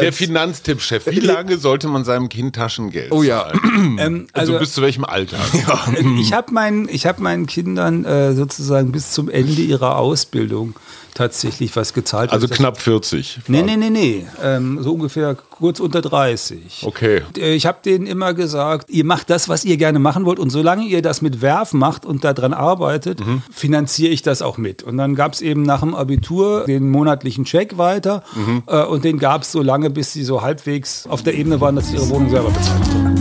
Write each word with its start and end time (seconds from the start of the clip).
Der 0.00 0.12
Finanztippchef. 0.12 1.06
Wie 1.06 1.20
lange 1.20 1.58
sollte 1.58 1.88
man 1.88 2.04
seinem 2.04 2.28
Kind 2.28 2.56
Taschengeld 2.56 3.12
Oh 3.12 3.22
ja. 3.22 3.52
Ähm, 3.98 4.26
Also, 4.32 4.52
also 4.52 4.58
bis 4.58 4.72
zu 4.72 4.82
welchem 4.82 5.04
Alter? 5.04 5.38
ich 6.20 6.32
habe 6.32 6.52
meinen, 6.52 6.88
ich 6.88 7.06
hab 7.06 7.18
meinen 7.18 7.46
Kindern 7.46 8.04
äh, 8.04 8.34
sozusagen 8.34 8.92
bis 8.92 9.12
zum 9.12 9.28
Ende 9.28 9.62
ihrer 9.62 9.96
Ausbildung 9.96 10.74
tatsächlich 11.16 11.74
was 11.74 11.92
gezahlt. 11.94 12.30
Also 12.30 12.46
knapp 12.46 12.80
40. 12.80 13.40
Nee, 13.48 13.62
nee, 13.62 13.76
nee, 13.76 13.90
nee. 13.90 14.26
Ähm, 14.42 14.78
so 14.82 14.92
ungefähr 14.92 15.34
kurz 15.34 15.80
unter 15.80 16.00
30. 16.02 16.82
Okay. 16.86 17.22
Äh, 17.36 17.54
Ich 17.54 17.66
habe 17.66 17.78
denen 17.84 18.06
immer 18.06 18.34
gesagt, 18.34 18.90
ihr 18.90 19.04
macht 19.04 19.30
das, 19.30 19.48
was 19.48 19.64
ihr 19.64 19.76
gerne 19.78 19.98
machen 19.98 20.24
wollt 20.26 20.38
und 20.38 20.50
solange 20.50 20.84
ihr 20.84 21.02
das 21.02 21.22
mit 21.22 21.40
Werf 21.40 21.72
macht 21.72 22.04
und 22.04 22.22
daran 22.24 22.52
arbeitet, 22.52 23.20
Mhm. 23.26 23.42
finanziere 23.50 24.12
ich 24.12 24.22
das 24.22 24.42
auch 24.42 24.58
mit. 24.58 24.82
Und 24.82 24.98
dann 24.98 25.14
gab 25.14 25.32
es 25.32 25.40
eben 25.40 25.62
nach 25.62 25.80
dem 25.80 25.94
Abitur 25.94 26.64
den 26.66 26.90
monatlichen 26.90 27.44
Check 27.44 27.78
weiter 27.78 28.22
Mhm. 28.34 28.62
äh, 28.66 28.82
und 28.84 29.04
den 29.04 29.18
gab 29.18 29.42
es 29.42 29.52
so 29.52 29.62
lange, 29.62 29.88
bis 29.90 30.12
sie 30.12 30.22
so 30.24 30.42
halbwegs 30.42 31.06
auf 31.08 31.22
der 31.22 31.34
Ebene 31.34 31.60
waren, 31.60 31.76
dass 31.76 31.88
sie 31.88 31.96
ihre 31.96 32.08
Wohnung 32.10 32.28
selber 32.30 32.50
bezahlt 32.50 32.84
haben. 32.94 33.16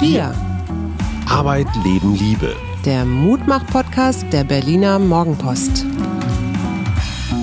Wir, 0.00 0.34
Arbeit, 1.28 1.66
Leben, 1.84 2.14
Liebe. 2.14 2.54
der 2.84 3.04
Mutmach-Podcast 3.04 4.26
der 4.32 4.44
Berliner 4.44 4.98
Morgenpost. 5.00 5.84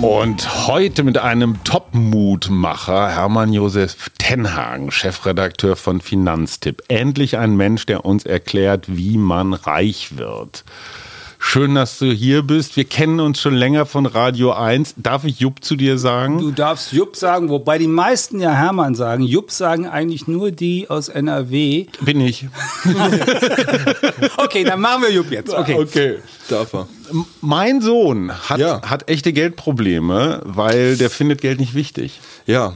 Und 0.02 0.68
heute 0.68 1.04
mit 1.04 1.18
einem 1.18 1.62
Top-Mutmacher, 1.66 3.10
Hermann 3.10 3.52
Josef 3.52 4.10
Tenhagen, 4.18 4.90
Chefredakteur 4.90 5.76
von 5.76 6.00
Finanztipp. 6.00 6.82
Endlich 6.88 7.38
ein 7.38 7.58
Mensch, 7.58 7.86
der 7.86 8.05
uns 8.05 8.26
erklärt, 8.26 8.86
wie 8.88 9.18
man 9.18 9.54
reich 9.54 10.18
wird. 10.18 10.63
Schön, 11.46 11.76
dass 11.76 12.00
du 12.00 12.06
hier 12.12 12.42
bist. 12.42 12.78
Wir 12.78 12.86
kennen 12.86 13.20
uns 13.20 13.40
schon 13.40 13.54
länger 13.54 13.86
von 13.86 14.08
Radio 14.08 14.54
1. 14.54 14.96
Darf 14.98 15.24
ich 15.26 15.40
Jupp 15.40 15.64
zu 15.64 15.76
dir 15.76 16.00
sagen? 16.00 16.40
Du 16.40 16.50
darfst 16.52 16.94
Jupp 16.94 17.16
sagen, 17.16 17.50
wobei 17.50 17.77
die 17.77 17.88
meisten 17.88 18.40
ja 18.40 18.52
Hermann 18.54 18.96
sagen. 18.96 19.24
Jupp 19.24 19.52
sagen 19.52 19.85
eigentlich 19.85 20.26
nur 20.27 20.50
die 20.52 20.90
aus 20.90 21.10
NRW. 21.10 21.85
Bin 22.02 22.22
ich. 22.22 22.48
Okay, 24.38 24.63
dann 24.63 24.82
machen 24.82 25.04
wir 25.04 25.12
Jupp 25.12 25.32
jetzt. 25.32 25.54
Okay. 25.54 25.76
okay. 25.76 26.16
Darf 26.50 26.74
er. 26.74 26.88
Mein 27.41 27.82
Sohn 27.82 28.32
hat, 28.50 28.60
Ja. 28.60 28.82
hat 28.84 29.10
echte 29.10 29.34
Geldprobleme, 29.34 30.41
weil 30.46 30.98
der 30.98 31.10
findet 31.10 31.41
Geld 31.41 31.60
nicht 31.60 31.74
wichtig. 31.74 32.20
Ja, 32.46 32.76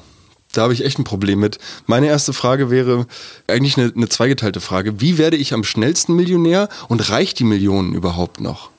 da 0.57 0.63
habe 0.63 0.73
ich 0.73 0.83
echt 0.83 0.99
ein 0.99 1.03
Problem 1.03 1.39
mit. 1.39 1.59
Meine 1.85 2.07
erste 2.07 2.33
Frage 2.33 2.69
wäre 2.69 3.05
eigentlich 3.47 3.77
eine, 3.77 3.91
eine 3.95 4.09
zweigeteilte 4.09 4.59
Frage. 4.59 4.99
Wie 4.99 5.17
werde 5.17 5.37
ich 5.37 5.53
am 5.53 5.63
schnellsten 5.63 6.13
Millionär 6.15 6.69
und 6.87 7.09
reicht 7.09 7.39
die 7.39 7.43
Millionen 7.43 7.93
überhaupt 7.93 8.41
noch? 8.41 8.69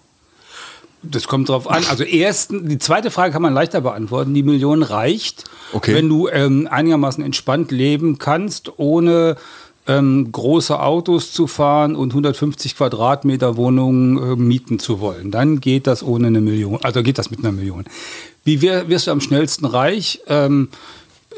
Das 1.02 1.28
kommt 1.28 1.48
drauf 1.48 1.70
an. 1.70 1.84
Also 1.88 2.02
ersten, 2.02 2.68
die 2.68 2.78
zweite 2.78 3.10
Frage 3.12 3.32
kann 3.32 3.42
man 3.42 3.54
leichter 3.54 3.80
beantworten. 3.80 4.34
Die 4.34 4.42
Million 4.42 4.82
reicht, 4.82 5.44
Okay. 5.72 5.94
wenn 5.94 6.08
du 6.08 6.28
ähm, 6.28 6.66
einigermaßen 6.70 7.22
entspannt 7.22 7.70
leben 7.70 8.18
kannst, 8.18 8.72
ohne 8.78 9.36
ähm, 9.86 10.30
große 10.32 10.78
Autos 10.80 11.32
zu 11.32 11.46
fahren 11.46 11.94
und 11.94 12.10
150 12.10 12.76
Quadratmeter 12.76 13.56
Wohnungen 13.56 14.18
äh, 14.18 14.36
mieten 14.36 14.78
zu 14.78 15.00
wollen. 15.00 15.30
Dann 15.30 15.60
geht 15.60 15.86
das 15.86 16.02
ohne 16.02 16.26
eine 16.26 16.40
Million. 16.40 16.78
Also 16.82 17.02
geht 17.02 17.18
das 17.18 17.30
mit 17.30 17.40
einer 17.40 17.52
Million. 17.52 17.84
Wie 18.44 18.60
wir, 18.60 18.88
wirst 18.88 19.06
du 19.06 19.10
am 19.12 19.20
schnellsten 19.20 19.66
reich? 19.66 20.20
Ähm, 20.26 20.68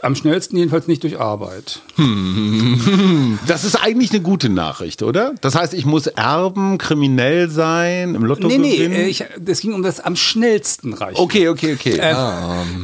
am 0.03 0.15
schnellsten 0.15 0.57
jedenfalls 0.57 0.87
nicht 0.89 1.03
durch 1.03 1.19
Arbeit. 1.21 1.81
Das 3.47 3.65
ist 3.65 3.77
eigentlich 3.77 4.11
eine 4.13 4.21
gute 4.21 4.49
Nachricht, 4.49 5.03
oder? 5.03 5.35
Das 5.41 5.55
heißt, 5.55 5.75
ich 5.75 5.85
muss 5.87 6.07
erben, 6.07 6.79
kriminell 6.79 7.49
sein, 7.51 8.15
im 8.15 8.25
Lotto 8.25 8.47
Nee, 8.47 8.59
nee, 8.59 8.77
gewinnen? 8.77 8.95
äh, 8.95 9.09
ich, 9.09 9.25
das 9.39 9.61
ging 9.61 9.73
um 9.73 9.83
das 9.83 10.01
am 10.01 10.17
schnellsten 10.17 10.93
reich. 10.93 11.19
okay, 11.19 11.49
okay, 11.49 11.75
okay. 11.75 11.99
Äh, 11.99 12.15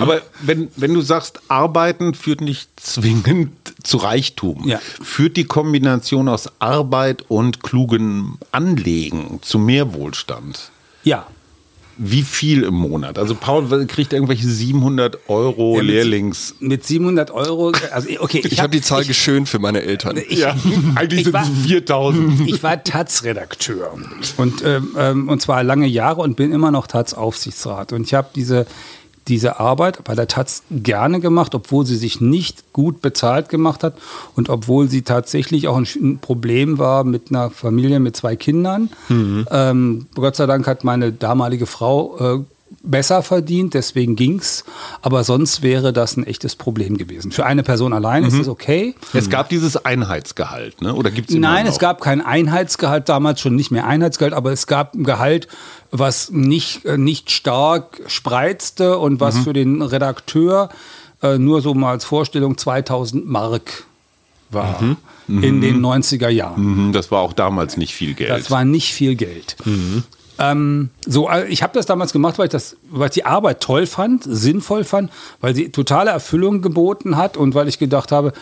Aber 0.00 0.22
wenn, 0.42 0.68
wenn 0.76 0.94
du 0.94 1.00
sagst, 1.00 1.40
Arbeiten 1.48 2.14
führt 2.14 2.40
nicht 2.40 2.68
zwingend 2.78 3.50
zu 3.82 3.96
Reichtum, 3.98 4.62
Ja. 4.66 4.78
führt 5.02 5.36
die 5.36 5.44
Kombination 5.44 6.28
aus 6.28 6.48
Arbeit 6.58 7.24
und 7.28 7.62
klugen 7.62 8.38
Anlegen 8.52 9.38
zu 9.42 9.58
mehr 9.58 9.94
Wohlstand. 9.94 10.70
Ja. 11.02 11.26
Wie 11.96 12.22
viel 12.22 12.64
im 12.64 12.74
Monat? 12.74 13.18
Also 13.18 13.34
Paul 13.34 13.86
kriegt 13.86 14.12
irgendwelche 14.12 14.46
700 14.48 15.28
Euro 15.28 15.76
Ja, 15.76 15.82
mit- 15.82 15.92
Lehrlings... 15.92 16.54
Mit 16.60 16.84
700 16.84 17.30
Euro, 17.30 17.72
also 17.92 18.08
okay. 18.20 18.42
Ich 18.44 18.60
habe 18.60 18.70
die 18.70 18.80
Zahl 18.80 19.02
ich, 19.02 19.08
geschönt 19.08 19.48
für 19.48 19.58
meine 19.60 19.82
Eltern. 19.82 20.16
ich, 20.16 20.38
Ja, 20.40 20.56
eigentlich 20.96 21.20
ich 21.20 21.24
sind 21.26 21.32
war- 21.34 21.44
es 21.44 21.66
4000. 21.66 22.48
ich 22.48 22.62
war 22.62 22.82
Taz-Redakteur 22.82 23.92
und, 24.36 24.62
ähm, 24.64 24.88
ähm, 24.98 25.28
und 25.28 25.40
zwar 25.40 25.62
lange 25.62 25.86
Jahre 25.86 26.20
und 26.22 26.36
bin 26.36 26.52
immer 26.52 26.70
noch 26.70 26.86
Taz-Aufsichtsrat. 26.86 27.92
Und 27.92 28.02
ich 28.06 28.14
habe 28.14 28.28
diese, 28.34 28.66
diese 29.28 29.58
Arbeit 29.58 30.04
bei 30.04 30.14
der 30.14 30.28
Taz 30.28 30.62
gerne 30.70 31.20
gemacht, 31.20 31.54
obwohl 31.54 31.86
sie 31.86 31.96
sich 31.96 32.20
nicht 32.20 32.72
gut 32.72 33.00
bezahlt 33.00 33.48
gemacht 33.48 33.82
hat 33.82 33.94
und 34.36 34.50
obwohl 34.50 34.88
sie 34.88 35.02
tatsächlich 35.02 35.68
auch 35.68 35.76
ein, 35.76 36.18
Problem 36.20 36.78
war 36.78 37.04
mit 37.04 37.30
einer 37.30 37.50
Familie 37.50 38.00
mit 38.00 38.16
zwei 38.16 38.36
Kindern. 38.36 38.90
Ähm, 39.50 40.06
Gott 40.14 40.36
sei 40.36 40.46
Dank 40.46 40.66
hat 40.66 40.84
meine 40.84 41.12
damalige 41.12 41.66
Frau 41.66 42.16
äh, 42.18 42.44
besser 42.82 43.22
verdient, 43.22 43.74
deswegen 43.74 44.16
ging's. 44.16 44.64
Aber 45.02 45.24
sonst 45.24 45.62
wäre 45.62 45.92
das 45.92 46.16
ein 46.16 46.24
echtes 46.26 46.56
Problem 46.56 46.96
gewesen. 46.98 47.32
Für 47.32 47.46
eine 47.46 47.62
Person 47.62 47.92
allein 47.92 48.24
ist 48.24 48.34
es 48.34 48.48
okay. 48.48 48.94
Es 49.12 49.30
gab 49.30 49.48
dieses 49.48 49.76
Einheitsgehalt, 49.84 50.82
ne? 50.82 50.94
Oder 50.94 51.10
gibt 51.10 51.30
es 51.30 51.36
Nein, 51.36 51.66
es 51.66 51.78
gab 51.78 52.00
kein 52.00 52.20
Einheitsgehalt, 52.20 53.08
damals 53.08 53.40
schon 53.40 53.54
nicht 53.54 53.70
mehr 53.70 53.86
Einheitsgehalt, 53.86 54.34
aber 54.34 54.52
es 54.52 54.66
gab 54.66 54.94
ein 54.94 55.04
Gehalt, 55.04 55.48
was 55.90 56.30
nicht, 56.30 56.84
äh, 56.84 56.98
nicht 56.98 57.30
stark 57.30 58.00
spreizte 58.06 58.98
und 58.98 59.20
was 59.20 59.38
für 59.38 59.52
den 59.52 59.80
Redakteur 59.82 60.68
äh, 61.22 61.38
nur 61.38 61.60
so 61.62 61.74
mal 61.74 61.92
als 61.92 62.04
Vorstellung 62.04 62.58
2000 62.58 63.26
Mark 63.28 63.84
war 64.50 64.78
in 65.26 65.60
den 65.62 65.80
90er 65.80 66.28
Jahren. 66.28 66.88
Mhm, 66.88 66.92
Das 66.92 67.10
war 67.10 67.20
auch 67.22 67.32
damals 67.32 67.76
nicht 67.76 67.94
viel 67.94 68.14
Geld. 68.14 68.30
Das 68.30 68.50
war 68.50 68.64
nicht 68.64 68.92
viel 68.92 69.14
Geld. 69.14 69.56
Ähm, 70.38 70.90
so, 71.06 71.28
äh, 71.28 71.46
ich 71.48 71.62
habe 71.62 71.74
das 71.74 71.86
damals 71.86 72.12
gemacht, 72.12 72.38
weil 72.38 72.46
ich, 72.46 72.52
das, 72.52 72.76
weil 72.90 73.08
ich 73.08 73.14
die 73.14 73.24
Arbeit 73.24 73.60
toll 73.60 73.86
fand, 73.86 74.24
sinnvoll 74.26 74.84
fand, 74.84 75.10
weil 75.40 75.54
sie 75.54 75.70
totale 75.70 76.10
Erfüllung 76.10 76.62
geboten 76.62 77.16
hat 77.16 77.36
und 77.36 77.54
weil 77.54 77.68
ich 77.68 77.78
gedacht 77.78 78.12
habe, 78.12 78.32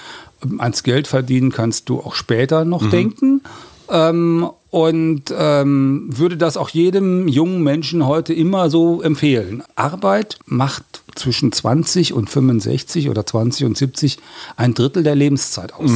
ähm, 0.42 0.60
ans 0.60 0.82
Geld 0.82 1.06
verdienen 1.06 1.52
kannst 1.52 1.88
du 1.88 2.00
auch 2.00 2.14
später 2.14 2.64
noch 2.64 2.82
denken. 2.90 3.42
Ähm, 3.90 4.48
und 4.70 5.24
ähm, 5.36 6.08
würde 6.08 6.38
das 6.38 6.56
auch 6.56 6.70
jedem 6.70 7.28
jungen 7.28 7.62
Menschen 7.62 8.06
heute 8.06 8.32
immer 8.32 8.70
so 8.70 9.02
empfehlen. 9.02 9.62
Arbeit 9.74 10.38
macht 10.46 11.02
zwischen 11.14 11.52
20 11.52 12.14
und 12.14 12.30
65 12.30 13.10
oder 13.10 13.26
20 13.26 13.66
und 13.66 13.76
70 13.76 14.18
ein 14.56 14.72
Drittel 14.72 15.02
der 15.02 15.14
Lebenszeit 15.14 15.74
aus. 15.74 15.90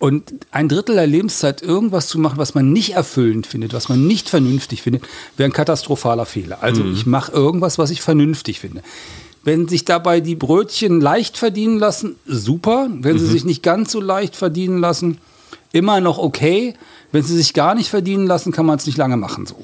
Und 0.00 0.32
ein 0.50 0.70
Drittel 0.70 0.94
der 0.94 1.06
Lebenszeit 1.06 1.60
irgendwas 1.60 2.08
zu 2.08 2.18
machen, 2.18 2.38
was 2.38 2.54
man 2.54 2.72
nicht 2.72 2.94
erfüllend 2.94 3.46
findet, 3.46 3.74
was 3.74 3.90
man 3.90 4.06
nicht 4.06 4.30
vernünftig 4.30 4.80
findet, 4.80 5.02
wäre 5.36 5.50
ein 5.50 5.52
katastrophaler 5.52 6.24
Fehler. 6.24 6.62
Also 6.62 6.82
ich 6.86 7.04
mache 7.04 7.32
irgendwas, 7.32 7.76
was 7.76 7.90
ich 7.90 8.00
vernünftig 8.00 8.60
finde. 8.60 8.82
Wenn 9.44 9.68
sich 9.68 9.84
dabei 9.84 10.20
die 10.20 10.36
Brötchen 10.36 11.02
leicht 11.02 11.36
verdienen 11.36 11.78
lassen, 11.78 12.16
super. 12.24 12.88
Wenn 12.90 13.18
sie 13.18 13.26
sich 13.26 13.44
nicht 13.44 13.62
ganz 13.62 13.92
so 13.92 14.00
leicht 14.00 14.36
verdienen 14.36 14.78
lassen, 14.78 15.18
immer 15.70 16.00
noch 16.00 16.16
okay. 16.16 16.72
Wenn 17.12 17.22
sie 17.22 17.36
sich 17.36 17.52
gar 17.52 17.74
nicht 17.74 17.90
verdienen 17.90 18.26
lassen, 18.26 18.52
kann 18.52 18.64
man 18.64 18.78
es 18.78 18.86
nicht 18.86 18.96
lange 18.96 19.18
machen 19.18 19.44
so. 19.44 19.56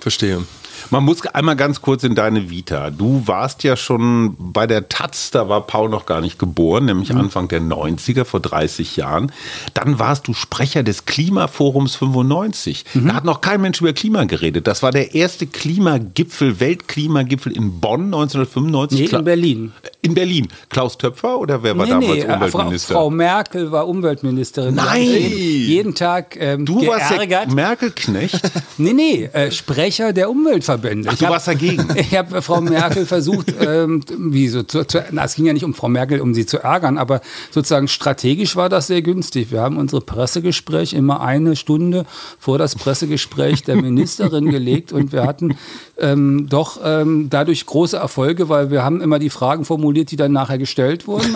Verstehe. 0.00 0.42
Man 0.90 1.04
muss 1.04 1.24
einmal 1.26 1.56
ganz 1.56 1.82
kurz 1.82 2.04
in 2.04 2.14
deine 2.14 2.50
Vita. 2.50 2.90
Du 2.90 3.22
warst 3.26 3.62
ja 3.64 3.76
schon 3.76 4.36
bei 4.38 4.66
der 4.66 4.88
Taz, 4.88 5.30
da 5.30 5.48
war 5.48 5.66
Paul 5.66 5.88
noch 5.88 6.06
gar 6.06 6.20
nicht 6.20 6.38
geboren, 6.38 6.86
nämlich 6.86 7.14
Anfang 7.14 7.48
der 7.48 7.60
90er, 7.60 8.24
vor 8.24 8.40
30 8.40 8.96
Jahren. 8.96 9.32
Dann 9.74 9.98
warst 9.98 10.28
du 10.28 10.34
Sprecher 10.34 10.82
des 10.82 11.04
Klimaforums 11.04 11.96
95. 11.96 12.84
Da 12.94 13.14
hat 13.14 13.24
noch 13.24 13.40
kein 13.40 13.60
Mensch 13.60 13.80
über 13.80 13.92
Klima 13.92 14.24
geredet. 14.24 14.66
Das 14.66 14.82
war 14.82 14.92
der 14.92 15.14
erste 15.14 15.46
Klimagipfel, 15.46 16.60
Weltklimagipfel 16.60 17.52
in 17.52 17.80
Bonn 17.80 18.04
1995. 18.06 19.00
Nee, 19.00 19.06
Kla- 19.06 19.18
in 19.18 19.24
Berlin. 19.24 19.72
In 20.02 20.14
Berlin. 20.14 20.48
Klaus 20.68 20.96
Töpfer 20.98 21.38
oder 21.38 21.62
wer 21.62 21.76
war 21.76 21.84
Nee, 21.86 21.90
damals 21.92 22.14
nee, 22.14 22.22
Frau, 22.22 22.34
Umweltminister? 22.34 22.94
Frau 22.94 23.10
Merkel 23.10 23.72
war 23.72 23.88
Umweltministerin. 23.88 24.74
Nein! 24.74 25.02
Jeden, 25.02 25.68
jeden 25.68 25.94
Tag 25.94 26.36
ähm, 26.40 26.64
du 26.64 26.86
warst 26.86 27.10
geärgert. 27.10 27.46
der 27.48 27.54
Merkel-Knecht. 27.54 28.40
Nee, 28.80 28.92
nee, 28.92 29.24
äh, 29.32 29.50
Sprecher 29.50 30.12
der 30.12 30.30
Umweltverbände. 30.68 31.08
Ach, 31.08 31.12
Ich 31.14 31.18
du 31.18 31.26
hab- 31.26 31.32
warst 31.32 31.48
dagegen. 31.48 31.86
Ich 31.96 32.16
habe 32.16 32.42
Frau 32.42 32.60
Merkel 32.60 33.06
versucht, 33.06 33.52
ähm, 33.60 34.02
wie 34.18 34.48
so, 34.48 34.62
zu, 34.62 34.84
zu, 34.84 35.04
na, 35.10 35.24
es 35.24 35.34
ging 35.34 35.46
ja 35.46 35.52
nicht 35.52 35.64
um 35.64 35.74
Frau 35.74 35.88
Merkel, 35.88 36.20
um 36.20 36.34
sie 36.34 36.46
zu 36.46 36.58
ärgern, 36.58 36.98
aber 36.98 37.20
sozusagen 37.50 37.88
strategisch 37.88 38.56
war 38.56 38.68
das 38.68 38.86
sehr 38.86 39.02
günstig. 39.02 39.50
Wir 39.50 39.60
haben 39.62 39.76
unsere 39.76 40.00
Pressegespräch 40.00 40.92
immer 40.92 41.20
eine 41.20 41.56
Stunde 41.56 42.04
vor 42.38 42.58
das 42.58 42.74
Pressegespräch 42.74 43.62
der 43.64 43.76
Ministerin 43.76 44.46
gelegt 44.50 44.92
und 44.92 45.12
wir 45.12 45.24
hatten 45.24 45.56
ähm, 45.98 46.46
doch 46.48 46.80
ähm, 46.84 47.28
dadurch 47.30 47.66
große 47.66 47.96
Erfolge, 47.96 48.48
weil 48.48 48.70
wir 48.70 48.84
haben 48.84 49.00
immer 49.00 49.18
die 49.18 49.30
Fragen 49.30 49.64
formuliert, 49.64 50.10
die 50.10 50.16
dann 50.16 50.32
nachher 50.32 50.58
gestellt 50.58 51.06
wurden. 51.06 51.34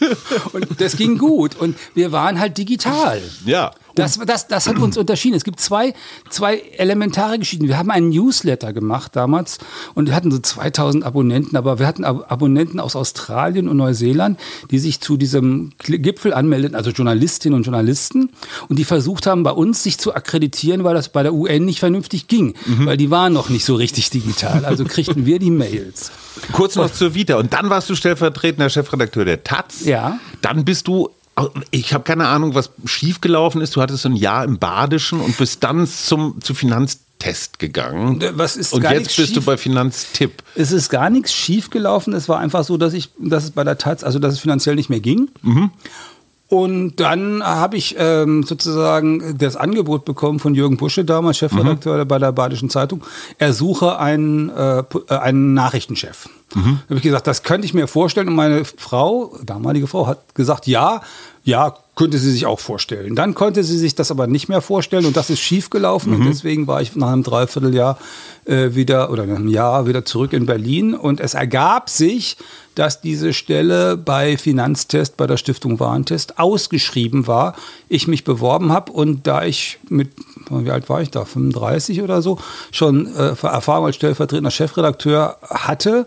Und 0.52 0.80
das 0.80 0.96
ging 0.96 1.18
gut. 1.18 1.56
Und 1.56 1.76
wir 1.94 2.12
waren 2.12 2.38
halt 2.38 2.58
digital. 2.58 3.20
Ja. 3.44 3.72
Das, 3.94 4.18
das, 4.18 4.46
das 4.48 4.68
hat 4.68 4.78
uns 4.78 4.96
unterschieden. 4.96 5.34
Es 5.34 5.44
gibt 5.44 5.60
zwei, 5.60 5.94
zwei 6.28 6.58
elementare 6.76 7.38
Geschichten. 7.38 7.68
Wir 7.68 7.76
haben 7.76 7.90
einen 7.90 8.10
Newsletter 8.10 8.72
gemacht 8.72 9.16
damals 9.16 9.58
und 9.94 10.06
wir 10.06 10.14
hatten 10.14 10.30
so 10.30 10.38
2000 10.38 11.04
Abonnenten, 11.04 11.56
aber 11.56 11.78
wir 11.78 11.86
hatten 11.86 12.04
Ab 12.04 12.26
Abonnenten 12.30 12.80
aus 12.80 12.96
Australien 12.96 13.68
und 13.68 13.76
Neuseeland, 13.76 14.38
die 14.70 14.78
sich 14.78 15.00
zu 15.00 15.16
diesem 15.16 15.70
Gipfel 15.78 16.32
anmeldeten, 16.32 16.76
also 16.76 16.90
Journalistinnen 16.90 17.56
und 17.56 17.64
Journalisten, 17.64 18.30
und 18.68 18.78
die 18.78 18.84
versucht 18.84 19.26
haben, 19.26 19.42
bei 19.42 19.50
uns 19.50 19.82
sich 19.82 19.98
zu 19.98 20.14
akkreditieren, 20.14 20.84
weil 20.84 20.94
das 20.94 21.10
bei 21.10 21.22
der 21.22 21.34
UN 21.34 21.64
nicht 21.64 21.80
vernünftig 21.80 22.28
ging, 22.28 22.54
weil 22.84 22.96
die 22.96 23.10
waren 23.10 23.32
noch 23.32 23.48
nicht 23.48 23.64
so 23.64 23.74
richtig 23.74 24.10
digital. 24.10 24.64
Also 24.64 24.84
kriegten 24.84 25.26
wir 25.26 25.38
die 25.38 25.50
Mails. 25.50 26.12
Kurz 26.52 26.76
noch 26.76 26.92
zur 26.92 27.14
Vita. 27.14 27.36
Und 27.36 27.52
dann 27.52 27.70
warst 27.70 27.90
du 27.90 27.94
stellvertretender 27.94 28.70
Chefredakteur 28.70 29.24
der 29.24 29.44
Taz. 29.44 29.59
Ja. 29.84 30.18
Dann 30.42 30.64
bist 30.64 30.88
du, 30.88 31.10
ich 31.70 31.92
habe 31.94 32.04
keine 32.04 32.28
Ahnung, 32.28 32.54
was 32.54 32.70
schiefgelaufen 32.84 33.60
ist. 33.60 33.76
Du 33.76 33.80
hattest 33.82 34.02
so 34.02 34.08
ein 34.08 34.16
Jahr 34.16 34.44
im 34.44 34.58
Badischen 34.58 35.20
und 35.20 35.36
bist 35.38 35.62
dann 35.64 35.86
zum, 35.86 36.40
zu 36.40 36.54
Finanztest 36.54 37.58
gegangen. 37.58 38.22
Was 38.34 38.56
ist 38.56 38.72
und 38.72 38.80
gar 38.82 38.94
jetzt 38.94 39.16
bist 39.16 39.30
du 39.30 39.40
schief- 39.40 39.44
bei 39.46 39.56
Finanztipp. 39.56 40.42
Es 40.54 40.72
ist 40.72 40.88
gar 40.90 41.10
nichts 41.10 41.32
schief 41.32 41.70
gelaufen. 41.70 42.12
Es 42.14 42.28
war 42.28 42.38
einfach 42.38 42.64
so, 42.64 42.76
dass 42.76 42.92
ich, 42.94 43.10
dass 43.18 43.44
es 43.44 43.50
bei 43.52 43.64
der 43.64 43.78
Taz, 43.78 44.02
also 44.04 44.18
dass 44.18 44.32
es 44.34 44.40
finanziell 44.40 44.74
nicht 44.74 44.90
mehr 44.90 45.00
ging. 45.00 45.30
Und 46.50 46.96
dann 46.96 47.44
habe 47.44 47.76
ich 47.76 47.94
ähm, 47.96 48.42
sozusagen 48.42 49.38
das 49.38 49.54
Angebot 49.54 50.04
bekommen 50.04 50.40
von 50.40 50.56
Jürgen 50.56 50.76
Busche, 50.76 51.04
damals 51.04 51.38
Chefredakteur 51.38 52.04
bei 52.04 52.18
der 52.18 52.32
Badischen 52.32 52.68
Zeitung. 52.68 53.04
Er 53.38 53.52
suche 53.52 54.00
einen, 54.00 54.50
äh, 54.50 54.80
äh, 54.80 55.14
einen 55.14 55.54
Nachrichtenchef. 55.54 56.28
Da 56.52 56.60
habe 56.88 56.96
ich 56.96 57.02
gesagt, 57.02 57.28
das 57.28 57.44
könnte 57.44 57.66
ich 57.66 57.74
mir 57.74 57.86
vorstellen. 57.86 58.26
Und 58.26 58.34
meine 58.34 58.64
Frau, 58.64 59.38
damalige 59.44 59.86
Frau, 59.86 60.08
hat 60.08 60.34
gesagt, 60.34 60.66
ja, 60.66 61.02
ja, 61.44 61.74
könnte 61.94 62.18
sie 62.18 62.30
sich 62.30 62.46
auch 62.46 62.60
vorstellen. 62.60 63.14
Dann 63.14 63.34
konnte 63.34 63.62
sie 63.62 63.76
sich 63.76 63.94
das 63.94 64.10
aber 64.10 64.26
nicht 64.26 64.48
mehr 64.48 64.60
vorstellen 64.62 65.04
und 65.04 65.16
das 65.16 65.28
ist 65.28 65.40
schiefgelaufen. 65.40 66.14
Und 66.14 66.24
deswegen 66.26 66.66
war 66.66 66.80
ich 66.80 66.96
nach 66.96 67.12
einem 67.12 67.22
Dreivierteljahr 67.22 67.98
äh, 68.46 68.74
wieder 68.74 69.10
oder 69.10 69.26
nach 69.26 69.36
einem 69.36 69.48
Jahr 69.48 69.86
wieder 69.86 70.04
zurück 70.04 70.32
in 70.32 70.46
Berlin. 70.46 70.94
Und 70.94 71.20
es 71.20 71.34
ergab 71.34 71.90
sich, 71.90 72.38
dass 72.74 73.02
diese 73.02 73.34
Stelle 73.34 73.98
bei 73.98 74.38
Finanztest, 74.38 75.18
bei 75.18 75.26
der 75.26 75.36
Stiftung 75.36 75.78
Warentest 75.78 76.38
ausgeschrieben 76.38 77.26
war. 77.26 77.54
Ich 77.88 78.08
mich 78.08 78.24
beworben 78.24 78.72
habe 78.72 78.92
und 78.92 79.26
da 79.26 79.44
ich 79.44 79.78
mit, 79.88 80.12
wie 80.48 80.70
alt 80.70 80.88
war 80.88 81.02
ich 81.02 81.10
da, 81.10 81.26
35 81.26 82.00
oder 82.00 82.22
so, 82.22 82.38
schon 82.70 83.14
äh, 83.14 83.34
Erfahrung 83.42 83.86
als 83.86 83.96
stellvertretender 83.96 84.50
Chefredakteur 84.50 85.36
hatte, 85.42 86.06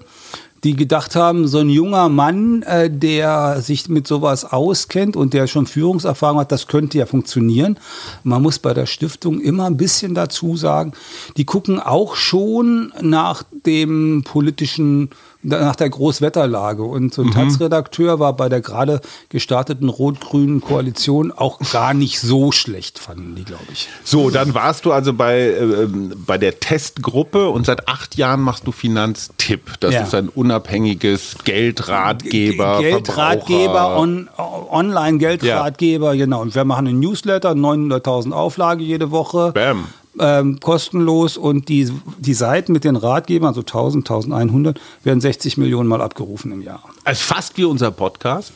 die 0.63 0.75
gedacht 0.75 1.15
haben, 1.15 1.47
so 1.47 1.59
ein 1.59 1.69
junger 1.69 2.09
Mann, 2.09 2.61
äh, 2.63 2.89
der 2.89 3.61
sich 3.61 3.89
mit 3.89 4.07
sowas 4.07 4.45
auskennt 4.45 5.15
und 5.15 5.33
der 5.33 5.47
schon 5.47 5.65
Führungserfahrung 5.65 6.39
hat, 6.39 6.51
das 6.51 6.67
könnte 6.67 6.97
ja 6.97 7.05
funktionieren. 7.05 7.77
Man 8.23 8.41
muss 8.41 8.59
bei 8.59 8.73
der 8.73 8.85
Stiftung 8.85 9.41
immer 9.41 9.65
ein 9.65 9.77
bisschen 9.77 10.15
dazu 10.15 10.55
sagen, 10.55 10.93
die 11.37 11.45
gucken 11.45 11.79
auch 11.79 12.15
schon 12.15 12.93
nach 13.01 13.43
dem 13.65 14.23
politischen 14.25 15.09
nach 15.43 15.75
der 15.75 15.89
Großwetterlage. 15.89 16.83
Und 16.83 17.13
so 17.13 17.21
ein 17.21 17.31
Taz-Redakteur 17.31 18.19
war 18.19 18.33
bei 18.33 18.49
der 18.49 18.61
gerade 18.61 19.01
gestarteten 19.29 19.89
rot-grünen 19.89 20.61
Koalition 20.61 21.31
auch 21.31 21.59
gar 21.71 21.93
nicht 21.93 22.19
so 22.19 22.51
schlecht, 22.51 22.99
fanden 22.99 23.35
die, 23.35 23.43
glaube 23.43 23.63
ich. 23.71 23.89
So, 24.03 24.29
dann 24.29 24.53
warst 24.53 24.85
du 24.85 24.91
also 24.91 25.13
bei, 25.13 25.41
äh, 25.41 25.87
bei 26.25 26.37
der 26.37 26.59
Testgruppe 26.59 27.49
und 27.49 27.65
seit 27.65 27.87
acht 27.87 28.15
Jahren 28.15 28.41
machst 28.41 28.65
du 28.67 28.71
Finanztipp. 28.71 29.73
Das 29.79 29.93
Ja. 29.93 30.01
ist 30.03 30.15
ein 30.15 30.29
unabhängiges 30.29 31.35
Geldratgeber. 31.43 32.79
Geldratgeber, 32.79 33.97
on, 33.99 34.29
Online-Geldratgeber, 34.71 36.15
genau. 36.15 36.41
Und 36.41 36.55
wir 36.55 36.65
machen 36.65 36.87
einen 36.87 36.99
Newsletter, 36.99 37.51
900.000 37.51 38.31
Auflage 38.33 38.83
jede 38.83 39.11
Woche. 39.11 39.51
Bam. 39.53 39.85
Ähm, 40.19 40.59
kostenlos 40.59 41.37
und 41.37 41.69
die, 41.69 41.89
die 42.19 42.35
Seiten 42.35 42.71
mit 42.71 42.83
den 42.83 42.95
Ratgebern, 42.95 43.47
also 43.47 43.61
1000, 43.61 44.09
1100, 44.11 44.79
werden 45.03 45.19
60 45.19 45.57
Millionen 45.57 45.89
Mal 45.89 46.01
abgerufen 46.01 46.51
im 46.51 46.61
Jahr. 46.61 46.83
Also 47.03 47.19
fast 47.33 47.57
wie 47.57 47.63
unser 47.65 47.89
Podcast. 47.89 48.53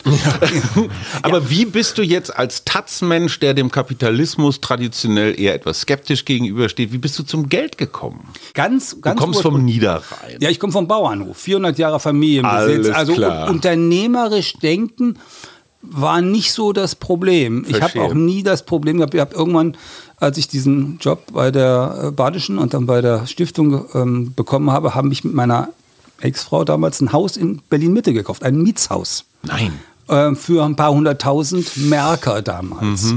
Aber 1.22 1.50
wie 1.50 1.64
bist 1.64 1.98
du 1.98 2.02
jetzt 2.02 2.36
als 2.36 2.64
Taz-Mensch, 2.64 3.40
der 3.40 3.54
dem 3.54 3.72
Kapitalismus 3.72 4.60
traditionell 4.60 5.38
eher 5.38 5.54
etwas 5.54 5.80
skeptisch 5.80 6.24
gegenübersteht, 6.24 6.92
wie 6.92 6.98
bist 6.98 7.18
du 7.18 7.24
zum 7.24 7.48
Geld 7.48 7.76
gekommen? 7.76 8.20
Ganz, 8.54 8.90
Du 8.90 9.00
ganz 9.00 9.18
kommst 9.20 9.38
ursprünglich- 9.38 9.58
vom 9.58 9.64
Niederrhein. 9.64 10.36
Ja, 10.40 10.50
ich 10.50 10.60
komme 10.60 10.72
vom 10.72 10.86
Bauernhof, 10.86 11.36
400 11.38 11.76
Jahre 11.78 11.98
Familienbesitz. 11.98 12.86
Alles 12.86 12.94
also 12.96 13.14
klar. 13.14 13.50
unternehmerisch 13.50 14.52
denken 14.54 15.18
war 15.82 16.20
nicht 16.20 16.52
so 16.52 16.72
das 16.72 16.94
Problem. 16.94 17.64
Ich 17.68 17.76
Verstehe. 17.76 18.02
habe 18.02 18.10
auch 18.10 18.14
nie 18.14 18.42
das 18.42 18.64
Problem 18.64 18.98
gehabt. 18.98 19.14
Ich 19.14 19.20
habe 19.20 19.34
irgendwann, 19.34 19.76
als 20.16 20.36
ich 20.38 20.48
diesen 20.48 20.98
Job 21.00 21.32
bei 21.32 21.50
der 21.50 22.00
äh, 22.04 22.10
Badischen 22.10 22.58
und 22.58 22.74
dann 22.74 22.86
bei 22.86 23.00
der 23.00 23.26
Stiftung 23.26 23.84
ähm, 23.94 24.34
bekommen 24.34 24.70
habe, 24.70 24.94
habe 24.94 25.08
ich 25.12 25.24
mit 25.24 25.34
meiner 25.34 25.68
Ex-Frau 26.20 26.64
damals 26.64 27.00
ein 27.00 27.12
Haus 27.12 27.36
in 27.36 27.60
Berlin-Mitte 27.70 28.12
gekauft, 28.12 28.42
ein 28.42 28.60
Mietshaus 28.60 29.24
Nein. 29.42 29.72
Äh, 30.08 30.34
für 30.34 30.64
ein 30.64 30.76
paar 30.76 30.92
hunderttausend 30.92 31.76
Merker 31.76 32.42
damals. 32.42 33.14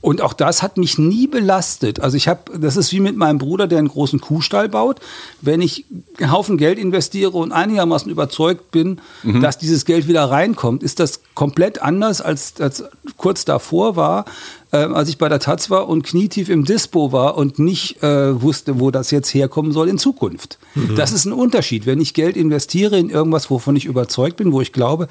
Und 0.00 0.22
auch 0.22 0.32
das 0.32 0.62
hat 0.62 0.76
mich 0.76 0.98
nie 0.98 1.26
belastet. 1.26 2.00
Also 2.00 2.16
ich 2.16 2.28
habe, 2.28 2.58
das 2.58 2.76
ist 2.76 2.92
wie 2.92 3.00
mit 3.00 3.16
meinem 3.16 3.38
Bruder, 3.38 3.66
der 3.66 3.78
einen 3.78 3.88
großen 3.88 4.20
Kuhstall 4.20 4.68
baut. 4.68 5.00
Wenn 5.40 5.60
ich 5.60 5.84
einen 6.18 6.30
Haufen 6.32 6.58
Geld 6.58 6.78
investiere 6.78 7.30
und 7.30 7.52
einigermaßen 7.52 8.10
überzeugt 8.10 8.70
bin, 8.70 9.00
dass 9.40 9.58
dieses 9.58 9.84
Geld 9.84 10.06
wieder 10.08 10.24
reinkommt, 10.30 10.82
ist 10.82 11.00
das 11.00 11.20
komplett 11.34 11.82
anders 11.82 12.20
als, 12.20 12.60
als 12.60 12.84
kurz 13.16 13.44
davor 13.44 13.96
war, 13.96 14.24
äh, 14.72 14.76
als 14.78 15.08
ich 15.08 15.18
bei 15.18 15.28
der 15.28 15.40
Taz 15.40 15.70
war 15.70 15.88
und 15.88 16.02
knietief 16.02 16.48
im 16.48 16.64
Dispo 16.64 17.12
war 17.12 17.36
und 17.36 17.58
nicht 17.58 18.02
äh, 18.02 18.40
wusste, 18.40 18.80
wo 18.80 18.90
das 18.90 19.10
jetzt 19.10 19.32
herkommen 19.34 19.72
soll 19.72 19.88
in 19.88 19.98
Zukunft. 19.98 20.58
Das 20.96 21.12
ist 21.12 21.24
ein 21.24 21.32
Unterschied. 21.32 21.86
Wenn 21.86 22.00
ich 22.00 22.12
Geld 22.14 22.36
investiere 22.36 22.98
in 22.98 23.08
irgendwas, 23.08 23.50
wovon 23.50 23.76
ich 23.76 23.86
überzeugt 23.86 24.36
bin, 24.36 24.52
wo 24.52 24.60
ich 24.60 24.72
glaube, 24.72 25.08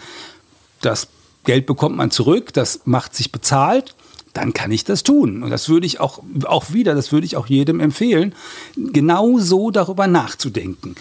das 0.85 1.07
Geld 1.43 1.65
bekommt 1.65 1.95
man 1.97 2.11
zurück, 2.11 2.53
das 2.53 2.81
macht 2.85 3.15
sich 3.15 3.31
bezahlt, 3.31 3.95
dann 4.33 4.53
kann 4.53 4.71
ich 4.71 4.83
das 4.83 5.03
tun. 5.03 5.43
Und 5.43 5.49
das 5.49 5.69
würde 5.69 5.85
ich 5.85 5.99
auch, 5.99 6.21
auch 6.45 6.73
wieder, 6.73 6.95
das 6.95 7.11
würde 7.11 7.25
ich 7.25 7.37
auch 7.37 7.47
jedem 7.47 7.79
empfehlen, 7.79 8.33
genau 8.75 9.39
so 9.39 9.71
darüber 9.71 10.07
nachzudenken. 10.07 10.95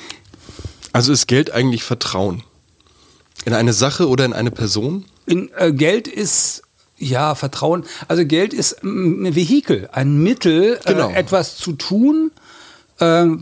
Also 0.92 1.12
ist 1.12 1.26
Geld 1.26 1.50
eigentlich 1.50 1.82
Vertrauen? 1.82 2.42
In 3.44 3.52
eine 3.52 3.72
Sache 3.72 4.08
oder 4.08 4.24
in 4.24 4.32
eine 4.32 4.50
Person? 4.50 5.04
In, 5.26 5.50
äh, 5.56 5.72
Geld 5.72 6.06
ist 6.08 6.62
ja 6.98 7.34
Vertrauen. 7.34 7.84
Also 8.08 8.24
Geld 8.24 8.54
ist 8.54 8.82
ein 8.84 9.34
Vehikel, 9.34 9.88
ein 9.92 10.22
Mittel, 10.22 10.78
Genau. 10.86 11.10
äh, 11.10 11.14
etwas 11.14 11.56
zu 11.56 11.72
tun, 11.72 12.30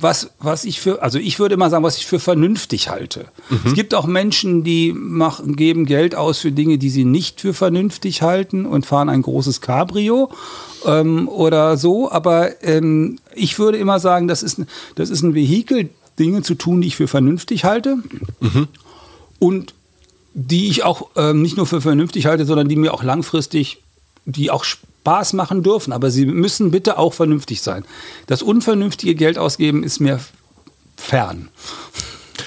was, 0.00 0.30
was 0.38 0.64
ich 0.64 0.80
für, 0.80 1.02
also 1.02 1.18
ich 1.18 1.38
würde 1.38 1.54
immer 1.54 1.70
sagen, 1.70 1.84
was 1.84 1.96
ich 1.98 2.06
für 2.06 2.18
vernünftig 2.18 2.88
halte. 2.88 3.26
Es 3.64 3.74
gibt 3.74 3.94
auch 3.94 4.06
Menschen, 4.06 4.64
die 4.64 4.92
machen, 4.92 5.56
geben 5.56 5.84
Geld 5.86 6.14
aus 6.14 6.38
für 6.38 6.52
Dinge, 6.52 6.78
die 6.78 6.90
sie 6.90 7.04
nicht 7.04 7.40
für 7.40 7.54
vernünftig 7.54 8.22
halten 8.22 8.66
und 8.66 8.86
fahren 8.86 9.08
ein 9.08 9.22
großes 9.22 9.60
Cabrio 9.60 10.30
ähm, 10.86 11.28
oder 11.28 11.76
so. 11.76 12.10
Aber 12.10 12.62
ähm, 12.64 13.18
ich 13.34 13.58
würde 13.58 13.78
immer 13.78 13.98
sagen, 14.00 14.28
das 14.28 14.42
ist, 14.42 14.58
ein- 14.58 14.66
das 14.94 15.10
ist 15.10 15.22
ein 15.22 15.34
Vehikel, 15.34 15.88
Dinge 16.18 16.42
zu 16.42 16.54
tun, 16.54 16.80
die 16.82 16.88
ich 16.88 16.96
für 16.96 17.08
vernünftig 17.08 17.64
halte. 17.64 17.96
Und 19.38 19.74
die 20.34 20.68
ich 20.68 20.82
auch 20.84 21.08
ähm, 21.16 21.42
nicht 21.42 21.56
nur 21.56 21.66
für 21.66 21.80
vernünftig 21.80 22.26
halte, 22.26 22.44
sondern 22.46 22.68
die 22.68 22.76
mir 22.76 22.94
auch 22.94 23.02
langfristig, 23.02 23.82
die 24.24 24.50
auch 24.50 24.64
Spaß 25.02 25.32
machen 25.32 25.62
dürfen. 25.62 25.92
Aber 25.92 26.10
sie 26.10 26.26
müssen 26.26 26.70
bitte 26.70 26.98
auch 26.98 27.12
vernünftig 27.12 27.60
sein. 27.60 27.84
Das 28.26 28.42
unvernünftige 28.42 29.14
Geld 29.14 29.36
ausgeben 29.38 29.82
ist 29.82 30.00
mir 30.00 30.20
fern. 30.96 31.48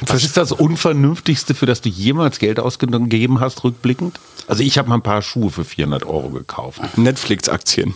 Was 0.07 0.23
ist 0.23 0.35
das 0.35 0.51
Unvernünftigste, 0.51 1.53
für 1.53 1.65
das 1.65 1.81
du 1.81 1.89
jemals 1.89 2.39
Geld 2.39 2.59
ausgegeben 2.59 3.39
hast, 3.39 3.63
rückblickend? 3.63 4.19
Also 4.47 4.61
ich 4.61 4.77
habe 4.77 4.89
mal 4.89 4.95
ein 4.95 5.01
paar 5.01 5.21
Schuhe 5.21 5.51
für 5.51 5.63
400 5.63 6.05
Euro 6.05 6.29
gekauft. 6.29 6.81
Netflix-Aktien. 6.97 7.93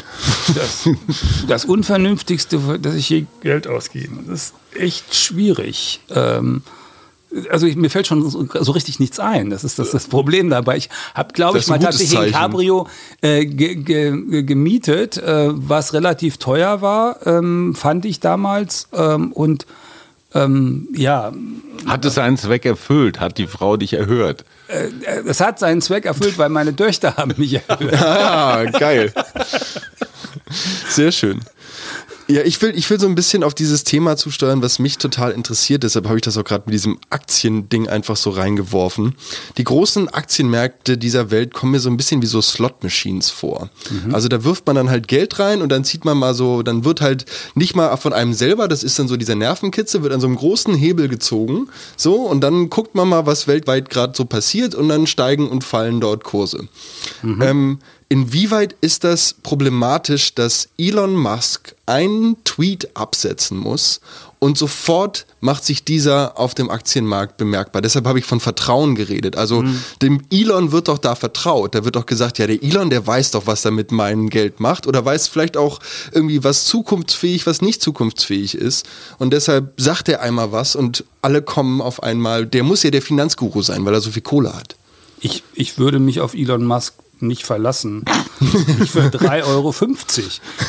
Das, 0.55 0.89
das 1.47 1.65
Unvernünftigste, 1.65 2.59
für 2.59 2.79
das 2.79 2.95
ich 2.95 3.09
je 3.09 3.25
Geld 3.41 3.67
ausgebe, 3.67 4.15
das 4.27 4.53
ist 4.53 4.53
echt 4.75 5.15
schwierig. 5.15 5.99
Ähm, 6.09 6.63
also 7.49 7.67
ich, 7.67 7.75
mir 7.75 7.89
fällt 7.89 8.07
schon 8.07 8.27
so, 8.29 8.47
so 8.59 8.71
richtig 8.71 8.99
nichts 8.99 9.19
ein. 9.19 9.49
Das 9.49 9.63
ist 9.63 9.79
das, 9.79 9.91
das 9.91 10.07
Problem 10.07 10.49
dabei. 10.49 10.77
Ich 10.77 10.89
habe, 11.13 11.33
glaube 11.33 11.59
ich, 11.59 11.67
mal 11.67 11.79
tatsächlich 11.79 12.17
ein. 12.19 12.31
Cabrio 12.31 12.87
äh, 13.21 13.45
ge, 13.45 13.75
ge, 13.75 14.43
gemietet, 14.43 15.17
äh, 15.17 15.49
was 15.51 15.93
relativ 15.93 16.37
teuer 16.37 16.81
war, 16.81 17.25
ähm, 17.27 17.75
fand 17.75 18.05
ich 18.05 18.19
damals. 18.19 18.87
Ähm, 18.93 19.31
und 19.31 19.65
ähm, 20.33 20.87
ja, 20.93 21.31
Hat 21.87 22.05
es 22.05 22.15
seinen 22.15 22.37
Zweck 22.37 22.65
erfüllt? 22.65 23.19
Hat 23.19 23.37
die 23.37 23.47
Frau 23.47 23.77
dich 23.77 23.93
erhört? 23.93 24.45
äh, 24.67 24.89
es 25.25 25.41
hat 25.41 25.59
seinen 25.59 25.81
Zweck 25.81 26.05
erfüllt, 26.05 26.37
weil 26.37 26.49
meine 26.49 26.75
Töchter 26.75 27.17
haben 27.17 27.33
mich 27.37 27.53
erhöht. 27.67 27.93
Ah, 27.93 28.65
geil. 28.65 29.13
Sehr 30.87 31.11
schön. 31.11 31.41
Ja, 32.31 32.43
ich 32.43 32.61
will, 32.61 32.77
ich 32.77 32.87
will 32.91 32.99
so 32.99 33.07
ein 33.07 33.15
bisschen 33.15 33.43
auf 33.43 33.55
dieses 33.55 33.83
Thema 33.83 34.15
zusteuern, 34.15 34.61
was 34.61 34.77
mich 34.77 34.99
total 34.99 35.31
interessiert. 35.31 35.81
Deshalb 35.81 36.05
habe 36.05 36.17
ich 36.17 36.21
das 36.21 36.37
auch 36.37 36.43
gerade 36.43 36.65
mit 36.67 36.75
diesem 36.75 36.99
Aktiending 37.09 37.89
einfach 37.89 38.15
so 38.15 38.29
reingeworfen. 38.29 39.15
Die 39.57 39.63
großen 39.63 40.09
Aktienmärkte 40.09 40.99
dieser 40.99 41.31
Welt 41.31 41.55
kommen 41.55 41.71
mir 41.71 41.79
so 41.79 41.89
ein 41.89 41.97
bisschen 41.97 42.21
wie 42.21 42.27
so 42.27 42.39
Slot-Machines 42.39 43.31
vor. 43.31 43.71
Also 44.13 44.27
da 44.27 44.43
wirft 44.43 44.67
man 44.67 44.75
dann 44.75 44.91
halt 44.91 45.07
Geld 45.07 45.39
rein 45.39 45.63
und 45.63 45.69
dann 45.69 45.83
zieht 45.83 46.05
man 46.05 46.19
mal 46.19 46.35
so, 46.35 46.61
dann 46.61 46.85
wird 46.85 47.01
halt 47.01 47.25
nicht 47.55 47.75
mal 47.75 47.97
von 47.97 48.13
einem 48.13 48.33
selber, 48.33 48.67
das 48.67 48.83
ist 48.83 48.99
dann 48.99 49.07
so 49.07 49.17
dieser 49.17 49.33
Nervenkitzel, 49.33 50.03
wird 50.03 50.13
an 50.13 50.21
so 50.21 50.27
einem 50.27 50.35
großen 50.35 50.75
Hebel 50.75 51.07
gezogen. 51.07 51.67
So, 51.97 52.17
und 52.27 52.41
dann 52.41 52.69
guckt 52.69 52.93
man 52.93 53.09
mal, 53.09 53.25
was 53.25 53.47
weltweit 53.47 53.89
gerade 53.89 54.13
so 54.15 54.25
passiert 54.25 54.75
und 54.75 54.89
dann 54.89 55.07
steigen 55.07 55.49
und 55.49 55.63
fallen 55.63 55.99
dort 55.99 56.23
Kurse. 56.23 56.67
Ähm, 57.23 57.79
Inwieweit 58.11 58.75
ist 58.81 59.03
das 59.03 59.35
problematisch, 59.43 60.33
dass 60.33 60.69
Elon 60.79 61.15
Musk 61.15 61.75
einen 61.85 62.43
Tweet 62.43 62.89
absetzen 62.95 63.55
muss 63.55 64.01
und 64.39 64.57
sofort 64.57 65.27
macht 65.41 65.63
sich 65.63 65.83
dieser 65.83 66.39
auf 66.39 66.55
dem 66.55 66.71
Aktienmarkt 66.71 67.37
bemerkbar? 67.37 67.83
Deshalb 67.83 68.07
habe 68.07 68.17
ich 68.17 68.25
von 68.25 68.39
Vertrauen 68.39 68.95
geredet. 68.95 69.35
Also 69.35 69.63
dem 70.01 70.21
Elon 70.31 70.71
wird 70.71 70.87
doch 70.87 70.97
da 70.97 71.13
vertraut. 71.13 71.75
Da 71.75 71.85
wird 71.85 71.97
doch 71.97 72.07
gesagt, 72.07 72.39
ja, 72.39 72.47
der 72.47 72.63
Elon, 72.63 72.89
der 72.89 73.05
weiß 73.05 73.29
doch, 73.29 73.45
was 73.45 73.63
er 73.63 73.71
mit 73.71 73.91
meinem 73.91 74.31
Geld 74.31 74.59
macht 74.59 74.87
oder 74.87 75.05
weiß 75.05 75.27
vielleicht 75.27 75.55
auch 75.55 75.79
irgendwie, 76.11 76.43
was 76.43 76.65
zukunftsfähig, 76.65 77.45
was 77.45 77.61
nicht 77.61 77.79
zukunftsfähig 77.79 78.55
ist. 78.55 78.87
Und 79.19 79.33
deshalb 79.33 79.73
sagt 79.79 80.09
er 80.09 80.21
einmal 80.21 80.51
was 80.51 80.75
und 80.75 81.03
alle 81.21 81.43
kommen 81.43 81.79
auf 81.79 82.01
einmal. 82.01 82.47
Der 82.47 82.63
muss 82.63 82.81
ja 82.81 82.89
der 82.89 83.03
Finanzguru 83.03 83.61
sein, 83.61 83.85
weil 83.85 83.93
er 83.93 84.01
so 84.01 84.09
viel 84.09 84.23
Kohle 84.23 84.55
hat. 84.55 84.75
Ich, 85.19 85.43
ich 85.53 85.77
würde 85.77 85.99
mich 85.99 86.21
auf 86.21 86.33
Elon 86.33 86.65
Musk 86.65 86.95
nicht 87.21 87.45
verlassen. 87.45 88.05
Nicht 88.39 88.91
für 88.91 89.01
3,50 89.01 89.45
Euro. 89.47 89.73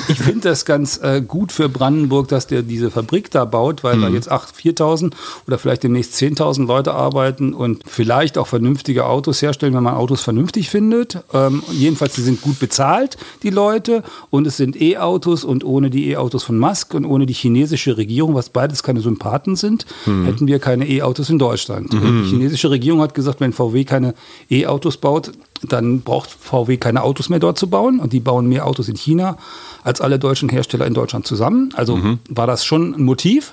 Ich 0.08 0.18
finde 0.18 0.48
das 0.48 0.64
ganz 0.64 0.98
äh, 1.02 1.22
gut 1.26 1.52
für 1.52 1.68
Brandenburg, 1.68 2.28
dass 2.28 2.46
der 2.46 2.62
diese 2.62 2.90
Fabrik 2.90 3.30
da 3.30 3.44
baut, 3.44 3.84
weil 3.84 4.00
da 4.00 4.08
jetzt 4.08 4.30
8, 4.30 4.54
4.000 4.54 5.12
oder 5.46 5.58
vielleicht 5.58 5.84
demnächst 5.84 6.14
10.000 6.14 6.66
Leute 6.66 6.92
arbeiten 6.94 7.54
und 7.54 7.84
vielleicht 7.86 8.38
auch 8.38 8.46
vernünftige 8.46 9.06
Autos 9.06 9.40
herstellen, 9.42 9.74
wenn 9.74 9.82
man 9.82 9.94
Autos 9.94 10.22
vernünftig 10.22 10.68
findet. 10.70 11.22
Ähm, 11.32 11.62
jedenfalls, 11.70 12.14
die 12.14 12.22
sind 12.22 12.42
gut 12.42 12.58
bezahlt, 12.58 13.16
die 13.42 13.50
Leute. 13.50 14.02
Und 14.30 14.46
es 14.46 14.56
sind 14.56 14.80
E-Autos 14.80 15.44
und 15.44 15.64
ohne 15.64 15.90
die 15.90 16.10
E-Autos 16.10 16.42
von 16.42 16.58
Musk 16.58 16.94
und 16.94 17.04
ohne 17.04 17.26
die 17.26 17.34
chinesische 17.34 17.96
Regierung, 17.96 18.34
was 18.34 18.50
beides 18.50 18.82
keine 18.82 19.00
Sympathen 19.00 19.56
sind, 19.56 19.86
hätten 20.04 20.46
wir 20.46 20.58
keine 20.58 20.88
E-Autos 20.88 21.30
in 21.30 21.38
Deutschland. 21.38 21.92
Und 21.94 22.24
Die 22.24 22.30
chinesische 22.30 22.70
Regierung 22.70 23.00
hat 23.00 23.14
gesagt, 23.14 23.40
wenn 23.40 23.52
VW 23.52 23.84
keine 23.84 24.14
E-Autos 24.50 24.96
baut, 24.96 25.32
dann 25.62 26.00
braucht 26.00 26.30
VW 26.30 26.76
keine 26.76 27.02
Autos 27.02 27.28
mehr 27.28 27.38
dort 27.38 27.58
zu 27.58 27.68
bauen 27.68 28.00
und 28.00 28.12
die 28.12 28.20
bauen 28.20 28.48
mehr 28.48 28.66
Autos 28.66 28.88
in 28.88 28.96
China 28.96 29.36
als 29.82 30.00
alle 30.00 30.18
deutschen 30.18 30.48
Hersteller 30.48 30.86
in 30.86 30.94
Deutschland 30.94 31.26
zusammen. 31.26 31.72
Also 31.76 31.98
war 32.28 32.46
das 32.46 32.64
schon 32.64 32.94
ein 32.94 33.02
Motiv. 33.02 33.52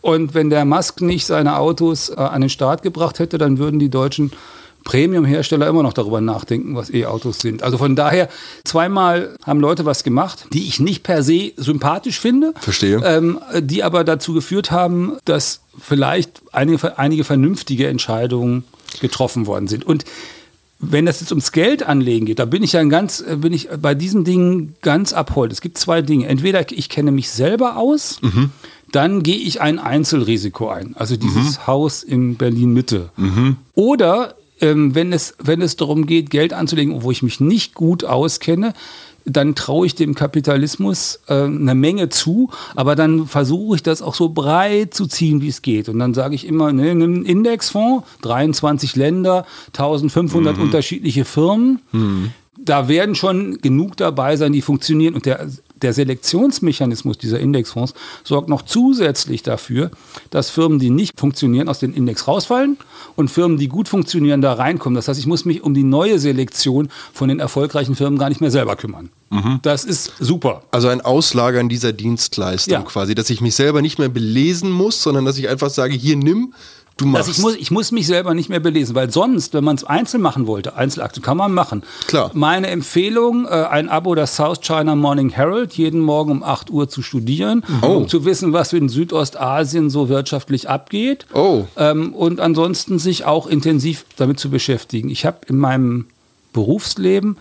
Und 0.00 0.34
wenn 0.34 0.50
der 0.50 0.64
Musk 0.64 1.00
nicht 1.00 1.26
seine 1.26 1.58
Autos 1.58 2.10
äh, 2.10 2.14
an 2.14 2.40
den 2.40 2.50
Start 2.50 2.82
gebracht 2.82 3.18
hätte, 3.18 3.38
dann 3.38 3.58
würden 3.58 3.78
die 3.78 3.90
deutschen 3.90 4.32
Premium-Hersteller 4.84 5.66
immer 5.66 5.82
noch 5.82 5.92
darüber 5.92 6.20
nachdenken, 6.20 6.74
was 6.74 6.88
E-Autos 6.88 7.40
sind. 7.40 7.62
Also 7.62 7.78
von 7.78 7.94
daher, 7.94 8.28
zweimal 8.64 9.36
haben 9.44 9.60
Leute 9.60 9.84
was 9.84 10.02
gemacht, 10.04 10.46
die 10.52 10.66
ich 10.66 10.80
nicht 10.80 11.02
per 11.02 11.22
se 11.22 11.52
sympathisch 11.56 12.18
finde. 12.20 12.54
Verstehe. 12.58 13.02
Ähm, 13.04 13.38
die 13.60 13.82
aber 13.82 14.04
dazu 14.04 14.32
geführt 14.32 14.70
haben, 14.70 15.18
dass 15.24 15.60
vielleicht 15.78 16.40
einige, 16.52 16.98
einige 16.98 17.24
vernünftige 17.24 17.88
Entscheidungen 17.88 18.64
getroffen 19.00 19.46
worden 19.46 19.68
sind. 19.68 19.84
Und 19.84 20.04
wenn 20.80 21.06
es 21.06 21.20
jetzt 21.20 21.32
ums 21.32 21.52
Geld 21.52 21.82
anlegen 21.82 22.26
geht, 22.26 22.38
da 22.38 22.44
bin 22.44 22.62
ich 22.62 22.72
ja 22.72 22.80
ein 22.80 22.90
ganz, 22.90 23.20
äh, 23.20 23.36
bin 23.36 23.52
ich 23.52 23.68
bei 23.80 23.94
diesen 23.94 24.24
Dingen 24.24 24.76
ganz 24.80 25.12
abhold. 25.12 25.52
Es 25.52 25.60
gibt 25.60 25.78
zwei 25.78 26.02
Dinge. 26.02 26.26
Entweder 26.26 26.70
ich 26.70 26.88
kenne 26.88 27.10
mich 27.10 27.30
selber 27.30 27.76
aus, 27.76 28.20
dann 28.92 29.22
gehe 29.22 29.36
ich 29.38 29.60
ein 29.60 29.78
Einzelrisiko 29.78 30.68
ein. 30.68 30.94
Also 30.96 31.16
dieses 31.16 31.66
Haus 31.66 32.02
in 32.02 32.36
Berlin 32.36 32.72
Mitte. 32.72 33.10
Oder 33.74 34.34
ähm, 34.60 34.94
wenn, 34.94 35.12
es, 35.12 35.34
wenn 35.38 35.62
es 35.62 35.76
darum 35.76 36.06
geht, 36.06 36.30
Geld 36.30 36.52
anzulegen, 36.52 37.02
wo 37.02 37.10
ich 37.10 37.22
mich 37.22 37.40
nicht 37.40 37.74
gut 37.74 38.04
auskenne, 38.04 38.72
dann 39.30 39.54
traue 39.54 39.86
ich 39.86 39.94
dem 39.94 40.14
Kapitalismus 40.14 41.20
äh, 41.28 41.44
eine 41.44 41.74
Menge 41.74 42.08
zu, 42.08 42.50
aber 42.74 42.96
dann 42.96 43.26
versuche 43.26 43.76
ich 43.76 43.82
das 43.82 44.02
auch 44.02 44.14
so 44.14 44.30
breit 44.30 44.94
zu 44.94 45.06
ziehen, 45.06 45.40
wie 45.40 45.48
es 45.48 45.62
geht. 45.62 45.88
Und 45.88 45.98
dann 45.98 46.14
sage 46.14 46.34
ich 46.34 46.46
immer, 46.46 46.72
ne, 46.72 46.94
nimm 46.94 47.14
einen 47.14 47.24
Indexfonds, 47.24 48.06
23 48.22 48.96
Länder, 48.96 49.46
1500 49.68 50.58
unterschiedliche 50.58 51.24
Firmen. 51.24 51.80
Da 52.58 52.88
werden 52.88 53.14
schon 53.14 53.58
genug 53.58 53.96
dabei 53.96 54.36
sein, 54.36 54.52
die 54.52 54.62
funktionieren. 54.62 55.14
Und 55.14 55.26
der, 55.26 55.46
der 55.82 55.92
Selektionsmechanismus 55.92 57.18
dieser 57.18 57.40
Indexfonds 57.40 57.94
sorgt 58.24 58.48
noch 58.48 58.62
zusätzlich 58.62 59.42
dafür, 59.42 59.90
dass 60.30 60.50
Firmen, 60.50 60.78
die 60.78 60.90
nicht 60.90 61.18
funktionieren, 61.18 61.68
aus 61.68 61.78
dem 61.78 61.94
Index 61.94 62.28
rausfallen 62.28 62.76
und 63.16 63.30
Firmen, 63.30 63.58
die 63.58 63.68
gut 63.68 63.88
funktionieren, 63.88 64.40
da 64.40 64.52
reinkommen. 64.54 64.94
Das 64.96 65.08
heißt, 65.08 65.18
ich 65.18 65.26
muss 65.26 65.44
mich 65.44 65.62
um 65.62 65.74
die 65.74 65.84
neue 65.84 66.18
Selektion 66.18 66.88
von 67.12 67.28
den 67.28 67.40
erfolgreichen 67.40 67.94
Firmen 67.96 68.18
gar 68.18 68.28
nicht 68.28 68.40
mehr 68.40 68.50
selber 68.50 68.76
kümmern. 68.76 69.10
Das 69.60 69.84
ist 69.84 70.12
super. 70.20 70.62
Also 70.70 70.88
ein 70.88 71.02
Auslagern 71.02 71.68
dieser 71.68 71.92
Dienstleistung 71.92 72.72
Ja. 72.72 72.80
quasi, 72.80 73.14
dass 73.14 73.28
ich 73.28 73.42
mich 73.42 73.54
selber 73.54 73.82
nicht 73.82 73.98
mehr 73.98 74.08
belesen 74.08 74.70
muss, 74.70 75.02
sondern 75.02 75.26
dass 75.26 75.36
ich 75.36 75.50
einfach 75.50 75.68
sage, 75.68 75.92
hier 75.94 76.16
nimm, 76.16 76.54
du 76.98 77.06
machst. 77.06 77.28
Also 77.28 77.30
ich, 77.30 77.38
muss, 77.38 77.56
ich 77.56 77.70
muss 77.70 77.90
mich 77.92 78.06
selber 78.06 78.34
nicht 78.34 78.48
mehr 78.50 78.60
belesen, 78.60 78.94
weil 78.94 79.10
sonst, 79.10 79.54
wenn 79.54 79.64
man 79.64 79.76
es 79.76 79.84
einzeln 79.84 80.20
machen 80.20 80.46
wollte, 80.46 80.76
Einzelaktien 80.76 81.22
kann 81.22 81.36
man 81.38 81.52
machen. 81.54 81.82
Klar. 82.06 82.30
Meine 82.34 82.66
Empfehlung, 82.66 83.46
äh, 83.46 83.48
ein 83.48 83.88
Abo 83.88 84.14
des 84.14 84.36
South 84.36 84.60
China 84.60 84.94
Morning 84.94 85.30
Herald, 85.30 85.72
jeden 85.74 86.00
Morgen 86.00 86.30
um 86.30 86.42
8 86.42 86.70
Uhr 86.70 86.88
zu 86.88 87.00
studieren, 87.02 87.64
Oh. 87.82 87.86
um 87.96 88.08
zu 88.08 88.24
wissen, 88.24 88.52
was 88.52 88.72
in 88.72 88.88
Südostasien 88.88 89.88
so 89.90 90.08
wirtschaftlich 90.08 90.68
abgeht. 90.68 91.26
Oh. 91.32 91.64
Ähm, 91.76 92.12
und 92.14 92.40
ansonsten 92.40 92.98
sich 92.98 93.24
auch 93.24 93.46
intensiv 93.46 94.04
damit 94.16 94.38
zu 94.38 94.50
beschäftigen. 94.50 95.08
Ich 95.08 95.24
habe 95.24 95.38
in 95.46 95.56
meinem 95.56 96.06
Berufsleben 96.52 97.38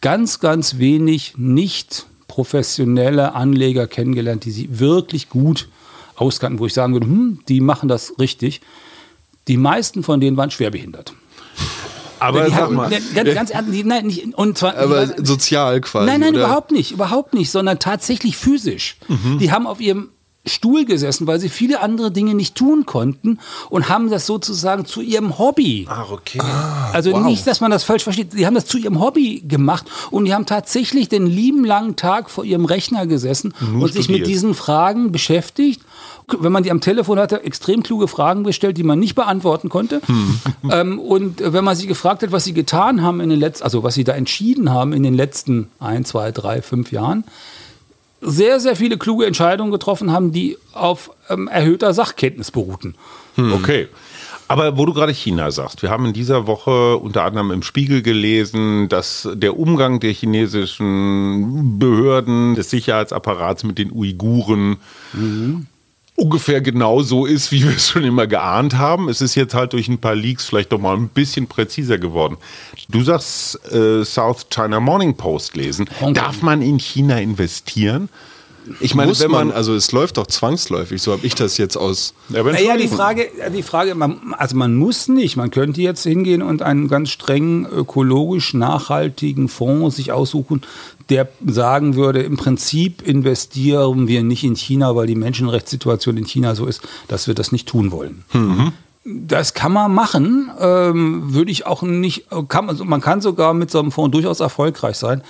ganz, 0.00 0.40
ganz 0.40 0.78
wenig 0.78 1.34
nicht 1.36 2.06
professionelle 2.28 3.34
Anleger 3.34 3.86
kennengelernt, 3.86 4.44
die 4.44 4.50
sie 4.50 4.78
wirklich 4.78 5.28
gut 5.28 5.68
auskannten, 6.16 6.58
wo 6.58 6.66
ich 6.66 6.74
sagen 6.74 6.92
würde, 6.92 7.06
hm, 7.06 7.40
die 7.48 7.60
machen 7.60 7.88
das 7.88 8.14
richtig. 8.18 8.60
Die 9.48 9.56
meisten 9.56 10.02
von 10.02 10.20
denen 10.20 10.36
waren 10.36 10.50
schwerbehindert. 10.50 11.14
Aber 12.18 12.44
die 12.44 12.50
sag 12.50 12.60
haben, 12.60 12.76
mal. 12.76 12.88
ne, 12.88 13.00
ganz, 13.14 13.34
ganz 13.34 13.50
ernst, 13.50 13.84
nein, 13.84 14.06
nicht, 14.06 14.34
und 14.34 14.56
zwar, 14.56 14.76
Aber 14.76 15.06
sozial 15.22 15.80
quasi. 15.82 16.06
Nein, 16.06 16.20
nein, 16.20 16.34
oder? 16.34 16.44
überhaupt 16.44 16.72
nicht, 16.72 16.92
überhaupt 16.92 17.34
nicht, 17.34 17.50
sondern 17.50 17.78
tatsächlich 17.78 18.36
physisch. 18.36 18.96
Mhm. 19.08 19.38
Die 19.38 19.52
haben 19.52 19.66
auf 19.66 19.80
ihrem 19.80 20.10
Stuhl 20.46 20.84
gesessen, 20.84 21.26
weil 21.26 21.40
sie 21.40 21.48
viele 21.48 21.80
andere 21.80 22.10
Dinge 22.10 22.34
nicht 22.34 22.54
tun 22.54 22.86
konnten 22.86 23.38
und 23.68 23.88
haben 23.88 24.10
das 24.10 24.26
sozusagen 24.26 24.84
zu 24.84 25.00
ihrem 25.00 25.38
Hobby. 25.38 25.86
Ah, 25.88 26.06
okay. 26.10 26.40
Also 26.92 27.18
nicht, 27.20 27.46
dass 27.46 27.60
man 27.60 27.70
das 27.70 27.84
falsch 27.84 28.04
versteht. 28.04 28.32
Die 28.32 28.46
haben 28.46 28.54
das 28.54 28.66
zu 28.66 28.78
ihrem 28.78 29.00
Hobby 29.00 29.42
gemacht 29.46 29.86
und 30.10 30.24
die 30.24 30.34
haben 30.34 30.46
tatsächlich 30.46 31.08
den 31.08 31.26
lieben 31.26 31.64
langen 31.64 31.96
Tag 31.96 32.30
vor 32.30 32.44
ihrem 32.44 32.64
Rechner 32.64 33.06
gesessen 33.06 33.54
und 33.60 33.92
sich 33.92 34.08
mit 34.08 34.18
studiert. 34.18 34.28
diesen 34.28 34.54
Fragen 34.54 35.12
beschäftigt. 35.12 35.82
Wenn 36.40 36.50
man 36.50 36.64
die 36.64 36.72
am 36.72 36.80
Telefon 36.80 37.20
hatte, 37.20 37.44
extrem 37.44 37.84
kluge 37.84 38.08
Fragen 38.08 38.42
gestellt, 38.42 38.76
die 38.78 38.82
man 38.82 38.98
nicht 38.98 39.14
beantworten 39.14 39.68
konnte. 39.68 40.00
ähm, 40.70 40.98
und 40.98 41.40
wenn 41.40 41.62
man 41.64 41.76
sie 41.76 41.86
gefragt 41.86 42.22
hat, 42.22 42.32
was 42.32 42.44
sie 42.44 42.52
getan 42.52 43.02
haben 43.02 43.20
in 43.20 43.30
den 43.30 43.38
letzten, 43.38 43.64
also 43.64 43.82
was 43.82 43.94
sie 43.94 44.04
da 44.04 44.12
entschieden 44.12 44.70
haben 44.70 44.92
in 44.92 45.02
den 45.02 45.14
letzten 45.14 45.68
ein, 45.78 46.04
zwei, 46.04 46.32
drei, 46.32 46.62
fünf 46.62 46.90
Jahren, 46.90 47.24
sehr, 48.20 48.60
sehr 48.60 48.76
viele 48.76 48.98
kluge 48.98 49.26
Entscheidungen 49.26 49.70
getroffen 49.70 50.12
haben, 50.12 50.32
die 50.32 50.56
auf 50.72 51.10
ähm, 51.28 51.48
erhöhter 51.48 51.92
Sachkenntnis 51.94 52.50
beruhten. 52.50 52.94
Okay. 53.36 53.88
Aber 54.48 54.78
wo 54.78 54.86
du 54.86 54.94
gerade 54.94 55.12
China 55.12 55.50
sagst, 55.50 55.82
wir 55.82 55.90
haben 55.90 56.06
in 56.06 56.12
dieser 56.12 56.46
Woche 56.46 56.96
unter 56.98 57.24
anderem 57.24 57.50
im 57.50 57.62
Spiegel 57.62 58.02
gelesen, 58.02 58.88
dass 58.88 59.28
der 59.34 59.58
Umgang 59.58 59.98
der 59.98 60.12
chinesischen 60.12 61.78
Behörden, 61.78 62.54
des 62.54 62.70
Sicherheitsapparats 62.70 63.64
mit 63.64 63.78
den 63.78 63.90
Uiguren 63.90 64.76
ungefähr 66.16 66.60
genauso 66.60 67.26
ist, 67.26 67.52
wie 67.52 67.62
wir 67.62 67.76
es 67.76 67.88
schon 67.88 68.04
immer 68.04 68.26
geahnt 68.26 68.76
haben. 68.76 69.08
Es 69.08 69.20
ist 69.20 69.34
jetzt 69.34 69.54
halt 69.54 69.72
durch 69.74 69.88
ein 69.88 69.98
paar 69.98 70.14
Leaks 70.14 70.46
vielleicht 70.46 70.72
doch 70.72 70.80
mal 70.80 70.96
ein 70.96 71.08
bisschen 71.08 71.46
präziser 71.46 71.98
geworden. 71.98 72.38
Du 72.88 73.02
sagst 73.02 73.60
äh, 73.72 74.04
South 74.04 74.48
China 74.50 74.80
Morning 74.80 75.16
Post 75.16 75.56
lesen. 75.56 75.86
Hongkong. 76.00 76.14
Darf 76.14 76.42
man 76.42 76.62
in 76.62 76.78
China 76.78 77.18
investieren? 77.18 78.08
Ich 78.80 78.94
meine, 78.94 79.08
Muss 79.08 79.20
wenn 79.20 79.30
man, 79.30 79.48
man, 79.48 79.56
also 79.56 79.74
es 79.74 79.92
läuft 79.92 80.16
doch 80.16 80.26
zwangsläufig, 80.26 81.00
so 81.00 81.12
habe 81.12 81.26
ich 81.26 81.34
das 81.34 81.56
jetzt 81.58 81.76
aus. 81.76 82.14
Ja, 82.28 82.40
aber 82.40 82.52
Naja, 82.52 82.76
die. 82.76 82.88
Frage, 82.88 83.28
die 83.54 83.62
Frage 83.62 83.94
man, 83.94 84.34
also 84.36 84.56
man 84.56 84.74
muss 84.74 85.08
nicht. 85.08 85.36
Man 85.36 85.50
könnte 85.50 85.80
jetzt 85.80 86.02
hingehen 86.02 86.42
und 86.42 86.62
einen 86.62 86.88
ganz 86.88 87.10
strengen 87.10 87.66
ökologisch 87.66 88.54
nachhaltigen 88.54 89.48
Fonds 89.48 89.96
sich 89.96 90.12
aussuchen, 90.12 90.62
der 91.08 91.28
sagen 91.46 91.94
würde, 91.94 92.22
im 92.22 92.36
Prinzip 92.36 93.06
investieren 93.06 94.08
wir 94.08 94.22
nicht 94.22 94.44
in 94.44 94.56
China, 94.56 94.96
weil 94.96 95.06
die 95.06 95.14
Menschenrechtssituation 95.14 96.16
in 96.16 96.26
China 96.26 96.54
so 96.54 96.66
ist, 96.66 96.82
dass 97.08 97.26
wir 97.26 97.34
das 97.34 97.52
nicht 97.52 97.68
tun 97.68 97.92
wollen. 97.92 98.24
Das 99.04 99.54
kann 99.54 99.72
man 99.72 99.94
machen, 99.94 100.50
ähm, 100.58 101.32
würde 101.32 101.52
ich 101.52 101.64
auch 101.64 101.82
nicht, 101.82 102.26
kann 102.48 102.66
man, 102.66 102.76
man 102.84 103.00
kann 103.00 103.20
sogar 103.20 103.54
mit 103.54 103.70
so 103.70 103.78
einem 103.78 103.92
Fonds 103.92 104.12
durchaus 104.12 104.40
erfolgreich 104.40 104.96
sein. 104.96 105.22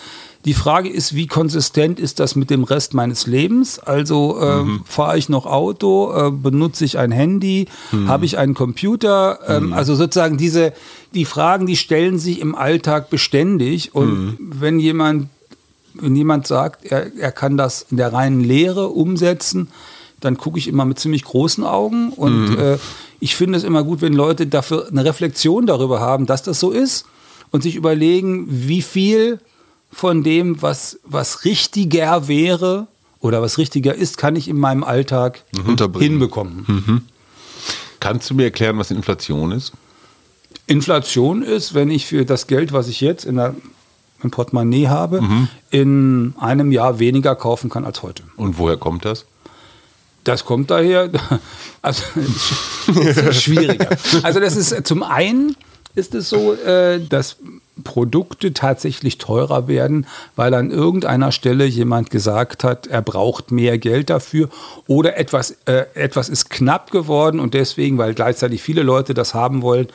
Die 0.46 0.54
Frage 0.54 0.88
ist, 0.88 1.14
wie 1.14 1.26
konsistent 1.26 1.98
ist 1.98 2.20
das 2.20 2.36
mit 2.36 2.50
dem 2.50 2.64
Rest 2.64 2.94
meines 2.94 3.26
Lebens? 3.26 3.78
Also 3.80 4.40
ähm, 4.40 4.82
fahre 4.86 5.18
ich 5.18 5.28
noch 5.28 5.44
Auto, 5.44 6.12
äh, 6.14 6.30
benutze 6.30 6.84
ich 6.84 6.98
ein 6.98 7.10
Handy, 7.10 7.66
habe 8.06 8.24
ich 8.24 8.38
einen 8.38 8.54
Computer? 8.54 9.40
Ähm, 9.48 9.72
Also 9.72 9.96
sozusagen 9.96 10.38
diese, 10.38 10.72
die 11.14 11.24
Fragen, 11.24 11.66
die 11.66 11.76
stellen 11.76 12.18
sich 12.18 12.40
im 12.40 12.54
Alltag 12.54 13.10
beständig. 13.10 13.94
Und 13.94 14.38
wenn 14.40 14.78
jemand 14.78 15.28
wenn 15.98 16.14
jemand 16.14 16.46
sagt, 16.46 16.84
er, 16.84 17.10
er 17.16 17.32
kann 17.32 17.56
das 17.56 17.86
in 17.90 17.96
der 17.96 18.12
reinen 18.12 18.44
Lehre 18.44 18.88
umsetzen, 18.88 19.68
dann 20.20 20.36
gucke 20.36 20.58
ich 20.58 20.68
immer 20.68 20.84
mit 20.84 20.98
ziemlich 20.98 21.24
großen 21.24 21.64
Augen. 21.64 22.10
Und 22.10 22.56
äh, 22.56 22.78
ich 23.18 23.34
finde 23.34 23.58
es 23.58 23.64
immer 23.64 23.82
gut, 23.82 24.00
wenn 24.00 24.12
Leute 24.12 24.46
dafür 24.46 24.88
eine 24.90 25.04
Reflexion 25.04 25.66
darüber 25.66 26.00
haben, 26.00 26.26
dass 26.26 26.42
das 26.42 26.60
so 26.60 26.70
ist 26.70 27.06
und 27.50 27.62
sich 27.62 27.76
überlegen, 27.76 28.46
wie 28.48 28.82
viel 28.82 29.40
von 29.96 30.22
dem, 30.22 30.60
was, 30.60 31.00
was 31.04 31.46
richtiger 31.46 32.28
wäre 32.28 32.86
oder 33.18 33.40
was 33.40 33.56
richtiger 33.56 33.94
ist, 33.94 34.18
kann 34.18 34.36
ich 34.36 34.46
in 34.46 34.58
meinem 34.58 34.84
Alltag 34.84 35.42
Unterbringen. 35.66 36.10
hinbekommen. 36.10 37.08
kannst 37.98 38.28
du 38.28 38.34
mir 38.34 38.44
erklären, 38.44 38.76
was 38.76 38.90
Inflation 38.90 39.52
ist? 39.52 39.72
Inflation 40.66 41.40
ist, 41.40 41.72
wenn 41.72 41.90
ich 41.90 42.04
für 42.04 42.26
das 42.26 42.46
Geld, 42.46 42.74
was 42.74 42.88
ich 42.88 43.00
jetzt 43.00 43.24
in 43.24 43.36
der, 43.36 43.54
im 44.22 44.30
Portemonnaie 44.30 44.88
habe, 44.88 45.22
in 45.70 46.34
einem 46.38 46.72
Jahr 46.72 46.98
weniger 46.98 47.34
kaufen 47.34 47.70
kann 47.70 47.86
als 47.86 48.02
heute. 48.02 48.22
Und 48.36 48.58
woher 48.58 48.76
kommt 48.76 49.06
das? 49.06 49.24
Das 50.24 50.44
kommt 50.44 50.70
daher, 50.70 51.10
also 51.80 52.02
schwieriger. 53.32 53.96
Also 54.22 54.40
das 54.40 54.56
ist 54.56 54.86
zum 54.86 55.02
einen 55.02 55.56
ist 55.94 56.14
es 56.14 56.28
so, 56.28 56.52
äh, 56.52 57.00
dass 57.00 57.38
Produkte 57.84 58.54
tatsächlich 58.54 59.18
teurer 59.18 59.68
werden, 59.68 60.06
weil 60.34 60.54
an 60.54 60.70
irgendeiner 60.70 61.30
Stelle 61.30 61.66
jemand 61.66 62.10
gesagt 62.10 62.64
hat, 62.64 62.86
er 62.86 63.02
braucht 63.02 63.50
mehr 63.50 63.78
Geld 63.78 64.08
dafür 64.08 64.48
oder 64.86 65.18
etwas, 65.18 65.56
äh, 65.66 65.84
etwas 65.94 66.28
ist 66.28 66.48
knapp 66.48 66.90
geworden 66.90 67.38
und 67.38 67.54
deswegen, 67.54 67.98
weil 67.98 68.14
gleichzeitig 68.14 68.62
viele 68.62 68.82
Leute 68.82 69.12
das 69.12 69.34
haben 69.34 69.62
wollen, 69.62 69.88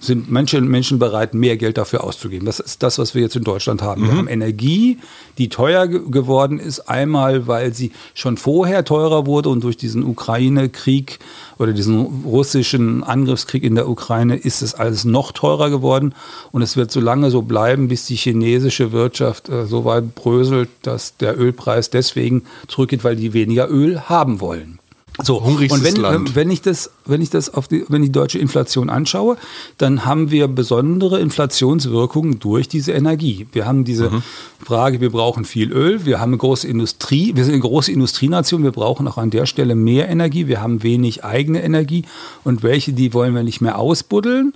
sind 0.00 0.30
Menschen, 0.30 0.68
Menschen 0.68 0.98
bereit, 0.98 1.34
mehr 1.34 1.56
Geld 1.56 1.76
dafür 1.76 2.04
auszugeben. 2.04 2.46
Das 2.46 2.60
ist 2.60 2.82
das, 2.82 2.98
was 2.98 3.14
wir 3.14 3.22
jetzt 3.22 3.34
in 3.34 3.42
Deutschland 3.42 3.82
haben. 3.82 4.04
Wir 4.04 4.16
haben 4.16 4.28
Energie, 4.28 4.98
die 5.38 5.48
teuer 5.48 5.88
ge 5.88 6.02
geworden 6.08 6.60
ist, 6.60 6.88
einmal, 6.88 7.48
weil 7.48 7.74
sie 7.74 7.90
schon 8.14 8.36
vorher 8.36 8.84
teurer 8.84 9.26
wurde 9.26 9.48
und 9.48 9.64
durch 9.64 9.76
diesen 9.76 10.04
Ukraine-Krieg 10.04 11.18
oder 11.58 11.72
diesen 11.72 12.24
russischen 12.24 13.02
Angriffskrieg 13.02 13.64
in 13.64 13.74
der 13.74 13.88
Ukraine 13.88 14.36
ist 14.36 14.62
es 14.62 14.74
alles 14.74 15.04
noch 15.04 15.32
teurer 15.32 15.70
geworden. 15.70 16.14
Und 16.52 16.62
es 16.62 16.76
wird 16.76 16.92
so 16.92 17.00
lange 17.00 17.27
so 17.30 17.42
bleiben, 17.42 17.88
bis 17.88 18.06
die 18.06 18.16
chinesische 18.16 18.92
Wirtschaft 18.92 19.48
äh, 19.48 19.66
so 19.66 19.84
weit 19.84 20.14
bröselt, 20.14 20.68
dass 20.82 21.16
der 21.16 21.38
Ölpreis 21.38 21.90
deswegen 21.90 22.42
zurückgeht, 22.68 23.04
weil 23.04 23.16
die 23.16 23.32
weniger 23.32 23.68
Öl 23.70 24.00
haben 24.00 24.40
wollen. 24.40 24.78
So, 25.20 25.42
Hungrigstes 25.42 25.80
und 25.80 25.84
wenn, 25.84 26.00
Land. 26.00 26.36
wenn 26.36 26.48
ich 26.48 26.62
das, 26.62 26.92
wenn 27.04 27.20
ich 27.20 27.28
das 27.28 27.52
auf 27.52 27.66
die, 27.66 27.84
wenn 27.88 28.02
die 28.02 28.12
deutsche 28.12 28.38
Inflation 28.38 28.88
anschaue, 28.88 29.36
dann 29.76 30.04
haben 30.04 30.30
wir 30.30 30.46
besondere 30.46 31.18
Inflationswirkungen 31.18 32.38
durch 32.38 32.68
diese 32.68 32.92
Energie. 32.92 33.48
Wir 33.50 33.66
haben 33.66 33.84
diese 33.84 34.10
Mhm. 34.10 34.22
Frage, 34.64 35.00
wir 35.00 35.10
brauchen 35.10 35.44
viel 35.44 35.72
Öl, 35.72 36.06
wir 36.06 36.20
haben 36.20 36.30
eine 36.30 36.38
große 36.38 36.68
Industrie, 36.68 37.32
wir 37.34 37.44
sind 37.44 37.54
eine 37.54 37.62
große 37.62 37.90
Industrienation, 37.90 38.62
wir 38.62 38.70
brauchen 38.70 39.08
auch 39.08 39.18
an 39.18 39.30
der 39.30 39.46
Stelle 39.46 39.74
mehr 39.74 40.08
Energie, 40.08 40.46
wir 40.46 40.60
haben 40.62 40.84
wenig 40.84 41.24
eigene 41.24 41.64
Energie 41.64 42.04
und 42.44 42.62
welche, 42.62 42.92
die 42.92 43.12
wollen 43.12 43.34
wir 43.34 43.42
nicht 43.42 43.60
mehr 43.60 43.76
ausbuddeln. 43.76 44.52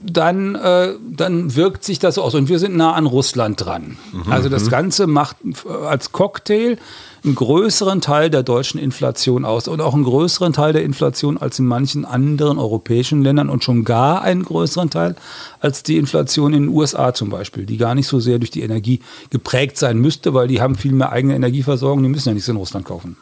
Dann, 0.00 0.54
äh, 0.54 0.94
dann 1.10 1.56
wirkt 1.56 1.84
sich 1.84 1.98
das 1.98 2.18
aus. 2.18 2.34
Und 2.34 2.48
wir 2.48 2.58
sind 2.58 2.76
nah 2.76 2.92
an 2.92 3.06
Russland 3.06 3.64
dran. 3.64 3.96
Also 4.30 4.48
das 4.48 4.70
Ganze 4.70 5.06
macht 5.06 5.36
äh, 5.44 5.86
als 5.86 6.12
Cocktail 6.12 6.78
einen 7.24 7.34
größeren 7.34 8.00
Teil 8.00 8.30
der 8.30 8.42
deutschen 8.42 8.78
Inflation 8.78 9.44
aus 9.44 9.68
und 9.68 9.80
auch 9.80 9.94
einen 9.94 10.04
größeren 10.04 10.52
Teil 10.52 10.72
der 10.72 10.82
Inflation 10.82 11.38
als 11.38 11.58
in 11.58 11.66
manchen 11.66 12.04
anderen 12.04 12.58
europäischen 12.58 13.22
Ländern 13.22 13.50
und 13.50 13.64
schon 13.64 13.84
gar 13.84 14.22
einen 14.22 14.44
größeren 14.44 14.90
Teil 14.90 15.16
als 15.60 15.82
die 15.82 15.96
Inflation 15.96 16.54
in 16.54 16.64
den 16.64 16.68
USA 16.68 17.14
zum 17.14 17.30
Beispiel, 17.30 17.66
die 17.66 17.76
gar 17.76 17.94
nicht 17.94 18.06
so 18.06 18.20
sehr 18.20 18.38
durch 18.38 18.50
die 18.50 18.62
Energie 18.62 19.00
geprägt 19.30 19.76
sein 19.76 19.98
müsste, 19.98 20.34
weil 20.34 20.48
die 20.48 20.60
haben 20.60 20.76
viel 20.76 20.92
mehr 20.92 21.10
eigene 21.10 21.34
Energieversorgung, 21.34 22.02
die 22.02 22.08
müssen 22.08 22.28
ja 22.28 22.34
nichts 22.34 22.48
in 22.48 22.56
Russland 22.56 22.86
kaufen. 22.86 23.16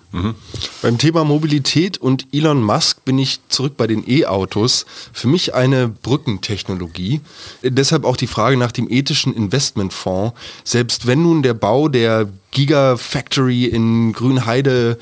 Beim 0.83 0.99
Thema 0.99 1.25
Mobilität 1.25 1.99
und 1.99 2.27
Elon 2.33 2.63
Musk 2.63 3.05
bin 3.05 3.19
ich 3.19 3.41
zurück 3.49 3.75
bei 3.77 3.87
den 3.87 4.09
E-Autos. 4.09 4.87
Für 5.13 5.29
mich 5.29 5.55
eine 5.55 5.89
Brückentechnologie. 5.89 7.21
Deshalb 7.63 8.05
auch 8.05 8.17
die 8.17 8.27
Frage 8.27 8.57
nach 8.57 8.73
dem 8.73 8.91
ethischen 8.91 9.35
Investmentfonds. 9.35 10.35
Selbst 10.65 11.07
wenn 11.07 11.23
nun 11.23 11.43
der 11.43 11.55
Bau 11.55 11.89
der 11.89 12.29
Gigafactory 12.57 13.67
in 13.67 14.15
Grünheide 14.15 14.97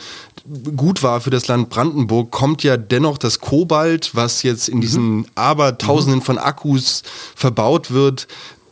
gut 0.77 1.05
war 1.05 1.21
für 1.21 1.31
das 1.31 1.47
Land 1.47 1.71
Brandenburg, 1.71 2.33
kommt 2.33 2.65
ja 2.65 2.77
dennoch 2.77 3.17
das 3.17 3.39
Kobalt, 3.39 4.11
was 4.15 4.43
jetzt 4.43 4.69
in 4.69 4.81
diesen 4.81 5.27
Abertausenden 5.37 6.21
von 6.21 6.37
Akkus 6.37 7.05
verbaut 7.37 7.93
wird, 7.93 8.27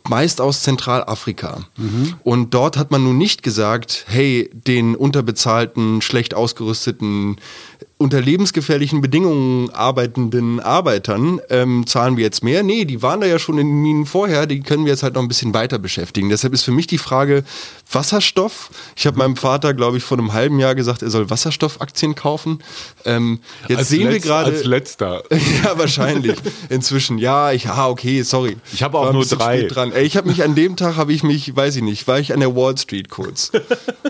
meist 0.09 0.41
aus 0.41 0.63
Zentralafrika. 0.63 1.65
Und 2.23 2.53
dort 2.53 2.77
hat 2.77 2.91
man 2.91 3.03
nun 3.03 3.17
nicht 3.17 3.41
gesagt, 3.43 4.05
hey, 4.07 4.49
den 4.53 4.95
unterbezahlten, 4.95 6.01
schlecht 6.01 6.33
ausgerüsteten, 6.33 7.37
unter 7.99 8.19
lebensgefährlichen 8.19 8.99
Bedingungen 8.99 9.69
arbeitenden 9.69 10.59
Arbeitern 10.59 11.39
ähm, 11.49 11.87
zahlen 11.87 12.17
wir 12.17 12.23
jetzt 12.25 12.43
mehr. 12.43 12.61
Nee, 12.61 12.83
die 12.83 13.01
waren 13.01 13.21
da 13.21 13.27
ja 13.27 13.39
schon 13.39 13.57
in 13.57 13.67
den 13.67 13.81
Minen 13.81 14.05
vorher, 14.05 14.45
die 14.45 14.59
können 14.59 14.83
wir 14.83 14.91
jetzt 14.91 15.03
halt 15.03 15.13
noch 15.13 15.21
ein 15.21 15.29
bisschen 15.29 15.53
weiter 15.53 15.79
beschäftigen. 15.79 16.27
Deshalb 16.27 16.53
ist 16.53 16.63
für 16.63 16.71
mich 16.71 16.87
die 16.87 16.97
Frage, 16.97 17.45
Wasserstoff. 17.89 18.71
Ich 18.97 19.05
habe 19.05 19.17
meinem 19.19 19.37
Vater, 19.37 19.73
glaube 19.73 19.97
ich, 19.97 20.03
vor 20.03 20.17
einem 20.17 20.33
halben 20.33 20.59
Jahr 20.59 20.75
gesagt, 20.75 21.01
er 21.01 21.11
soll 21.11 21.29
Wasserstoffaktien 21.29 22.15
kaufen. 22.15 22.59
Ähm, 23.05 23.39
jetzt 23.69 23.77
Als 23.79 23.89
sehen 23.89 24.03
wir 24.09 24.11
letzt- 24.17 24.23
gerade. 24.25 24.51
als 24.51 24.65
letzter. 24.65 25.23
ja, 25.63 25.77
wahrscheinlich. 25.77 26.35
Inzwischen. 26.69 27.19
Ja, 27.19 27.53
ich, 27.53 27.69
ah, 27.69 27.87
okay, 27.87 28.23
sorry. 28.23 28.57
Ich 28.73 28.83
habe 28.83 28.97
auch 28.97 29.13
nur 29.13 29.25
drei. 29.25 29.61
Dran. 29.63 29.92
Ey, 29.93 30.03
ich 30.05 30.17
habe 30.17 30.27
mich 30.27 30.43
an 30.43 30.55
dem 30.55 30.75
Tag, 30.75 30.95
habe 30.95 31.13
ich 31.13 31.23
mich, 31.23 31.55
weiß 31.55 31.75
ich 31.77 31.81
nicht, 31.83 32.07
war 32.07 32.19
ich 32.19 32.33
an 32.33 32.39
der 32.39 32.55
Wall 32.55 32.77
Street 32.77 33.09
kurz 33.09 33.51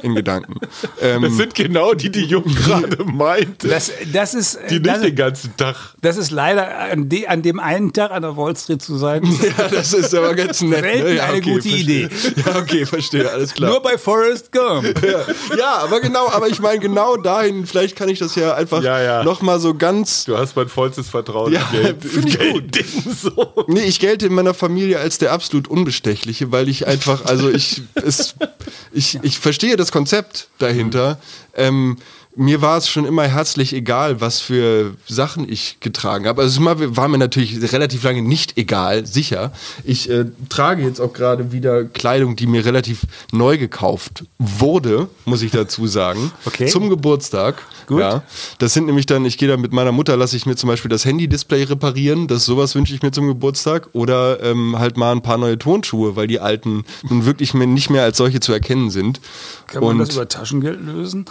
in 0.02 0.16
Gedanken. 0.16 0.56
Ähm, 1.02 1.24
Das 1.24 1.34
sind 1.36 1.56
genau 1.56 1.94
die, 1.94 2.10
die 2.12 2.24
Jung 2.26 2.44
gerade 2.46 3.04
meinte. 3.04 3.68
Das, 3.68 3.92
das 4.12 4.34
ist, 4.34 4.60
die 4.70 4.76
nicht 4.80 4.88
das, 4.88 5.02
den 5.02 5.16
ganzen 5.16 5.58
Tag. 5.58 5.76
das 6.02 6.18
ist 6.18 6.32
leider 6.32 6.78
an, 6.80 7.10
de, 7.10 7.28
an 7.28 7.42
dem 7.42 7.60
einen 7.60 7.92
Tag 7.94 8.12
an 8.12 8.22
der 8.22 8.36
Wall 8.38 8.56
Street 8.56 8.82
zu 8.82 8.98
sein. 8.98 9.24
Ja, 9.58 9.68
das 9.68 9.94
ist 9.94 10.16
aber 10.16 10.34
ganz 10.36 10.62
nett. 10.62 10.80
Selten 10.84 11.04
ne? 11.10 11.16
ja, 11.16 11.26
eine 11.26 11.42
gute 11.42 11.68
verstehe. 11.68 12.06
Idee. 12.06 12.10
Ja, 12.46 12.56
okay, 12.60 12.86
verstehe, 12.86 13.30
alles 13.30 13.54
klar. 13.54 13.72
Nur 13.72 13.82
bei 13.82 13.98
Forrest 13.98 14.52
Gump. 14.52 14.86
ja, 15.04 15.22
ja, 15.58 15.76
aber 15.84 16.00
genau, 16.00 16.30
aber 16.30 16.48
ich 16.48 16.60
meine 16.60 16.80
genau 16.80 17.18
dahin, 17.18 17.66
vielleicht 17.66 17.96
kann 17.96 18.10
ich 18.10 18.20
das 18.20 18.36
ja 18.36 18.54
einfach 18.56 18.82
Ja, 18.82 19.02
ja. 19.02 19.24
noch 19.24 19.42
mal 19.42 19.60
so 19.60 19.74
ganz 19.74 20.26
Du 20.26 20.38
hast 20.38 20.56
mein 20.56 20.70
vollstes 20.70 21.10
Vertrauen 21.10 21.52
Ja, 21.54 21.68
im 21.74 21.82
Geld. 21.82 22.04
find 22.06 22.30
ich 22.30 22.40
gut. 22.40 22.86
So. 23.22 23.66
Nee, 23.68 23.82
ich 23.82 24.00
gelte 24.00 24.26
in 24.28 24.34
meiner 24.34 24.54
Familie 24.54 25.00
als 25.00 25.18
der 25.18 25.32
absolut 25.34 25.68
Unbestechliche, 25.74 26.52
weil 26.52 26.70
ich 26.70 26.86
einfach, 26.86 27.26
also 27.26 27.50
ich, 27.50 27.82
es, 27.96 28.36
ich, 28.92 29.20
ich 29.24 29.40
verstehe 29.40 29.76
das 29.76 29.92
Konzept 29.92 30.50
dahinter. 30.60 31.18
Ähm, 31.56 31.98
mir 32.36 32.62
war 32.62 32.78
es 32.78 32.90
schon 32.90 33.06
immer 33.06 33.24
herzlich 33.24 33.74
egal, 33.74 34.22
was 34.22 34.40
für 34.40 34.96
Sachen 35.08 35.48
ich 35.52 35.78
getragen 35.80 36.26
habe. 36.28 36.42
Also 36.42 36.62
es 36.62 36.98
war 36.98 37.08
mir 37.08 37.18
natürlich 37.18 37.72
relativ 37.72 38.04
lange 38.04 38.22
nicht 38.22 38.58
egal, 38.58 39.06
sicher. 39.06 39.52
Ich 39.84 40.10
äh, 40.10 40.26
trage 40.50 40.84
jetzt 40.84 41.00
auch 41.00 41.14
gerade 41.14 41.52
wieder 41.52 41.84
Kleidung, 41.84 42.36
die 42.36 42.48
mir 42.48 42.66
relativ 42.66 43.02
neu 43.32 43.58
gekauft 43.58 44.26
wurde, 44.40 45.10
muss 45.26 45.42
ich 45.42 45.52
dazu 45.52 45.88
sagen. 45.88 46.32
Okay. 46.46 46.68
Zum 46.68 46.90
Geburtstag. 46.90 47.64
Gut. 47.88 48.00
Ja. 48.00 48.24
Das 48.60 48.74
sind 48.74 48.86
nämlich 48.86 49.06
dann, 49.06 49.26
ich 49.26 49.38
gehe 49.38 49.48
da 49.48 49.58
mit 49.58 49.72
meiner 49.72 49.92
Mutter, 49.92 50.18
lasse 50.18 50.36
ich 50.36 50.46
mir 50.46 50.56
zum 50.56 50.68
Beispiel 50.68 50.90
das 50.90 51.06
Handy-Display 51.06 51.64
reparieren. 51.64 52.28
Das 52.28 52.46
sowas 52.46 52.76
wünsche 52.76 52.94
ich 52.94 53.02
mir 53.02 53.12
zum 53.12 53.28
Geburtstag. 53.28 53.90
Oder 53.94 54.44
ähm, 54.44 54.78
halt 54.78 54.98
mal 54.98 55.12
ein 55.12 55.22
paar 55.22 55.38
neue 55.38 55.58
Tonschuhe, 55.58 56.16
weil 56.16 56.28
die 56.28 56.40
alten 56.40 56.84
nun 57.04 57.26
wirklich 57.26 57.54
nicht 57.54 57.90
mehr 57.90 58.04
als 58.04 58.18
solche 58.18 58.40
zu 58.40 58.52
erkennen 58.52 58.90
sind. 58.90 59.22
Kann 59.68 59.82
man 59.82 59.92
Und 59.94 60.00
das 60.00 60.16
über 60.16 60.28
Taschengeld 60.28 60.82
lösen? 60.82 61.26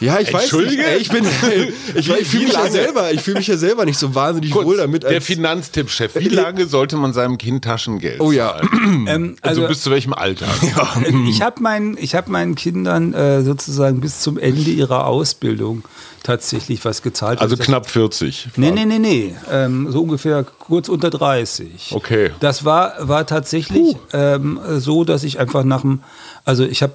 Ja, 0.00 0.18
ich 0.20 0.32
weiß 0.32 0.52
nicht. 0.52 0.78
Ey, 0.78 0.98
ich 0.98 1.08
bin, 1.08 1.24
ich, 1.94 2.08
ich 2.10 2.28
fühle 2.28 2.44
mich 2.44 2.52
ja 2.54 2.70
selber, 2.70 3.12
ich 3.12 3.20
fühle 3.20 3.38
mich 3.38 3.46
ja 3.46 3.56
selber 3.56 3.84
nicht 3.84 3.98
so 3.98 4.14
wahnsinnig 4.14 4.50
Kurz, 4.50 4.66
wohl 4.66 4.76
damit. 4.76 5.02
der 5.02 5.10
als- 5.10 5.24
Finanztipp-Chef. 5.24 6.14
Wie 6.16 6.28
lange 6.28 6.66
sollte 6.66 6.96
man 6.96 7.12
seinem 7.12 7.38
Kind 7.38 7.64
Taschengeld 7.64 8.20
Oh 8.20 8.32
ja. 8.32 8.50
zahlen? 8.56 9.06
Ähm, 9.08 9.36
Also, 9.42 9.62
also 9.62 9.68
bis 9.68 9.82
zu 9.82 9.90
welchem 9.90 10.12
Alter? 10.12 10.46
ich 11.28 11.42
habe 11.42 11.62
meinen, 11.62 11.96
ich 11.98 12.14
hab 12.14 12.28
meinen 12.28 12.54
Kindern 12.54 13.12
äh, 13.14 13.42
sozusagen 13.42 14.00
bis 14.00 14.20
zum 14.20 14.38
Ende 14.38 14.70
ihrer 14.70 15.06
Ausbildung 15.06 15.82
tatsächlich 16.24 16.84
was 16.84 17.02
gezahlt. 17.02 17.40
Also 17.40 17.54
Das- 17.54 17.64
knapp 17.64 17.88
40. 17.88 18.48
Nee, 18.56 18.72
nee, 18.72 18.84
nee, 18.84 18.98
nee. 18.98 19.34
Ähm, 19.52 19.92
so 19.92 20.02
ungefähr 20.02 20.42
kurz 20.42 20.88
unter 20.88 21.10
30. 21.10 21.92
Okay. 21.92 22.30
Das 22.40 22.64
war, 22.64 22.94
war 22.98 23.24
tatsächlich 23.26 23.96
ähm, 24.12 24.58
so, 24.78 25.04
dass 25.04 25.22
ich 25.22 25.38
einfach 25.38 25.62
nach 25.62 25.82
dem, 25.82 26.00
also 26.44 26.64
ich 26.64 26.82
habe 26.82 26.94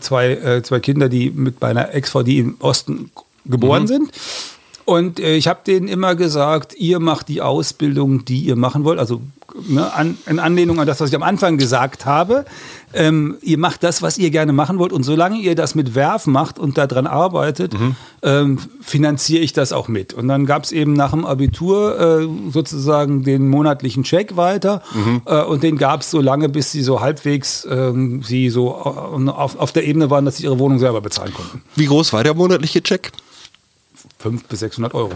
zwei, 0.00 0.30
äh, 0.32 0.62
zwei 0.64 0.80
Kinder, 0.80 1.08
die 1.08 1.30
mit 1.30 1.60
meiner 1.60 1.94
Ex-Frau, 1.94 2.24
die 2.24 2.38
im 2.38 2.56
Osten 2.58 3.10
geboren 3.44 3.86
sind. 3.86 4.10
Und 4.84 5.20
äh, 5.20 5.36
ich 5.36 5.46
habe 5.46 5.60
denen 5.64 5.86
immer 5.86 6.16
gesagt, 6.16 6.74
ihr 6.74 6.98
macht 6.98 7.28
die 7.28 7.40
Ausbildung, 7.40 8.24
die 8.24 8.40
ihr 8.40 8.56
machen 8.56 8.82
wollt. 8.84 8.98
Also 8.98 9.22
ne, 9.68 9.92
an, 9.92 10.18
in 10.26 10.38
Anlehnung 10.38 10.80
an 10.80 10.86
das, 10.86 11.00
was 11.00 11.10
ich 11.10 11.16
am 11.16 11.22
Anfang 11.22 11.58
gesagt 11.58 12.06
habe. 12.06 12.44
Ähm, 12.94 13.38
ihr 13.40 13.58
macht 13.58 13.82
das, 13.82 14.02
was 14.02 14.18
ihr 14.18 14.30
gerne 14.30 14.52
machen 14.52 14.78
wollt. 14.78 14.92
Und 14.92 15.02
solange 15.02 15.38
ihr 15.38 15.54
das 15.54 15.74
mit 15.74 15.94
Werf 15.94 16.26
macht 16.26 16.58
und 16.58 16.76
daran 16.78 17.06
arbeitet, 17.06 17.74
ähm, 18.22 18.58
finanziere 18.80 19.42
ich 19.42 19.52
das 19.52 19.72
auch 19.72 19.88
mit. 19.88 20.12
Und 20.12 20.28
dann 20.28 20.46
gab 20.46 20.64
es 20.64 20.72
eben 20.72 20.92
nach 20.92 21.12
dem 21.12 21.24
Abitur 21.24 21.98
äh, 22.22 22.50
sozusagen 22.50 23.22
den 23.24 23.48
monatlichen 23.48 24.02
Check 24.02 24.36
weiter. 24.36 24.82
Äh, 25.24 25.42
und 25.44 25.62
den 25.62 25.78
gab 25.78 26.02
es 26.02 26.10
so 26.10 26.20
lange, 26.20 26.48
bis 26.48 26.72
sie 26.72 26.82
so 26.82 27.00
halbwegs 27.00 27.66
ähm, 27.70 28.22
sie 28.22 28.50
so 28.50 28.68
äh, 28.70 29.30
auf, 29.30 29.58
auf 29.58 29.72
der 29.72 29.84
Ebene 29.84 30.10
waren, 30.10 30.24
dass 30.24 30.36
sie 30.36 30.44
ihre 30.44 30.58
Wohnung 30.58 30.78
selber 30.78 31.00
bezahlen 31.00 31.32
konnten. 31.32 31.62
Wie 31.76 31.86
groß 31.86 32.12
war 32.12 32.24
der 32.24 32.34
monatliche 32.34 32.82
Check? 32.82 33.12
500 34.18 34.48
bis 34.48 34.60
600 34.60 34.94
Euro. 34.94 35.12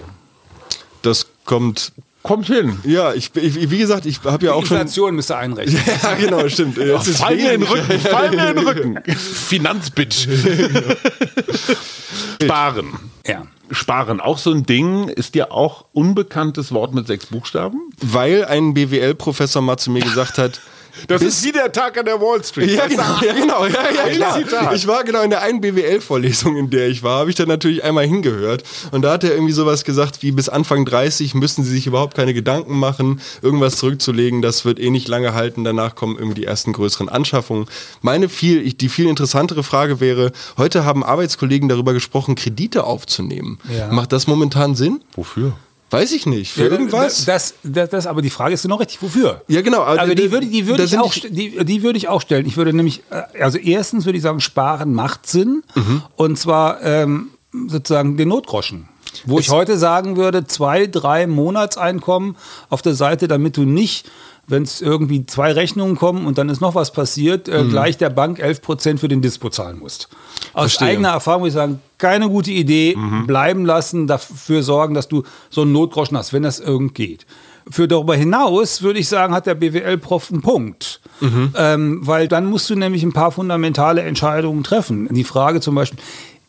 Das 1.02 1.26
kommt. 1.44 1.92
Kommt 2.26 2.48
hin. 2.48 2.80
Ja, 2.82 3.14
ich, 3.14 3.30
ich 3.36 3.70
wie 3.70 3.78
gesagt, 3.78 4.04
ich 4.04 4.18
habe 4.24 4.46
ja 4.46 4.52
auch 4.52 4.66
schon. 4.66 4.78
Inflation 4.78 5.14
müsst 5.14 5.30
ihr 5.30 5.38
einrechnen. 5.38 5.80
Ja, 6.02 6.14
genau, 6.14 6.48
stimmt. 6.48 6.76
Es 6.76 7.06
ist 7.06 7.18
Fall 7.18 7.36
mir 7.36 7.52
in 7.52 7.60
den. 7.60 7.70
Rücken, 7.70 8.00
fall 8.00 8.30
mir 8.30 8.50
in 8.50 8.56
den 8.56 8.66
Rücken. 8.66 8.98
Finanzbitch. 9.16 10.26
Sparen. 12.42 12.98
Ja. 13.24 13.46
Sparen, 13.70 14.20
auch 14.20 14.38
so 14.38 14.50
ein 14.50 14.64
Ding, 14.64 15.08
ist 15.08 15.36
dir 15.36 15.52
auch 15.52 15.84
unbekanntes 15.92 16.72
Wort 16.72 16.94
mit 16.94 17.06
sechs 17.06 17.26
Buchstaben? 17.26 17.92
Weil 18.00 18.44
ein 18.44 18.74
BWL-Professor 18.74 19.62
mal 19.62 19.76
zu 19.76 19.92
mir 19.92 20.02
gesagt 20.02 20.38
hat, 20.38 20.60
Das 21.08 21.22
ist 21.22 21.44
wie 21.44 21.52
der 21.52 21.70
Tag 21.72 21.98
an 21.98 22.04
der 22.04 22.20
Wall 22.20 22.42
Street. 22.44 22.70
Ja, 22.70 22.86
genau, 22.86 23.02
ja, 23.24 23.32
genau, 23.32 23.66
ja, 23.66 24.08
ja. 24.12 24.34
Zitat. 24.34 24.74
Ich 24.74 24.86
war 24.86 25.04
genau 25.04 25.22
in 25.22 25.30
der 25.30 25.42
einen 25.42 25.60
BWL-Vorlesung, 25.60 26.56
in 26.56 26.70
der 26.70 26.88
ich 26.88 27.02
war, 27.02 27.20
habe 27.20 27.30
ich 27.30 27.36
dann 27.36 27.48
natürlich 27.48 27.84
einmal 27.84 28.06
hingehört. 28.06 28.62
Und 28.92 29.02
da 29.02 29.12
hat 29.12 29.24
er 29.24 29.32
irgendwie 29.32 29.52
sowas 29.52 29.84
gesagt 29.84 30.22
wie, 30.22 30.32
bis 30.32 30.48
Anfang 30.48 30.84
30 30.84 31.34
müssen 31.34 31.64
sie 31.64 31.70
sich 31.72 31.86
überhaupt 31.86 32.16
keine 32.16 32.34
Gedanken 32.34 32.78
machen, 32.78 33.20
irgendwas 33.42 33.76
zurückzulegen, 33.76 34.42
das 34.42 34.64
wird 34.64 34.78
eh 34.78 34.90
nicht 34.90 35.08
lange 35.08 35.34
halten, 35.34 35.64
danach 35.64 35.94
kommen 35.94 36.16
irgendwie 36.16 36.40
die 36.40 36.46
ersten 36.46 36.72
größeren 36.72 37.08
Anschaffungen. 37.08 37.66
Meine 38.02 38.28
viel, 38.28 38.66
ich- 38.66 38.76
die 38.76 38.88
viel 38.88 39.08
interessantere 39.08 39.62
Frage 39.62 40.00
wäre, 40.00 40.32
heute 40.56 40.84
haben 40.84 41.04
Arbeitskollegen 41.04 41.68
darüber 41.68 41.92
gesprochen, 41.92 42.34
Kredite 42.34 42.84
aufzunehmen. 42.84 43.58
Ja. 43.76 43.88
Macht 43.92 44.12
das 44.12 44.26
momentan 44.26 44.74
Sinn? 44.74 45.00
Wofür? 45.14 45.52
Weiß 45.90 46.10
ich 46.12 46.26
nicht. 46.26 46.52
Für 46.52 46.66
irgendwas? 46.66 47.24
Das, 47.26 47.54
das, 47.62 47.90
das, 47.90 48.06
aber 48.08 48.20
die 48.20 48.30
Frage 48.30 48.54
ist 48.54 48.62
genau 48.62 48.76
richtig, 48.76 49.00
wofür? 49.02 49.42
Ja, 49.46 49.62
genau, 49.62 49.82
aber 49.82 50.00
Also 50.00 50.14
da- 50.14 50.20
die 50.20 50.32
würde, 50.32 50.46
die 50.46 50.66
würde 50.66 50.82
ich 50.82 50.98
auch, 50.98 51.12
die- 51.14 51.64
die, 51.64 51.82
würde 51.82 51.96
ich 51.96 52.08
auch 52.08 52.20
stellen. 52.20 52.44
Ich 52.46 52.56
würde 52.56 52.72
nämlich, 52.72 53.02
äh, 53.10 53.22
also 53.42 53.56
erstens 53.58 54.04
würde 54.04 54.16
ich 54.16 54.22
sagen, 54.22 54.40
Sparen 54.40 54.92
macht 54.94 55.26
Sinn. 55.28 55.62
Mhm. 55.76 56.02
Und 56.16 56.38
zwar 56.38 56.82
ähm, 56.82 57.28
sozusagen 57.68 58.16
den 58.16 58.28
Notgroschen. 58.28 58.88
Wo 59.24 59.38
ich 59.38 59.48
heute 59.50 59.78
sagen 59.78 60.16
würde, 60.16 60.46
zwei, 60.46 60.86
drei 60.86 61.26
Monatseinkommen 61.26 62.36
auf 62.68 62.82
der 62.82 62.94
Seite, 62.94 63.28
damit 63.28 63.56
du 63.56 63.62
nicht, 63.62 64.10
wenn 64.48 64.62
es 64.62 64.80
irgendwie 64.80 65.26
zwei 65.26 65.52
Rechnungen 65.52 65.96
kommen 65.96 66.26
und 66.26 66.38
dann 66.38 66.48
ist 66.48 66.60
noch 66.60 66.74
was 66.74 66.92
passiert, 66.92 67.48
Mhm. 67.48 67.52
äh, 67.54 67.64
gleich 67.64 67.96
der 67.98 68.10
Bank 68.10 68.38
11% 68.40 68.98
für 69.00 69.08
den 69.08 69.20
Dispo 69.22 69.50
zahlen 69.50 69.78
musst. 69.78 70.08
Aus 70.52 70.72
Verstehe. 70.74 70.88
eigener 70.88 71.08
Erfahrung 71.10 71.42
würde 71.42 71.48
ich 71.48 71.54
sagen, 71.54 71.80
keine 71.98 72.28
gute 72.28 72.50
Idee, 72.52 72.94
Mhm. 72.96 73.26
bleiben 73.26 73.64
lassen, 73.64 74.06
dafür 74.06 74.62
sorgen, 74.62 74.94
dass 74.94 75.08
du 75.08 75.22
so 75.50 75.62
einen 75.62 75.72
Notgroschen 75.72 76.16
hast, 76.16 76.32
wenn 76.32 76.42
das 76.42 76.60
irgend 76.60 76.94
geht. 76.94 77.26
Für 77.68 77.88
darüber 77.88 78.14
hinaus 78.14 78.82
würde 78.82 79.00
ich 79.00 79.08
sagen, 79.08 79.34
hat 79.34 79.46
der 79.46 79.56
BWL-Prof 79.56 80.30
einen 80.30 80.42
Punkt. 80.42 81.00
Mhm. 81.20 81.52
Ähm, 81.56 81.98
weil 82.06 82.28
dann 82.28 82.46
musst 82.46 82.70
du 82.70 82.76
nämlich 82.76 83.02
ein 83.02 83.12
paar 83.12 83.32
fundamentale 83.32 84.02
Entscheidungen 84.02 84.62
treffen. 84.62 85.08
Die 85.12 85.24
Frage 85.24 85.60
zum 85.60 85.74
Beispiel, 85.74 85.98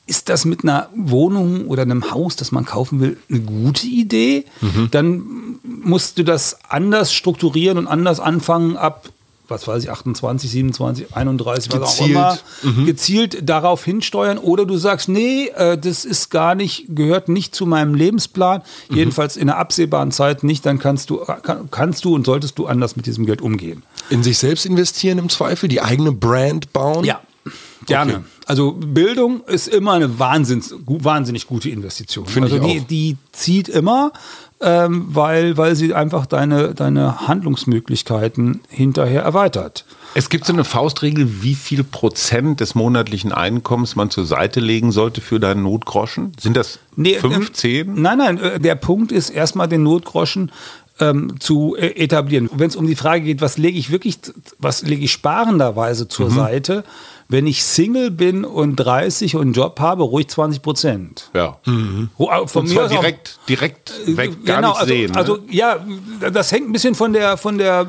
ist 0.08 0.30
das 0.30 0.46
mit 0.46 0.64
einer 0.64 0.90
Wohnung 0.96 1.68
oder 1.68 1.84
einem 1.84 2.12
Haus, 2.12 2.36
das 2.36 2.52
man 2.52 2.66
kaufen 2.66 3.00
will, 3.02 3.18
eine 3.30 3.42
gute 3.42 3.86
Idee? 3.88 4.46
Mhm. 4.62 4.88
Dann 4.92 5.24
musst 5.64 6.18
du 6.18 6.24
das 6.24 6.58
anders 6.70 7.14
strukturieren 7.14 7.78
und 7.78 7.88
anders 7.88 8.20
anfangen 8.20 8.78
ab, 8.78 9.10
was 9.50 9.66
weiß 9.68 9.84
ich, 9.84 9.90
28, 9.90 10.50
27, 10.52 11.16
31, 11.16 11.72
was 11.72 11.82
auch 11.82 11.88
Gezielt. 11.98 12.10
immer, 12.10 12.38
Mhm. 12.64 12.86
gezielt 12.86 13.50
darauf 13.50 13.84
hinsteuern. 13.86 14.38
Oder 14.38 14.66
du 14.66 14.78
sagst, 14.78 15.08
nee, 15.08 15.48
äh, 15.56 15.78
das 15.78 16.04
ist 16.04 16.30
gar 16.32 16.54
nicht, 16.56 16.86
gehört 16.90 17.30
nicht 17.30 17.56
zu 17.56 17.66
meinem 17.66 17.94
Lebensplan, 17.96 18.62
Mhm. 18.90 18.96
jedenfalls 18.98 19.38
in 19.38 19.48
der 19.48 19.58
absehbaren 19.58 20.12
Zeit 20.12 20.44
nicht, 20.44 20.66
dann 20.66 20.80
kannst 20.80 21.10
du, 21.10 21.18
kann, 21.18 21.70
kannst 21.72 22.04
du 22.04 22.14
und 22.16 22.26
solltest 22.26 22.58
du 22.60 22.68
anders 22.68 22.96
mit 22.98 23.06
diesem 23.06 23.26
Geld 23.26 23.42
umgehen. 23.42 23.84
In 24.10 24.22
sich 24.24 24.38
selbst 24.38 24.66
investieren 24.66 25.18
im 25.18 25.30
Zweifel, 25.30 25.70
die 25.70 25.82
eigene 25.82 26.12
Brand 26.12 26.74
bauen? 26.74 27.06
Ja, 27.06 27.22
gerne. 27.86 28.16
Okay. 28.16 28.24
Also 28.48 28.72
Bildung 28.72 29.44
ist 29.46 29.68
immer 29.68 29.92
eine 29.94 30.20
wahnsinns, 30.20 30.74
wahnsinnig 30.88 31.48
gute 31.48 31.70
Investition. 31.70 32.26
Finde 32.26 32.54
also 32.54 32.66
ich 32.66 32.74
die, 32.74 32.80
auch. 32.80 32.88
die 32.88 33.18
zieht 33.34 33.68
immer, 33.68 34.14
ähm, 34.62 35.08
weil, 35.10 35.58
weil 35.58 35.76
sie 35.76 35.94
einfach 35.94 36.26
deine, 36.26 36.74
deine 36.74 37.28
Handlungsmöglichkeiten 37.28 38.62
hinterher 38.70 39.22
erweitert. 39.22 39.86
Es 40.16 40.30
gibt 40.30 40.46
so 40.46 40.54
eine 40.54 40.64
Faustregel, 40.64 41.44
wie 41.44 41.56
viel 41.56 41.84
Prozent 41.84 42.60
des 42.62 42.74
monatlichen 42.74 43.32
Einkommens 43.34 43.96
man 43.96 44.10
zur 44.10 44.26
Seite 44.26 44.62
legen 44.62 44.92
sollte 44.92 45.20
für 45.22 45.40
deinen 45.40 45.64
Notgroschen? 45.64 46.32
Sind 46.40 46.58
das 46.58 46.80
Nee, 46.96 47.16
fünf, 47.20 47.36
ähm, 47.36 47.54
zehn? 47.54 48.02
Nein, 48.02 48.18
nein, 48.18 48.38
äh, 48.40 48.60
der 48.60 48.76
Punkt 48.76 49.12
ist 49.12 49.30
erstmal 49.30 49.68
den 49.68 49.84
Notgroschen 49.84 50.52
ähm, 51.00 51.36
zu 51.40 51.76
äh, 51.78 51.88
etablieren. 52.02 52.50
Wenn 52.54 52.70
es 52.70 52.76
um 52.76 52.88
die 52.88 52.96
Frage 52.96 53.26
geht, 53.26 53.42
was 53.42 53.58
lege 53.58 53.78
ich 53.78 53.92
wirklich, 53.92 54.18
was 54.58 54.82
lege 54.82 55.04
ich 55.04 55.12
sparenderweise 55.12 56.06
Mhm. 56.06 56.10
zur 56.10 56.32
Seite, 56.32 56.84
wenn 57.30 57.46
ich 57.48 57.64
Single 57.64 58.10
bin 58.12 58.46
und 58.46 58.76
30 58.78 59.36
und 59.36 59.42
einen 59.42 59.54
Job 59.54 59.80
habe, 59.80 60.04
ruhig 60.04 60.28
20 60.30 60.62
Prozent. 60.62 61.30
Ja. 61.34 61.58
Äh, 61.66 61.72
Von 62.48 62.62
Und 62.64 62.68
zwar 62.70 62.86
aus 62.86 62.92
auch- 62.92 63.00
direkt, 63.00 63.40
direkt 63.50 63.94
weg, 64.18 64.46
gar 64.46 64.58
Genau, 64.58 64.70
nicht 64.70 64.80
also, 64.80 64.94
sehen. 64.94 65.12
ne? 65.12 65.18
Also 65.18 65.40
ja, 65.50 65.78
das 66.32 66.52
hängt 66.52 66.70
ein 66.70 66.72
bisschen 66.72 66.96
von 66.96 67.12
der, 67.14 67.38
von 67.38 67.58
der 67.58 67.86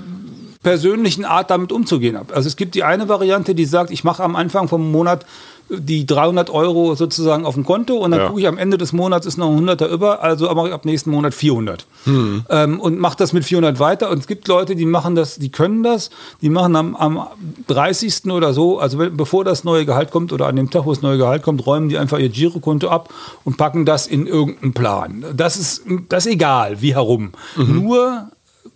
persönlichen 0.62 1.24
Art 1.24 1.50
damit 1.50 1.70
umzugehen 1.72 2.16
ab. 2.16 2.32
Also 2.34 2.48
es 2.48 2.56
gibt 2.56 2.74
die 2.74 2.82
eine 2.82 3.08
Variante, 3.08 3.54
die 3.54 3.64
sagt, 3.64 3.90
ich 3.92 4.02
mache 4.04 4.22
am 4.24 4.34
Anfang 4.34 4.66
vom 4.68 4.90
Monat 4.90 5.24
die 5.70 6.06
300 6.06 6.50
Euro 6.50 6.94
sozusagen 6.94 7.44
auf 7.44 7.54
dem 7.54 7.64
Konto 7.64 7.96
und 7.96 8.10
dann 8.12 8.20
Ja. 8.20 8.26
gucke 8.28 8.40
ich 8.40 8.48
am 8.48 8.56
Ende 8.58 8.78
des 8.78 8.92
Monats 8.92 9.26
ist 9.26 9.36
noch 9.36 9.50
ein 9.50 9.56
Hunderter 9.56 9.88
über, 9.88 10.22
also 10.22 10.52
mache 10.54 10.68
ich 10.68 10.74
ab 10.74 10.84
nächsten 10.84 11.10
Monat 11.10 11.34
400 11.34 11.86
Hm. 12.04 12.44
ähm, 12.48 12.80
und 12.80 12.98
mache 12.98 13.16
das 13.18 13.32
mit 13.32 13.44
400 13.44 13.78
weiter 13.78 14.10
und 14.10 14.18
es 14.18 14.26
gibt 14.26 14.48
Leute, 14.48 14.76
die 14.76 14.86
machen 14.86 15.14
das, 15.14 15.36
die 15.38 15.50
können 15.50 15.82
das, 15.82 16.08
die 16.40 16.48
machen 16.48 16.74
am, 16.74 16.96
am 16.96 17.26
30. 17.66 18.30
oder 18.30 18.52
so, 18.54 18.78
also 18.78 18.98
bevor 19.10 19.44
das 19.44 19.64
neue 19.64 19.84
Gehalt 19.84 20.10
kommt 20.10 20.32
oder 20.32 20.46
an 20.46 20.56
dem 20.56 20.70
Tag, 20.70 20.86
wo 20.86 20.92
das 20.92 21.02
neue 21.02 21.18
Gehalt 21.18 21.42
kommt, 21.42 21.66
räumen 21.66 21.88
die 21.90 21.98
einfach 21.98 22.18
ihr 22.18 22.30
Girokonto 22.30 22.88
ab 22.88 23.12
und 23.44 23.56
packen 23.58 23.84
das 23.84 24.06
in 24.06 24.26
irgendeinen 24.26 24.72
Plan. 24.72 25.24
Das 25.36 25.56
ist, 25.56 25.82
das 26.08 26.24
ist 26.26 26.32
egal, 26.32 26.80
wie 26.80 26.94
herum. 26.94 27.32
Nur 27.56 28.28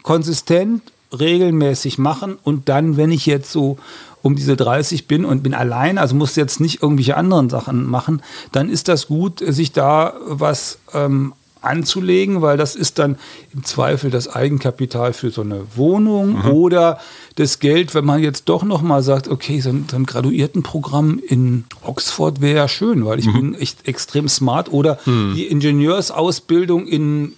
konsistent, 0.03 0.83
regelmäßig 1.19 1.99
machen 1.99 2.39
und 2.43 2.69
dann, 2.69 2.97
wenn 2.97 3.11
ich 3.11 3.27
jetzt 3.27 3.53
so 3.53 3.79
um 4.23 4.37
diese 4.37 4.57
30 4.57 5.09
bin 5.09 5.25
und 5.25 5.43
bin 5.43 5.55
allein, 5.55 5.99
also 5.99 6.15
muss 6.15 6.37
jetzt 6.37 6.61
nicht 6.61 6.83
irgendwelche 6.83 7.17
anderen 7.17 7.51
Sachen 7.51 7.85
machen, 7.87 8.23
dann 8.53 8.69
ist 8.69 8.89
das 8.89 9.09
gut, 9.09 9.43
sich 9.45 9.73
da 9.73 10.15
was 10.27 10.79
ähm, 10.95 11.35
anzulegen, 11.63 12.43
weil 12.43 12.57
das 12.57 12.75
ist 12.75 12.99
dann 12.99 13.17
im 13.53 13.65
Zweifel 13.65 14.11
das 14.11 14.29
Eigenkapital 14.29 15.13
für 15.13 15.31
so 15.31 15.43
eine 15.43 15.63
Wohnung 15.77 16.43
oder 16.51 16.99
das 17.37 17.61
Geld, 17.61 17.95
wenn 17.95 18.05
man 18.05 18.21
jetzt 18.21 18.49
doch 18.49 18.63
noch 18.65 18.83
mal 18.83 19.03
sagt, 19.03 19.29
okay, 19.29 19.61
so 19.61 19.71
ein, 19.71 19.87
so 19.91 19.97
ein 19.97 20.07
Graduiertenprogramm 20.07 21.21
in 21.25 21.65
Oxford 21.83 22.41
wäre 22.41 22.57
ja 22.57 22.69
schön, 22.69 23.05
weil 23.05 23.19
ich 23.19 23.33
bin 23.33 23.55
echt 23.55 23.89
extrem 23.89 24.29
smart 24.29 24.73
oder 24.73 24.99
die 25.07 25.47
Ingenieursausbildung 25.47 26.87
in 26.87 27.35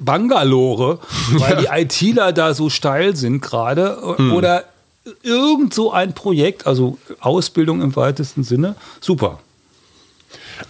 Bangalore, 0.00 0.98
weil 1.32 1.56
die 1.56 1.66
ITler 1.66 2.32
da 2.32 2.54
so 2.54 2.68
steil 2.68 3.14
sind 3.14 3.40
gerade 3.40 4.18
oder 4.32 4.64
irgend 5.22 5.72
so 5.72 5.92
ein 5.92 6.12
Projekt, 6.14 6.66
also 6.66 6.98
Ausbildung 7.20 7.80
im 7.80 7.94
weitesten 7.96 8.44
Sinne, 8.44 8.74
super. 9.00 9.38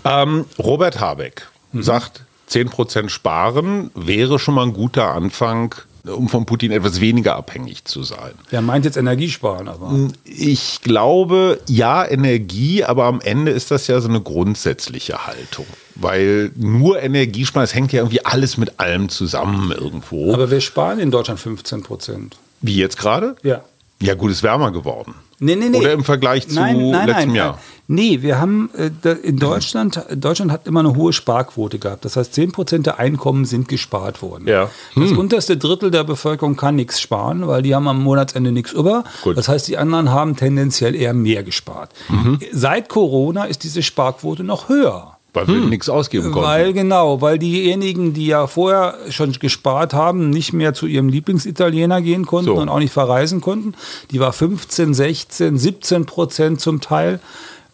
Ähm, 0.05 0.45
Robert 0.59 1.01
Habeck 1.01 1.49
sagt, 1.73 2.23
10% 2.49 3.09
sparen 3.09 3.91
wäre 3.95 4.39
schon 4.39 4.55
mal 4.55 4.65
ein 4.67 4.73
guter 4.73 5.13
Anfang, 5.13 5.75
um 6.05 6.29
von 6.29 6.47
Putin 6.47 6.73
etwas 6.73 7.01
weniger 7.01 7.37
abhängig 7.37 7.85
zu 7.85 8.03
sein. 8.03 8.33
Der 8.51 8.63
meint 8.63 8.85
jetzt 8.85 8.97
Energiesparen, 8.97 9.69
aber 9.69 10.11
Ich 10.25 10.81
glaube, 10.83 11.61
ja, 11.67 12.07
Energie, 12.07 12.85
aber 12.85 13.05
am 13.05 13.21
Ende 13.21 13.53
ist 13.53 13.71
das 13.71 13.87
ja 13.87 14.01
so 14.01 14.09
eine 14.09 14.21
grundsätzliche 14.21 15.27
Haltung. 15.27 15.67
Weil 15.95 16.51
nur 16.57 17.03
Energiesparen, 17.03 17.65
es 17.65 17.75
hängt 17.75 17.93
ja 17.93 18.01
irgendwie 18.01 18.25
alles 18.25 18.57
mit 18.57 18.81
allem 18.81 19.09
zusammen 19.09 19.71
irgendwo. 19.73 20.33
aber 20.33 20.51
wir 20.51 20.61
sparen 20.61 20.99
in 20.99 21.11
Deutschland 21.11 21.41
15 21.41 21.83
Prozent. 21.83 22.37
Wie 22.63 22.77
jetzt 22.77 22.97
gerade? 22.99 23.37
Ja. 23.43 23.63
Ja, 24.03 24.15
gut, 24.15 24.31
ist 24.31 24.43
wärmer 24.43 24.71
geworden. 24.73 25.15
Nee, 25.41 25.57
nee, 25.57 25.71
nee. 25.71 25.79
Oder 25.79 25.93
im 25.93 26.05
Vergleich 26.05 26.49
zu 26.49 26.61
letztem 26.61 27.35
Jahr. 27.35 27.59
Nee, 27.89 28.23
wir 28.23 28.39
haben 28.39 28.71
äh, 28.77 29.11
in 29.23 29.39
Deutschland, 29.39 30.01
Deutschland 30.15 30.53
hat 30.53 30.69
immer 30.69 30.79
eine 30.79 30.95
hohe 30.95 31.13
Sparquote 31.13 31.81
gehabt. 31.81 32.05
Das 32.05 32.17
heißt, 32.17 32.35
10 32.35 32.53
Prozent 32.53 32.87
der 32.87 33.01
Einkommen 33.01 33.47
sind 33.47 33.67
gespart 33.67 34.23
worden. 34.23 34.47
Ja. 34.47 34.71
Hm. 34.93 35.03
Das 35.03 35.19
unterste 35.19 35.57
Drittel 35.57 35.91
der 35.91 36.05
Bevölkerung 36.05 36.57
kann 36.57 36.77
nichts 36.77 37.01
sparen, 37.01 37.49
weil 37.49 37.63
die 37.63 37.75
haben 37.75 37.89
am 37.89 38.01
Monatsende 38.01 38.53
nichts 38.53 38.71
über. 38.73 39.03
Gut. 39.23 39.37
Das 39.37 39.49
heißt, 39.49 39.67
die 39.67 39.77
anderen 39.77 40.11
haben 40.11 40.37
tendenziell 40.37 40.95
eher 40.95 41.15
mehr 41.15 41.43
gespart. 41.43 41.91
Mhm. 42.09 42.39
Seit 42.53 42.89
Corona 42.89 43.47
ist 43.47 43.65
diese 43.65 43.83
Sparquote 43.83 44.45
noch 44.45 44.69
höher. 44.69 45.17
Weil 45.33 45.47
wir 45.47 45.57
nichts 45.61 45.89
ausgeben 45.89 46.33
konnten. 46.33 46.49
Weil 46.49 46.73
genau, 46.73 47.21
weil 47.21 47.39
diejenigen, 47.39 48.13
die 48.15 48.27
ja 48.27 48.47
vorher 48.49 48.97
schon 49.11 49.33
gespart 49.33 49.95
haben, 49.95 50.31
nicht 50.31 50.53
mehr 50.53 50.75
zu 50.75 50.87
ihrem 50.87 51.09
Lieblingsitaliener 51.09 52.01
gehen 52.03 52.27
konnten 52.27 52.47
So. 52.51 52.57
und 52.57 52.69
auch 52.69 52.79
nicht 52.81 52.93
verreisen 52.93 53.41
konnten. 53.41 53.75
Die 54.11 54.19
war 54.21 54.33
15, 54.33 54.93
16, 54.95 55.57
17 55.59 56.07
Prozent 56.07 56.61
zum 56.61 56.81
Teil. 56.81 57.21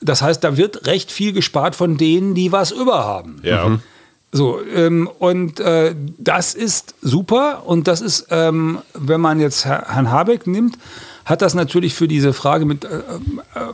Das 0.02 0.20
heißt, 0.20 0.44
da 0.44 0.56
wird 0.58 0.86
recht 0.86 1.10
viel 1.10 1.32
gespart 1.32 1.74
von 1.74 1.96
denen, 1.96 2.34
die 2.34 2.52
was 2.52 2.70
über 2.72 3.04
haben. 3.04 3.40
ja. 3.42 3.78
So, 4.32 4.58
ähm, 4.74 5.08
und 5.18 5.60
äh, 5.60 5.94
das 6.18 6.52
ist 6.54 6.94
super. 7.00 7.62
Und 7.64 7.88
das 7.88 8.02
ist, 8.02 8.26
ähm, 8.30 8.80
wenn 8.92 9.20
man 9.20 9.40
jetzt 9.40 9.64
Herr- 9.64 9.86
Herrn 9.88 10.10
Habeck 10.10 10.46
nimmt, 10.46 10.76
hat 11.24 11.40
das 11.40 11.54
natürlich 11.54 11.94
für 11.94 12.06
diese 12.06 12.34
Frage 12.34 12.66
mit 12.66 12.84
äh, 12.84 12.88
äh, 12.88 13.00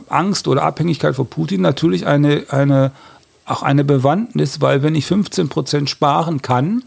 Angst 0.07 0.47
oder 0.47 0.61
Abhängigkeit 0.63 1.15
von 1.15 1.25
Putin 1.27 1.59
natürlich 1.61 2.05
eine, 2.05 2.43
eine, 2.49 2.91
auch 3.45 3.63
eine 3.63 3.83
Bewandtnis, 3.83 4.61
weil 4.61 4.83
wenn 4.83 4.95
ich 4.95 5.05
15 5.05 5.49
Prozent 5.49 5.89
sparen 5.89 6.41
kann, 6.41 6.83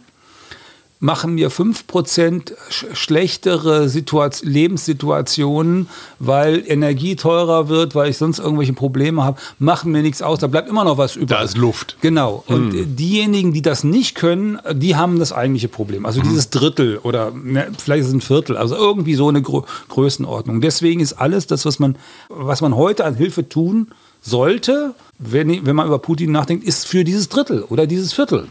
machen 0.99 1.35
mir 1.35 1.51
5% 1.51 2.53
sch 2.71 2.87
schlechtere 2.95 3.89
Situat 3.89 4.43
Lebenssituationen, 4.43 5.89
weil 6.19 6.63
Energie 6.67 7.17
teurer 7.17 7.69
wird, 7.69 7.95
weil 7.95 8.11
ich 8.11 8.17
sonst 8.17 8.39
irgendwelche 8.39 8.73
Probleme 8.73 9.23
habe, 9.23 9.39
machen 9.59 9.93
mir 9.93 10.03
nichts 10.03 10.23
aus, 10.23 10.39
da 10.39 10.47
bleibt 10.47 10.69
immer 10.69 10.85
noch 10.85 10.97
was 10.97 11.17
über. 11.17 11.27
Da 11.27 11.43
ist 11.43 11.57
Luft. 11.57 11.99
Genau. 12.01 12.45
Und 12.47 12.75
äh, 12.75 12.87
diejenigen, 12.87 13.53
die 13.53 13.63
das 13.63 13.85
nicht 13.85 14.15
können, 14.15 14.59
die 14.73 14.97
haben 14.97 15.19
das 15.19 15.33
eigentliche 15.33 15.69
Problem. 15.69 16.07
Also 16.07 16.23
dieses 16.23 16.51
Drittel 16.51 16.99
oder 16.99 17.31
ne, 17.31 17.69
vielleicht 17.79 18.03
ist 18.03 18.09
es 18.09 18.15
ein 18.15 18.21
Viertel, 18.21 18.57
also 18.57 18.75
irgendwie 18.75 19.15
so 19.15 19.29
eine 19.29 19.43
Grö 19.43 19.63
Größenordnung. 19.89 20.61
Deswegen 20.61 21.01
ist 21.01 21.15
alles 21.15 21.47
das, 21.47 21.67
was 21.67 21.79
man, 21.79 21.97
was 22.29 22.61
man 22.61 22.75
heute 22.75 23.05
an 23.05 23.15
Hilfe 23.15 23.49
tun 23.49 23.89
sollte, 24.27 24.95
wenn, 25.19 25.65
wenn 25.65 25.77
man 25.77 25.87
über 25.87 25.99
Putin 25.99 26.33
nachdenkt, 26.33 26.65
ist 26.65 26.87
für 26.87 27.05
dieses 27.05 27.29
Drittel 27.29 27.63
oder 27.63 27.87
dieses 27.87 28.13
Viertel. 28.13 28.49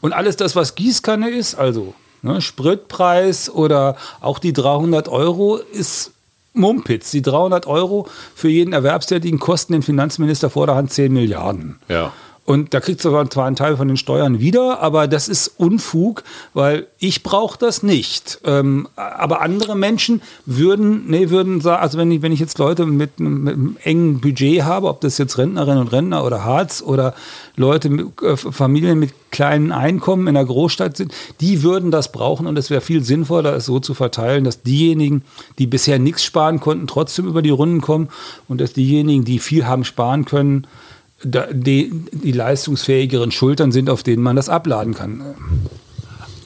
Und 0.00 0.12
alles 0.12 0.36
das, 0.36 0.56
was 0.56 0.74
Gießkanne 0.76 1.28
ist, 1.30 1.56
also 1.56 1.94
ne, 2.22 2.40
Spritpreis 2.40 3.50
oder 3.50 3.96
auch 4.20 4.38
die 4.38 4.52
300 4.52 5.08
Euro, 5.08 5.56
ist 5.56 6.12
Mumpitz. 6.52 7.10
Die 7.10 7.22
300 7.22 7.66
Euro 7.66 8.08
für 8.34 8.48
jeden 8.48 8.72
Erwerbstätigen 8.72 9.38
kosten 9.38 9.72
den 9.72 9.82
Finanzminister 9.82 10.48
vor 10.48 10.66
der 10.66 10.76
Hand 10.76 10.92
10 10.92 11.12
Milliarden. 11.12 11.78
Ja. 11.88 12.12
Und 12.50 12.74
da 12.74 12.80
kriegt 12.80 13.04
du 13.04 13.10
zwar 13.10 13.46
einen 13.46 13.54
Teil 13.54 13.76
von 13.76 13.86
den 13.86 13.96
Steuern 13.96 14.40
wieder, 14.40 14.80
aber 14.80 15.06
das 15.06 15.28
ist 15.28 15.46
Unfug, 15.56 16.24
weil 16.52 16.88
ich 16.98 17.22
brauche 17.22 17.56
das 17.56 17.84
nicht. 17.84 18.40
Ähm, 18.44 18.88
aber 18.96 19.40
andere 19.40 19.76
Menschen 19.76 20.20
würden, 20.46 21.04
nee, 21.06 21.30
würden 21.30 21.60
sagen, 21.60 21.80
also 21.80 21.96
wenn 21.96 22.10
ich, 22.10 22.22
wenn 22.22 22.32
ich 22.32 22.40
jetzt 22.40 22.58
Leute 22.58 22.86
mit, 22.86 23.20
einem- 23.20 23.44
mit 23.44 23.54
einem 23.54 23.76
engen 23.84 24.20
Budget 24.20 24.64
habe, 24.64 24.88
ob 24.88 25.00
das 25.00 25.16
jetzt 25.16 25.38
Rentnerinnen 25.38 25.78
und 25.78 25.92
Rentner 25.92 26.24
oder 26.24 26.44
Harz 26.44 26.82
oder 26.84 27.14
Leute, 27.54 27.88
mit, 27.88 28.20
äh, 28.20 28.36
Familien 28.36 28.98
mit 28.98 29.12
kleinen 29.30 29.70
Einkommen 29.70 30.26
in 30.26 30.34
der 30.34 30.44
Großstadt 30.44 30.96
sind, 30.96 31.14
die 31.40 31.62
würden 31.62 31.92
das 31.92 32.10
brauchen 32.10 32.48
und 32.48 32.58
es 32.58 32.68
wäre 32.68 32.80
viel 32.80 33.04
sinnvoller, 33.04 33.54
es 33.54 33.66
so 33.66 33.78
zu 33.78 33.94
verteilen, 33.94 34.42
dass 34.42 34.62
diejenigen, 34.62 35.22
die 35.60 35.68
bisher 35.68 36.00
nichts 36.00 36.24
sparen 36.24 36.58
konnten, 36.58 36.88
trotzdem 36.88 37.28
über 37.28 37.42
die 37.42 37.50
Runden 37.50 37.80
kommen 37.80 38.08
und 38.48 38.60
dass 38.60 38.72
diejenigen, 38.72 39.24
die 39.24 39.38
viel 39.38 39.68
haben 39.68 39.84
sparen 39.84 40.24
können, 40.24 40.66
die, 41.22 41.92
die 42.12 42.32
leistungsfähigeren 42.32 43.30
Schultern 43.30 43.72
sind, 43.72 43.90
auf 43.90 44.02
denen 44.02 44.22
man 44.22 44.36
das 44.36 44.48
abladen 44.48 44.94
kann. 44.94 45.22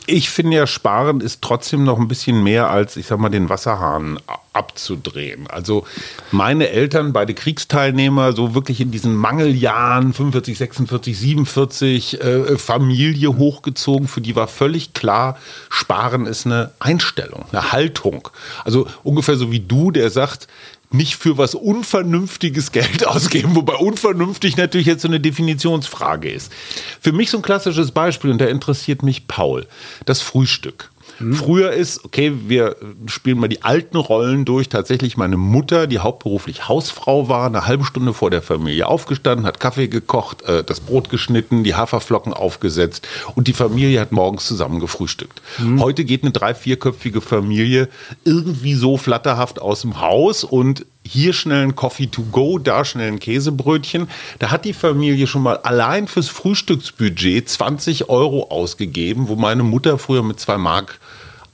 Ich 0.06 0.28
finde 0.28 0.58
ja, 0.58 0.66
Sparen 0.66 1.20
ist 1.20 1.40
trotzdem 1.40 1.84
noch 1.84 1.98
ein 1.98 2.08
bisschen 2.08 2.42
mehr 2.42 2.68
als, 2.68 2.96
ich 2.96 3.06
sag 3.06 3.18
mal, 3.18 3.30
den 3.30 3.48
Wasserhahn 3.48 4.18
abzudrehen. 4.52 5.46
Also 5.48 5.87
meine 6.30 6.68
Eltern, 6.68 7.14
beide 7.14 7.32
Kriegsteilnehmer, 7.32 8.34
so 8.34 8.54
wirklich 8.54 8.82
in 8.82 8.90
diesen 8.90 9.16
Mangeljahren, 9.16 10.12
45, 10.12 10.58
46, 10.58 11.18
47, 11.18 12.20
äh, 12.20 12.58
Familie 12.58 13.38
hochgezogen, 13.38 14.06
für 14.06 14.20
die 14.20 14.37
war 14.37 14.46
völlig 14.46 14.92
klar, 14.92 15.38
Sparen 15.70 16.26
ist 16.26 16.44
eine 16.44 16.72
Einstellung, 16.80 17.46
eine 17.50 17.72
Haltung. 17.72 18.28
Also 18.64 18.87
ungefähr 19.02 19.37
so 19.37 19.50
wie 19.50 19.60
du, 19.60 19.90
der 19.90 20.10
sagt, 20.10 20.48
nicht 20.94 21.16
für 21.16 21.37
was 21.37 21.54
Unvernünftiges 21.54 22.72
Geld 22.72 23.07
ausgeben, 23.07 23.54
wobei 23.54 23.74
unvernünftig 23.74 24.57
natürlich 24.57 24.87
jetzt 24.87 25.02
so 25.02 25.09
eine 25.09 25.20
Definitionsfrage 25.20 26.30
ist. 26.30 26.52
Für 27.00 27.12
mich 27.12 27.30
so 27.30 27.38
ein 27.38 27.42
klassisches 27.42 27.90
Beispiel, 27.90 28.30
und 28.30 28.40
da 28.40 28.46
interessiert 28.46 29.02
mich 29.02 29.28
Paul, 29.28 29.66
das 30.07 30.22
Frühstück. 30.22 30.90
Früher 31.33 31.72
ist, 31.72 32.05
okay, 32.05 32.33
wir 32.46 32.77
spielen 33.07 33.38
mal 33.38 33.48
die 33.48 33.62
alten 33.62 33.96
Rollen 33.96 34.44
durch. 34.44 34.68
Tatsächlich 34.68 35.16
meine 35.16 35.37
Mutter, 35.37 35.87
die 35.87 35.98
hauptberuflich 35.98 36.68
Hausfrau 36.68 37.29
war, 37.29 37.46
eine 37.46 37.66
halbe 37.66 37.85
Stunde 37.85 38.14
vor 38.14 38.31
der 38.31 38.42
Familie 38.42 38.87
aufgestanden, 38.87 39.46
hat 39.46 39.61
Kaffee 39.61 39.88
gekocht, 39.88 40.42
äh, 40.42 40.64
das 40.64 40.81
Brot 40.81 41.11
geschnitten, 41.11 41.64
die 41.64 41.74
Haferflocken 41.74 42.33
aufgesetzt 42.33 43.07
und 43.35 43.48
die 43.48 43.53
Familie 43.53 44.00
hat 44.00 44.12
morgens 44.12 44.46
zusammen 44.46 44.81
gefrühstückt. 44.81 45.40
Heute 45.79 46.05
geht 46.05 46.22
eine 46.22 46.33
drei-, 46.33 46.55
vierköpfige 46.55 47.20
Familie 47.20 47.88
irgendwie 48.24 48.74
so 48.74 48.96
flatterhaft 48.96 49.61
aus 49.61 49.83
dem 49.83 50.00
Haus 50.00 50.44
und 50.44 50.87
hier 51.07 51.33
schnell 51.33 51.62
ein 51.62 51.77
Coffee 51.77 52.07
to 52.07 52.23
go, 52.33 52.59
da 52.59 52.85
schnell 52.85 53.09
ein 53.09 53.19
Käsebrötchen. 53.19 54.09
Da 54.38 54.51
hat 54.51 54.64
die 54.64 54.73
Familie 54.73 55.27
schon 55.27 55.43
mal 55.43 55.59
allein 55.59 56.09
fürs 56.09 56.29
Frühstücksbudget 56.29 57.49
20 57.49 58.09
Euro 58.09 58.51
ausgegeben, 58.51 59.29
wo 59.29 59.37
meine 59.37 59.62
Mutter 59.62 59.99
früher 59.99 60.23
mit 60.23 60.40
zwei 60.40 60.59
Mark 60.59 60.99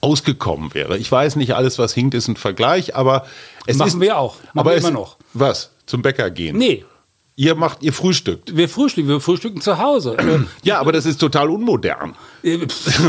ausgekommen 0.01 0.73
wäre. 0.75 0.97
Ich 0.99 1.11
weiß 1.11 1.37
nicht, 1.37 1.55
alles, 1.55 1.79
was 1.79 1.93
hinkt, 1.93 2.15
ist 2.15 2.29
ein 2.29 2.37
Vergleich, 2.37 2.97
aber 2.97 3.27
es 3.67 3.77
Machen 3.77 3.89
ist, 3.89 4.01
wir 4.01 4.19
auch. 4.19 4.37
Machen 4.37 4.59
aber 4.59 4.71
wir 4.71 4.77
es, 4.77 4.85
immer 4.85 4.93
noch. 4.93 5.17
Was? 5.35 5.71
Zum 5.87 6.03
Bäcker 6.03 6.31
gehen? 6.31 6.57
Nee. 6.57 6.85
Ihr 7.37 7.55
macht, 7.55 7.83
ihr 7.83 7.93
frühstückt. 7.93 8.55
Wir 8.55 8.69
frühstücken, 8.69 9.09
wir 9.09 9.21
frühstücken 9.21 9.61
zu 9.61 9.79
Hause. 9.79 10.17
Ja, 10.63 10.79
aber 10.79 10.93
das 10.93 11.07
ist 11.07 11.19
total 11.19 11.51
unmodern. 11.51 12.15
Äh, 12.42 12.59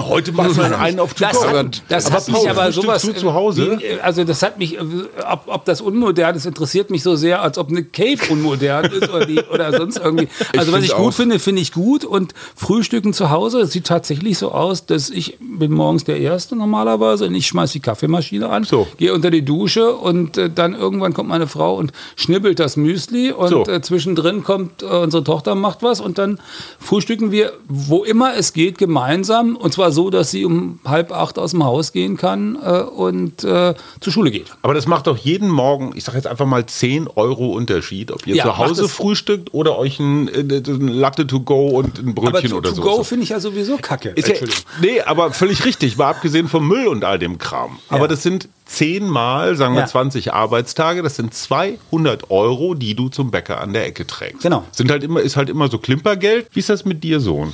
Heute 0.01 0.31
macht 0.31 0.55
man 0.57 0.73
einen 0.73 0.99
auf 0.99 1.13
Das 1.13 1.43
hat, 1.45 1.83
das 1.89 2.05
aber 2.07 2.15
hat 2.15 2.27
mich 2.29 2.49
aber 2.49 2.71
sowas. 2.71 3.01
du 3.03 3.13
zu 3.13 3.33
Hause? 3.33 3.77
wie- 3.79 3.99
Also, 4.01 4.23
das 4.23 4.41
hat 4.43 4.57
mich, 4.59 4.77
äh, 4.77 4.81
ob, 5.29 5.43
ob 5.47 5.65
das 5.65 5.81
unmodern 5.81 6.35
ist, 6.35 6.45
interessiert 6.45 6.89
mich 6.89 7.03
so 7.03 7.15
sehr, 7.15 7.41
als 7.41 7.57
ob 7.57 7.69
eine 7.69 7.83
Cave 7.83 8.19
unmodern 8.29 8.85
ist 8.91 9.09
oder, 9.09 9.25
die, 9.25 9.39
oder 9.41 9.71
sonst 9.77 9.97
irgendwie. 9.97 10.27
Also, 10.57 10.71
was 10.71 10.79
find 10.79 10.85
ich 10.85 10.93
auch. 10.93 10.99
gut 11.03 11.13
finde, 11.13 11.39
finde 11.39 11.61
ich 11.61 11.71
gut. 11.71 12.03
Und 12.05 12.33
Frühstücken 12.55 13.13
zu 13.13 13.29
Hause, 13.29 13.61
es 13.61 13.71
sieht 13.71 13.85
tatsächlich 13.85 14.37
so 14.37 14.51
aus, 14.51 14.85
dass 14.85 15.09
ich 15.09 15.37
bin 15.39 15.71
morgens 15.71 16.03
der 16.03 16.17
Erste 16.19 16.55
normalerweise 16.55 17.25
und 17.27 17.35
ich 17.35 17.47
schmeiße 17.47 17.73
die 17.73 17.79
Kaffeemaschine 17.79 18.49
an, 18.49 18.63
So. 18.63 18.87
gehe 18.97 19.13
unter 19.13 19.31
die 19.31 19.43
Dusche 19.43 19.95
und 19.95 20.37
äh, 20.37 20.49
dann 20.49 20.73
irgendwann 20.73 21.13
kommt 21.13 21.29
meine 21.29 21.47
Frau 21.47 21.75
und 21.75 21.91
schnibbelt 22.15 22.59
das 22.59 22.77
Müsli 22.77 23.31
und 23.31 23.49
So. 23.49 23.65
äh, 23.65 23.81
zwischendrin 23.81 24.43
kommt 24.43 24.81
äh, 24.83 24.85
unsere 24.85 25.23
Tochter 25.23 25.55
macht 25.55 25.83
was 25.83 26.01
und 26.01 26.17
dann 26.17 26.39
frühstücken 26.79 27.31
wir, 27.31 27.53
wo 27.67 28.03
immer 28.03 28.35
es 28.35 28.53
geht, 28.53 28.77
gemeinsam 28.77 29.20
und 29.55 29.73
zwar 29.73 29.91
so, 29.91 30.09
dass 30.09 30.31
sie 30.31 30.45
um 30.45 30.79
halb 30.85 31.11
acht 31.11 31.37
aus 31.39 31.51
dem 31.51 31.63
Haus 31.63 31.91
gehen 31.91 32.17
kann 32.17 32.57
äh, 32.63 32.81
und 32.81 33.43
äh, 33.43 33.73
zur 33.99 34.13
Schule 34.13 34.31
geht. 34.31 34.47
Aber 34.61 34.73
das 34.73 34.87
macht 34.87 35.07
doch 35.07 35.17
jeden 35.17 35.49
Morgen, 35.49 35.91
ich 35.95 36.03
sage 36.03 36.17
jetzt 36.17 36.27
einfach 36.27 36.45
mal 36.45 36.65
10 36.65 37.07
Euro 37.07 37.51
Unterschied, 37.53 38.11
ob 38.11 38.25
ihr 38.27 38.35
Ja, 38.35 38.43
zu 38.45 38.57
Hause 38.57 38.87
frühstückt 38.89 39.53
oder 39.53 39.77
euch 39.77 39.99
ein, 39.99 40.27
äh, 40.27 40.39
ein 40.39 40.87
Latte 40.87 41.27
to 41.27 41.39
go 41.41 41.69
und 41.69 41.99
ein 41.99 42.09
Aber 42.17 42.31
Brötchen 42.31 42.51
to, 42.51 42.57
oder 42.57 42.69
to 42.69 42.75
so. 42.75 42.81
go 42.81 43.03
finde 43.03 43.23
ich 43.23 43.29
ja 43.29 43.39
sowieso 43.39 43.77
kacke. 43.77 44.09
Ist 44.09 44.27
ja, 44.27 44.35
nee, 44.81 45.01
aber 45.01 45.31
völlig 45.31 45.65
richtig, 45.65 45.97
mal 45.97 46.09
abgesehen 46.09 46.47
vom 46.47 46.67
Müll 46.67 46.87
und 46.87 47.03
all 47.03 47.19
dem 47.19 47.37
Kram. 47.37 47.79
Aber 47.89 48.01
Ja. 48.01 48.07
das 48.07 48.23
sind 48.23 48.47
zehnmal, 48.65 49.55
sagen 49.57 49.73
wir 49.75 49.81
Ja. 49.81 49.87
20 49.87 50.33
Arbeitstage, 50.33 51.03
das 51.03 51.17
sind 51.17 51.33
200 51.33 52.31
Euro, 52.31 52.73
die 52.73 52.95
du 52.95 53.09
zum 53.09 53.29
Bäcker 53.31 53.59
an 53.59 53.73
der 53.73 53.85
Ecke 53.85 54.07
trägst. 54.07 54.43
Genau. 54.43 54.63
Sind 54.71 54.89
halt 54.91 55.03
immer, 55.03 55.19
ist 55.21 55.35
halt 55.35 55.49
immer 55.49 55.69
so 55.69 55.77
Klimpergeld. 55.77 56.47
Wie 56.53 56.59
ist 56.59 56.69
das 56.69 56.85
mit 56.85 57.03
dir, 57.03 57.19
Sohn? 57.19 57.53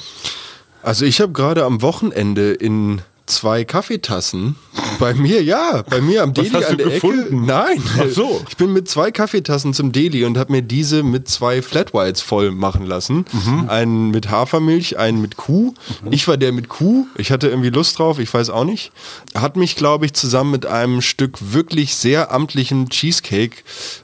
Also 0.88 1.04
ich 1.04 1.20
habe 1.20 1.34
gerade 1.34 1.66
am 1.66 1.82
Wochenende 1.82 2.54
in 2.54 3.02
zwei 3.30 3.64
Kaffeetassen 3.64 4.56
bei 5.00 5.14
mir, 5.14 5.44
ja, 5.44 5.84
bei 5.90 6.02
mir 6.02 6.24
am 6.24 6.34
Deli 6.34 6.64
an 6.64 6.78
der 6.78 6.90
gefunden? 6.90 7.22
Ecke. 7.22 7.36
Nein, 7.36 7.84
Ach 8.00 8.10
so. 8.10 8.42
Ich 8.50 8.58
bin 8.58 8.74
mit 8.74 8.90
zwei 8.90 9.12
Kaffeetassen 9.12 9.74
zum 9.74 9.92
Deli 9.92 10.26
und 10.26 10.38
habe 10.38 10.52
mir 10.52 10.62
diese 10.62 11.04
mit 11.04 11.28
zwei 11.28 11.62
Flat 11.62 11.94
Whites 11.94 12.22
voll 12.22 12.52
machen 12.52 12.86
lassen. 12.86 13.26
Mhm. 13.32 13.70
Einen 13.70 14.12
mit 14.12 14.30
Hafermilch, 14.30 14.98
einen 14.98 15.22
mit 15.22 15.38
Kuh. 15.38 15.74
Ich 16.10 16.28
war 16.28 16.38
der 16.38 16.52
mit 16.52 16.70
Kuh. 16.70 17.08
Ich 17.18 17.32
hatte 17.32 17.48
irgendwie 17.48 17.70
Lust 17.70 18.00
drauf, 18.00 18.20
ich 18.20 18.34
weiß 18.34 18.50
auch 18.50 18.64
nicht. 18.64 18.92
Hat 19.36 19.56
mich, 19.56 19.76
glaube 19.76 20.06
ich, 20.06 20.14
zusammen 20.14 20.52
mit 20.52 20.66
einem 20.66 21.02
Stück 21.02 21.38
wirklich 21.54 21.96
sehr 21.96 22.32
amtlichen 22.32 22.90
Cheesecake 22.90 23.58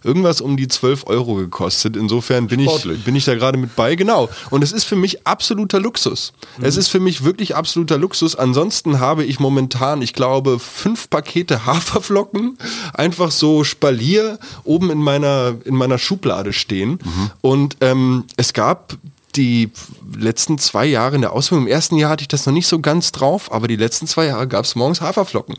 irgendwas 0.03 0.41
um 0.41 0.57
die 0.57 0.67
12 0.67 1.07
Euro 1.07 1.35
gekostet. 1.35 1.95
Insofern 1.95 2.47
bin 2.47 2.59
ich, 2.59 2.83
bin 3.05 3.15
ich 3.15 3.25
da 3.25 3.35
gerade 3.35 3.57
mit 3.57 3.75
bei, 3.75 3.95
genau. 3.95 4.29
Und 4.49 4.63
es 4.63 4.71
ist 4.71 4.83
für 4.83 4.95
mich 4.95 5.25
absoluter 5.25 5.79
Luxus. 5.79 6.33
Es 6.61 6.77
ist 6.77 6.89
für 6.89 6.99
mich 6.99 7.23
wirklich 7.23 7.55
absoluter 7.55 7.97
Luxus. 7.97 8.35
Ansonsten 8.35 8.99
habe 8.99 9.12
ich 9.21 9.39
momentan, 9.39 10.01
ich 10.01 10.13
glaube, 10.13 10.57
fünf 10.59 11.09
Pakete 11.09 11.65
Haferflocken 11.65 12.57
einfach 12.93 13.31
so 13.31 13.63
Spalier 13.63 14.39
oben 14.63 14.89
in 14.89 14.99
meiner, 14.99 15.55
in 15.65 15.75
meiner 15.75 15.99
Schublade 15.99 16.53
stehen. 16.53 16.99
Und 17.41 17.77
ähm, 17.81 18.25
es 18.37 18.53
gab 18.53 18.97
die 19.35 19.71
letzten 20.15 20.57
zwei 20.57 20.85
Jahre 20.85 21.15
in 21.15 21.21
der 21.21 21.33
Ausbildung, 21.33 21.65
im 21.65 21.71
ersten 21.71 21.97
Jahr 21.97 22.11
hatte 22.11 22.21
ich 22.21 22.27
das 22.27 22.45
noch 22.45 22.53
nicht 22.53 22.67
so 22.67 22.79
ganz 22.79 23.11
drauf, 23.11 23.51
aber 23.51 23.67
die 23.67 23.75
letzten 23.75 24.07
zwei 24.07 24.25
Jahre 24.25 24.47
gab 24.47 24.65
es 24.65 24.75
morgens 24.75 25.01
Haferflocken. 25.01 25.55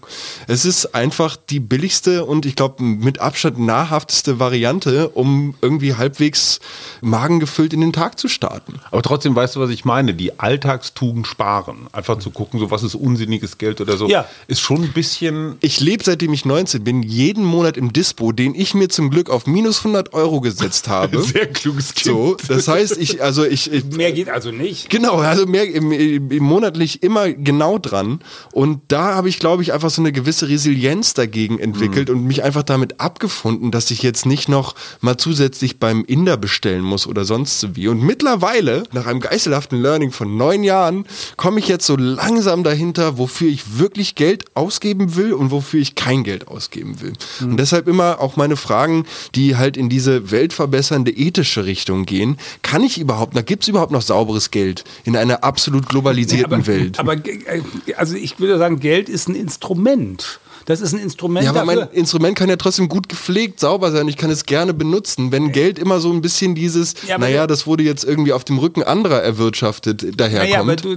Es 0.46 0.64
ist 0.64 0.94
einfach 0.94 1.36
die 1.36 1.60
billigste 1.60 2.24
und 2.24 2.46
ich 2.46 2.56
glaube 2.56 2.82
mit 2.82 3.20
Abstand 3.20 3.58
nahrhafteste 3.58 4.38
Variante, 4.38 5.08
um 5.10 5.54
irgendwie 5.60 5.94
halbwegs 5.94 6.60
magengefüllt 7.00 7.72
in 7.72 7.80
den 7.80 7.92
Tag 7.92 8.18
zu 8.18 8.28
starten. 8.28 8.80
Aber 8.90 9.02
trotzdem 9.02 9.34
weißt 9.34 9.56
du, 9.56 9.60
was 9.60 9.70
ich 9.70 9.84
meine? 9.84 10.14
Die 10.14 10.38
Alltagstugend 10.38 11.26
sparen. 11.26 11.88
Einfach 11.92 12.18
zu 12.18 12.30
gucken, 12.30 12.60
so 12.60 12.70
was 12.70 12.82
ist 12.82 12.94
unsinniges 12.94 13.58
Geld 13.58 13.80
oder 13.80 13.96
so. 13.96 14.08
Ja. 14.08 14.26
Ist 14.46 14.60
schon 14.60 14.82
ein 14.82 14.92
bisschen. 14.92 15.56
Ich 15.60 15.80
lebe 15.80 16.04
seitdem 16.04 16.32
ich 16.32 16.44
19 16.44 16.84
bin, 16.84 17.02
jeden 17.02 17.44
Monat 17.44 17.76
im 17.76 17.92
Dispo, 17.92 18.32
den 18.32 18.54
ich 18.54 18.74
mir 18.74 18.88
zum 18.88 19.10
Glück 19.10 19.30
auf 19.30 19.46
minus 19.46 19.78
100 19.78 20.12
Euro 20.12 20.40
gesetzt 20.40 20.88
habe. 20.94 21.22
Sehr 21.22 21.46
kluges 21.46 21.94
Kind. 21.94 22.14
So, 22.14 22.36
das 22.48 22.68
heißt, 22.68 22.96
ich, 22.98 23.22
also 23.22 23.44
ich, 23.44 23.63
ich 23.66 23.84
Mehr 23.96 24.12
geht 24.12 24.28
also 24.28 24.50
nicht. 24.50 24.90
Genau, 24.90 25.16
also 25.16 25.46
mehr 25.46 25.72
im, 25.72 25.92
im, 25.92 26.30
im 26.30 26.42
monatlich 26.42 27.02
immer 27.02 27.30
genau 27.32 27.78
dran. 27.78 28.20
Und 28.52 28.80
da 28.88 29.14
habe 29.14 29.28
ich, 29.28 29.38
glaube 29.38 29.62
ich, 29.62 29.72
einfach 29.72 29.90
so 29.90 30.02
eine 30.02 30.12
gewisse 30.12 30.48
Resilienz 30.48 31.14
dagegen 31.14 31.58
entwickelt 31.58 32.10
und 32.10 32.24
mich 32.24 32.42
einfach 32.42 32.62
damit 32.62 33.00
abgefunden, 33.00 33.70
dass 33.70 33.90
ich 33.90 34.02
jetzt 34.02 34.26
nicht 34.26 34.48
noch 34.48 34.74
mal 35.00 35.16
zusätzlich 35.16 35.78
beim 35.78 36.04
Inder 36.04 36.36
bestellen 36.36 36.82
muss 36.82 37.06
oder 37.06 37.24
sonst 37.24 37.60
so 37.60 37.76
wie. 37.76 37.88
Und 37.88 38.02
mittlerweile, 38.02 38.84
nach 38.92 39.06
einem 39.06 39.20
geißelhaften 39.20 39.80
Learning 39.80 40.10
von 40.10 40.36
neun 40.36 40.64
Jahren, 40.64 41.06
komme 41.36 41.58
ich 41.60 41.68
jetzt 41.68 41.86
so 41.86 41.96
langsam 41.96 42.64
dahinter, 42.64 43.18
wofür 43.18 43.48
ich 43.48 43.78
wirklich 43.78 44.14
Geld 44.14 44.44
ausgeben 44.54 45.16
will 45.16 45.32
und 45.32 45.50
wofür 45.50 45.80
ich 45.80 45.94
kein 45.94 46.24
Geld 46.24 46.48
ausgeben 46.48 47.00
will. 47.00 47.12
Und 47.40 47.58
deshalb 47.58 47.88
immer 47.88 48.20
auch 48.20 48.36
meine 48.36 48.56
Fragen, 48.56 49.04
die 49.34 49.56
halt 49.56 49.76
in 49.76 49.88
diese 49.88 50.30
weltverbessernde 50.30 51.10
ethische 51.10 51.64
Richtung 51.64 52.06
gehen. 52.06 52.38
Kann 52.62 52.82
ich 52.82 52.98
überhaupt, 52.98 53.36
da 53.36 53.42
gibt 53.54 53.62
es 53.62 53.68
überhaupt 53.68 53.92
noch 53.92 54.02
sauberes 54.02 54.50
Geld 54.50 54.82
in 55.04 55.14
einer 55.14 55.44
absolut 55.44 55.88
globalisierten 55.88 56.54
aber, 56.54 56.66
Welt? 56.66 56.98
Aber 56.98 57.14
äh, 57.14 57.62
also 57.96 58.16
ich 58.16 58.40
würde 58.40 58.58
sagen, 58.58 58.80
Geld 58.80 59.08
ist 59.08 59.28
ein 59.28 59.36
Instrument. 59.36 60.40
Das 60.64 60.80
ist 60.80 60.92
ein 60.92 60.98
Instrument 60.98 61.44
ja, 61.44 61.50
aber 61.50 61.60
dafür. 61.60 61.88
mein 61.92 61.96
Instrument 61.96 62.36
kann 62.36 62.48
ja 62.48 62.56
trotzdem 62.56 62.88
gut 62.88 63.08
gepflegt, 63.08 63.60
sauber 63.60 63.92
sein. 63.92 64.08
Ich 64.08 64.16
kann 64.16 64.30
es 64.30 64.44
gerne 64.44 64.74
benutzen. 64.74 65.30
Wenn 65.30 65.52
Geld 65.52 65.78
immer 65.78 66.00
so 66.00 66.10
ein 66.10 66.20
bisschen 66.20 66.56
dieses, 66.56 66.94
Ja, 67.06 67.16
naja, 67.16 67.46
das 67.46 67.68
wurde 67.68 67.84
jetzt 67.84 68.02
irgendwie 68.02 68.32
auf 68.32 68.42
dem 68.42 68.58
Rücken 68.58 68.82
anderer 68.82 69.22
erwirtschaftet, 69.22 70.18
daherkommt. 70.18 70.50
Naja, 70.50 70.60
aber 70.60 70.74
du, 70.74 70.96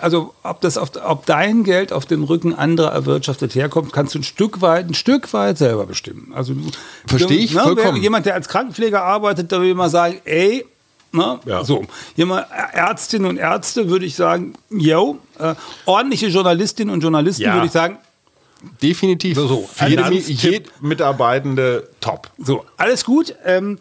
also 0.00 0.32
ob 0.42 0.62
das 0.62 0.78
auf, 0.78 0.92
ob 1.04 1.26
dein 1.26 1.62
Geld 1.62 1.92
auf 1.92 2.06
dem 2.06 2.24
Rücken 2.24 2.54
anderer 2.54 2.92
erwirtschaftet 2.92 3.54
herkommt, 3.54 3.92
kannst 3.92 4.14
du 4.14 4.20
ein 4.20 4.24
Stück 4.24 4.62
weit, 4.62 4.88
ein 4.88 4.94
Stück 4.94 5.30
weit 5.34 5.58
selber 5.58 5.84
bestimmen. 5.84 6.32
Also 6.34 6.54
Verstehe 7.06 7.36
ich 7.36 7.52
ne, 7.52 7.60
vollkommen. 7.60 8.00
Jemand, 8.00 8.24
der 8.24 8.32
als 8.32 8.48
Krankenpfleger 8.48 9.02
arbeitet, 9.02 9.52
da 9.52 9.60
will 9.60 9.74
man 9.74 9.90
sagen, 9.90 10.22
ey, 10.24 10.64
Ne? 11.12 11.40
Ja. 11.46 11.64
So, 11.64 11.84
jemand, 12.16 12.46
Ärztinnen 12.72 13.28
und 13.28 13.36
Ärzte 13.38 13.88
würde 13.88 14.04
ich 14.04 14.14
sagen, 14.14 14.54
yo, 14.70 15.18
äh, 15.38 15.54
ordentliche 15.86 16.26
Journalistinnen 16.28 16.92
und 16.92 17.00
Journalisten 17.00 17.42
Ja. 17.42 17.54
würde 17.54 17.66
ich 17.66 17.72
sagen, 17.72 17.98
Definitiv. 18.82 19.36
So, 19.36 19.46
so. 19.46 19.68
Für 19.72 19.86
jede, 19.86 20.04
Finanztipp, 20.04 20.42
jed, 20.42 20.82
Mitarbeitende 20.82 21.88
top. 22.00 22.28
So, 22.38 22.64
alles 22.76 23.04
gut. 23.04 23.34
Ähm, 23.44 23.78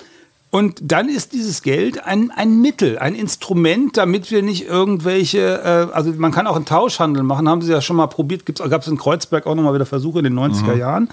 und 0.49 0.79
dann 0.81 1.09
ist 1.09 1.33
dieses 1.33 1.61
Geld 1.61 2.05
ein, 2.05 2.31
ein 2.31 2.61
Mittel, 2.61 2.97
ein 2.99 3.15
Instrument, 3.15 3.97
damit 3.97 4.31
wir 4.31 4.41
nicht 4.41 4.65
irgendwelche, 4.65 5.89
äh, 5.91 5.93
also 5.93 6.13
man 6.17 6.31
kann 6.31 6.47
auch 6.47 6.55
einen 6.55 6.63
Tauschhandel 6.63 7.21
machen, 7.23 7.49
haben 7.49 7.61
sie 7.61 7.71
ja 7.71 7.81
schon 7.81 7.97
mal 7.97 8.07
probiert, 8.07 8.45
gab 8.45 8.81
es 8.81 8.87
in 8.87 8.97
Kreuzberg 8.97 9.45
auch 9.45 9.55
nochmal 9.55 9.73
wieder 9.73 9.85
Versuche 9.85 10.19
in 10.19 10.23
den 10.23 10.39
90er 10.39 10.73
Jahren. 10.73 11.09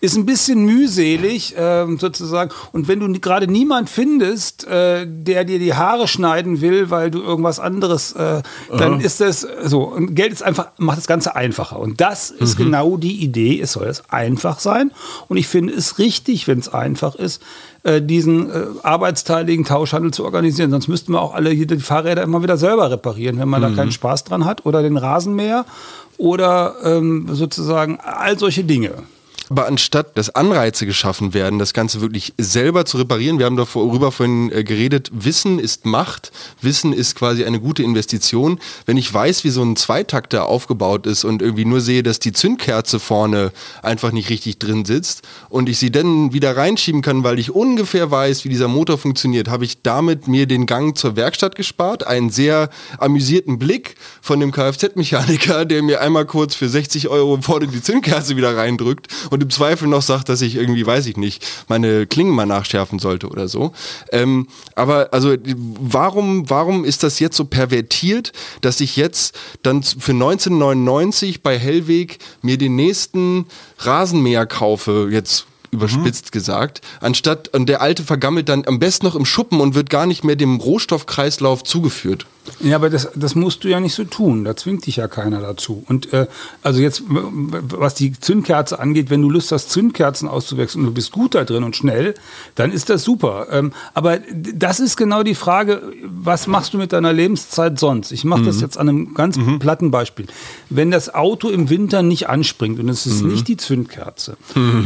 Ist 0.00 0.16
ein 0.16 0.24
bisschen 0.24 0.64
mühselig 0.64 1.54
ähm, 1.58 1.98
sozusagen. 1.98 2.50
Und 2.72 2.88
wenn 2.88 3.00
du 3.00 3.12
gerade 3.20 3.46
niemand 3.46 3.90
findest, 3.90 4.66
äh, 4.66 5.06
der 5.06 5.44
dir 5.44 5.58
die 5.58 5.74
Haare 5.74 6.08
schneiden 6.08 6.62
will, 6.62 6.88
weil 6.88 7.10
du 7.10 7.20
irgendwas 7.20 7.60
anderes, 7.60 8.12
äh, 8.12 8.42
dann 8.74 9.00
ist 9.00 9.20
das 9.20 9.46
so. 9.64 9.82
Und 9.82 10.14
Geld 10.14 10.32
ist 10.32 10.42
einfach, 10.42 10.68
macht 10.78 10.96
das 10.96 11.06
Ganze 11.06 11.36
einfacher. 11.36 11.78
Und 11.78 12.00
das 12.00 12.30
ist 12.30 12.56
genau 12.56 12.96
die 12.96 13.22
Idee. 13.22 13.60
Es 13.60 13.72
soll 13.72 13.86
es 13.86 14.08
einfach 14.08 14.60
sein. 14.60 14.92
Und 15.28 15.36
ich 15.36 15.46
finde 15.46 15.74
es 15.74 15.98
richtig, 15.98 16.48
wenn 16.48 16.58
es 16.58 16.72
einfach 16.72 17.14
ist, 17.16 17.42
äh, 17.84 18.02
diesen 18.02 18.50
äh, 18.50 18.64
arbeitsteiligen 18.82 19.64
Tauschhandel 19.64 20.12
zu 20.12 20.24
organisieren. 20.24 20.70
Sonst 20.70 20.88
müssten 20.88 21.12
wir 21.12 21.22
auch 21.22 21.34
alle 21.34 21.50
hier 21.50 21.66
die 21.66 21.78
Fahrräder 21.78 22.22
immer 22.22 22.42
wieder 22.42 22.56
selber 22.56 22.90
reparieren, 22.90 23.38
wenn 23.38 23.48
man 23.48 23.62
da 23.62 23.70
keinen 23.70 23.92
Spaß 23.92 24.24
dran 24.24 24.44
hat. 24.44 24.66
Oder 24.66 24.82
den 24.82 24.96
Rasenmäher 24.96 25.64
oder 26.16 26.74
ähm, 26.82 27.28
sozusagen 27.30 27.98
all 28.00 28.38
solche 28.38 28.64
Dinge. 28.64 28.92
Aber 29.50 29.66
anstatt 29.66 30.16
dass 30.16 30.34
Anreize 30.34 30.86
geschaffen 30.86 31.34
werden, 31.34 31.58
das 31.58 31.72
Ganze 31.72 32.00
wirklich 32.00 32.34
selber 32.38 32.84
zu 32.84 32.98
reparieren, 32.98 33.38
wir 33.38 33.46
haben 33.46 33.56
darüber 33.56 34.12
vorhin 34.12 34.50
äh, 34.52 34.64
geredet, 34.64 35.10
Wissen 35.12 35.58
ist 35.58 35.86
Macht, 35.86 36.32
Wissen 36.60 36.92
ist 36.92 37.14
quasi 37.14 37.44
eine 37.44 37.60
gute 37.60 37.82
Investition. 37.82 38.58
Wenn 38.86 38.96
ich 38.96 39.12
weiß, 39.12 39.44
wie 39.44 39.50
so 39.50 39.62
ein 39.62 39.76
Zweitakter 39.76 40.46
aufgebaut 40.46 41.06
ist 41.06 41.24
und 41.24 41.42
irgendwie 41.42 41.64
nur 41.64 41.80
sehe, 41.80 42.02
dass 42.02 42.18
die 42.18 42.32
Zündkerze 42.32 42.98
vorne 42.98 43.52
einfach 43.82 44.12
nicht 44.12 44.30
richtig 44.30 44.58
drin 44.58 44.84
sitzt 44.84 45.22
und 45.48 45.68
ich 45.68 45.78
sie 45.78 45.90
dann 45.90 46.32
wieder 46.32 46.56
reinschieben 46.56 47.02
kann, 47.02 47.24
weil 47.24 47.38
ich 47.38 47.54
ungefähr 47.54 48.10
weiß, 48.10 48.44
wie 48.44 48.48
dieser 48.48 48.68
Motor 48.68 48.98
funktioniert, 48.98 49.48
habe 49.48 49.64
ich 49.64 49.82
damit 49.82 50.28
mir 50.28 50.46
den 50.46 50.66
Gang 50.66 50.96
zur 50.96 51.16
Werkstatt 51.16 51.54
gespart, 51.54 52.06
einen 52.06 52.30
sehr 52.30 52.70
amüsierten 52.98 53.58
Blick 53.58 53.96
von 54.20 54.40
dem 54.40 54.52
Kfz-Mechaniker, 54.52 55.64
der 55.64 55.82
mir 55.82 56.00
einmal 56.00 56.26
kurz 56.26 56.54
für 56.54 56.68
60 56.68 57.08
Euro 57.08 57.38
vorne 57.40 57.66
die 57.66 57.82
Zündkerze 57.82 58.36
wieder 58.36 58.56
reindrückt 58.56 59.08
und 59.30 59.37
im 59.42 59.50
Zweifel 59.50 59.88
noch 59.88 60.02
sagt, 60.02 60.28
dass 60.28 60.40
ich 60.40 60.56
irgendwie, 60.56 60.86
weiß 60.86 61.06
ich 61.06 61.16
nicht, 61.16 61.44
meine 61.68 62.06
Klingen 62.06 62.34
mal 62.34 62.46
nachschärfen 62.46 62.98
sollte 62.98 63.28
oder 63.28 63.48
so. 63.48 63.72
Ähm, 64.12 64.48
aber 64.74 65.08
also 65.12 65.34
warum, 65.44 66.48
warum 66.50 66.84
ist 66.84 67.02
das 67.02 67.18
jetzt 67.18 67.36
so 67.36 67.44
pervertiert, 67.44 68.32
dass 68.60 68.80
ich 68.80 68.96
jetzt 68.96 69.38
dann 69.62 69.82
für 69.82 70.12
1999 70.12 71.42
bei 71.42 71.58
Hellweg 71.58 72.18
mir 72.42 72.58
den 72.58 72.76
nächsten 72.76 73.46
Rasenmäher 73.78 74.46
kaufe, 74.46 75.08
jetzt 75.10 75.46
überspitzt 75.70 76.32
gesagt, 76.32 76.80
anstatt 77.00 77.48
und 77.48 77.68
der 77.68 77.82
alte 77.82 78.02
vergammelt 78.02 78.48
dann 78.48 78.66
am 78.66 78.78
besten 78.78 79.06
noch 79.06 79.14
im 79.14 79.26
Schuppen 79.26 79.60
und 79.60 79.74
wird 79.74 79.90
gar 79.90 80.06
nicht 80.06 80.24
mehr 80.24 80.36
dem 80.36 80.56
Rohstoffkreislauf 80.56 81.62
zugeführt. 81.62 82.26
Ja, 82.60 82.76
aber 82.76 82.90
das, 82.90 83.08
das 83.14 83.34
musst 83.34 83.64
du 83.64 83.68
ja 83.68 83.80
nicht 83.80 83.94
so 83.94 84.04
tun. 84.04 84.44
Da 84.44 84.56
zwingt 84.56 84.86
dich 84.86 84.96
ja 84.96 85.08
keiner 85.08 85.40
dazu. 85.40 85.84
Und 85.86 86.12
äh, 86.12 86.26
also 86.62 86.80
jetzt, 86.80 87.02
was 87.08 87.94
die 87.94 88.12
Zündkerze 88.12 88.78
angeht, 88.78 89.10
wenn 89.10 89.22
du 89.22 89.30
Lust 89.30 89.52
hast, 89.52 89.70
Zündkerzen 89.70 90.28
auszuwechseln 90.28 90.84
und 90.84 90.90
du 90.90 90.94
bist 90.94 91.12
gut 91.12 91.34
da 91.34 91.44
drin 91.44 91.64
und 91.64 91.76
schnell, 91.76 92.14
dann 92.54 92.72
ist 92.72 92.90
das 92.90 93.04
super. 93.04 93.46
Ähm, 93.50 93.72
aber 93.94 94.18
das 94.18 94.80
ist 94.80 94.96
genau 94.96 95.22
die 95.22 95.34
Frage, 95.34 95.82
was 96.04 96.46
machst 96.46 96.74
du 96.74 96.78
mit 96.78 96.92
deiner 96.92 97.12
Lebenszeit 97.12 97.78
sonst? 97.78 98.12
Ich 98.12 98.24
mache 98.24 98.42
das 98.42 98.60
jetzt 98.60 98.78
an 98.78 98.88
einem 98.88 99.14
ganz 99.14 99.38
platten 99.58 99.90
Beispiel. 99.90 100.26
Wenn 100.70 100.90
das 100.90 101.14
Auto 101.14 101.48
im 101.48 101.70
Winter 101.70 102.02
nicht 102.02 102.28
anspringt 102.28 102.80
und 102.80 102.88
es 102.88 103.06
ist 103.06 103.22
nicht 103.22 103.48
die 103.48 103.56
Zündkerze, 103.56 104.36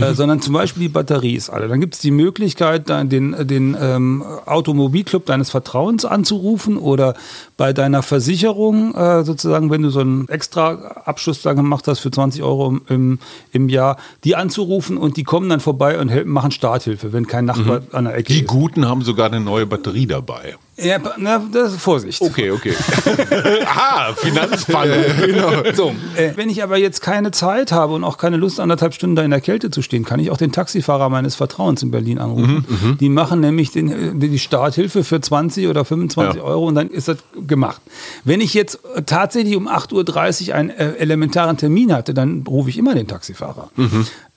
äh, 0.01 0.15
sondern 0.15 0.41
zum 0.41 0.55
Beispiel 0.55 0.83
die 0.83 0.89
Batterie 0.89 1.35
ist 1.35 1.51
alle, 1.51 1.69
dann 1.69 1.81
gibt 1.81 1.95
es 1.95 2.01
die 2.01 2.11
Möglichkeit, 2.11 2.89
den, 2.89 3.37
den 3.47 3.77
ähm, 3.81 4.23
Automobilclub 4.47 5.27
deines 5.27 5.51
Vertrauens 5.51 6.05
anzurufen 6.05 6.77
oder 6.77 7.15
bei 7.63 7.73
deiner 7.73 8.03
Versicherung 8.03 8.93
äh, 8.93 9.23
sozusagen, 9.23 9.71
wenn 9.71 9.83
du 9.83 9.91
so 9.91 10.01
einen 10.01 10.29
extra 10.29 10.73
Abschluss 11.05 11.43
da 11.43 11.53
gemacht 11.53 11.87
hast 11.87 12.01
für 12.01 12.11
20 12.11 12.43
Euro 12.43 12.81
im, 12.89 13.21
im, 13.53 13.69
Jahr, 13.69 13.99
die 14.25 14.35
anzurufen 14.35 14.97
und 14.97 15.17
die 15.17 15.23
kommen 15.23 15.49
dann 15.49 15.61
vorbei 15.61 16.01
und 16.01 16.09
helfen, 16.09 16.33
machen 16.33 16.51
Starthilfe, 16.51 17.13
wenn 17.13 17.29
kein 17.29 17.45
Nachbar 17.45 17.83
an 17.93 18.07
der 18.07 18.17
Ecke 18.17 18.33
Die 18.33 18.41
ist. 18.41 18.49
Guten 18.49 18.89
haben 18.89 19.03
sogar 19.03 19.27
eine 19.27 19.39
neue 19.39 19.67
Batterie 19.67 20.09
dabei. 20.09 20.57
Ja, 20.79 20.99
na, 21.19 21.43
das 21.53 21.75
ist 21.75 21.83
Vorsicht. 21.83 22.21
Okay, 22.23 22.51
okay. 22.51 22.75
Aha, 23.67 24.15
Finanzfalle. 24.15 25.05
Genau. 25.27 25.51
So, 25.75 25.95
äh, 26.17 26.31
wenn 26.37 26.49
ich 26.49 26.63
aber 26.63 26.79
jetzt 26.79 27.03
keine 27.03 27.31
Zeit 27.31 27.73
habe 27.73 27.93
und 27.93 28.05
auch 28.05 28.17
keine 28.17 28.39
Lust, 28.39 28.59
anderthalb 28.59 28.95
Stunden 28.95 29.15
da 29.15 29.23
in 29.23 29.31
der 29.31 29.43
Kälte 29.43 29.71
zu 29.71 29.83
stehen, 29.83 30.05
kann 30.05 30.19
ich 30.19 30.31
auch 30.31 30.39
den 30.39 30.51
Taxifahrer 30.51 31.11
meines 31.11 31.35
Vertrauens 31.35 31.83
in 31.83 31.91
Berlin 31.91 32.19
anrufen. 32.19 32.97
Die 33.01 33.11
machen 33.11 33.41
nämlich 33.41 33.71
den, 33.71 33.89
äh, 33.91 34.29
die 34.29 34.39
Starthilfe 34.39 35.05
für 35.05 35.21
20 35.21 35.69
oder 35.69 35.85
25 35.85 36.37
Ja. 36.37 36.43
Euro 36.43 36.67
und 36.67 36.75
dann 36.75 36.89
ist 36.89 37.07
das 37.09 37.19
gemacht. 37.47 37.83
Wenn 38.25 38.41
ich 38.41 38.55
jetzt 38.55 38.81
äh, 38.97 39.03
tatsächlich 39.03 39.57
um 39.57 39.69
8.30 39.69 40.49
Uhr 40.49 40.55
einen 40.55 40.71
äh, 40.71 40.93
elementaren 40.95 41.59
Termin 41.59 41.93
hatte, 41.93 42.15
dann 42.15 42.45
rufe 42.49 42.71
ich 42.71 42.79
immer 42.79 42.95
den 42.95 43.07
Taxifahrer. 43.07 43.71
Äh, 43.77 43.83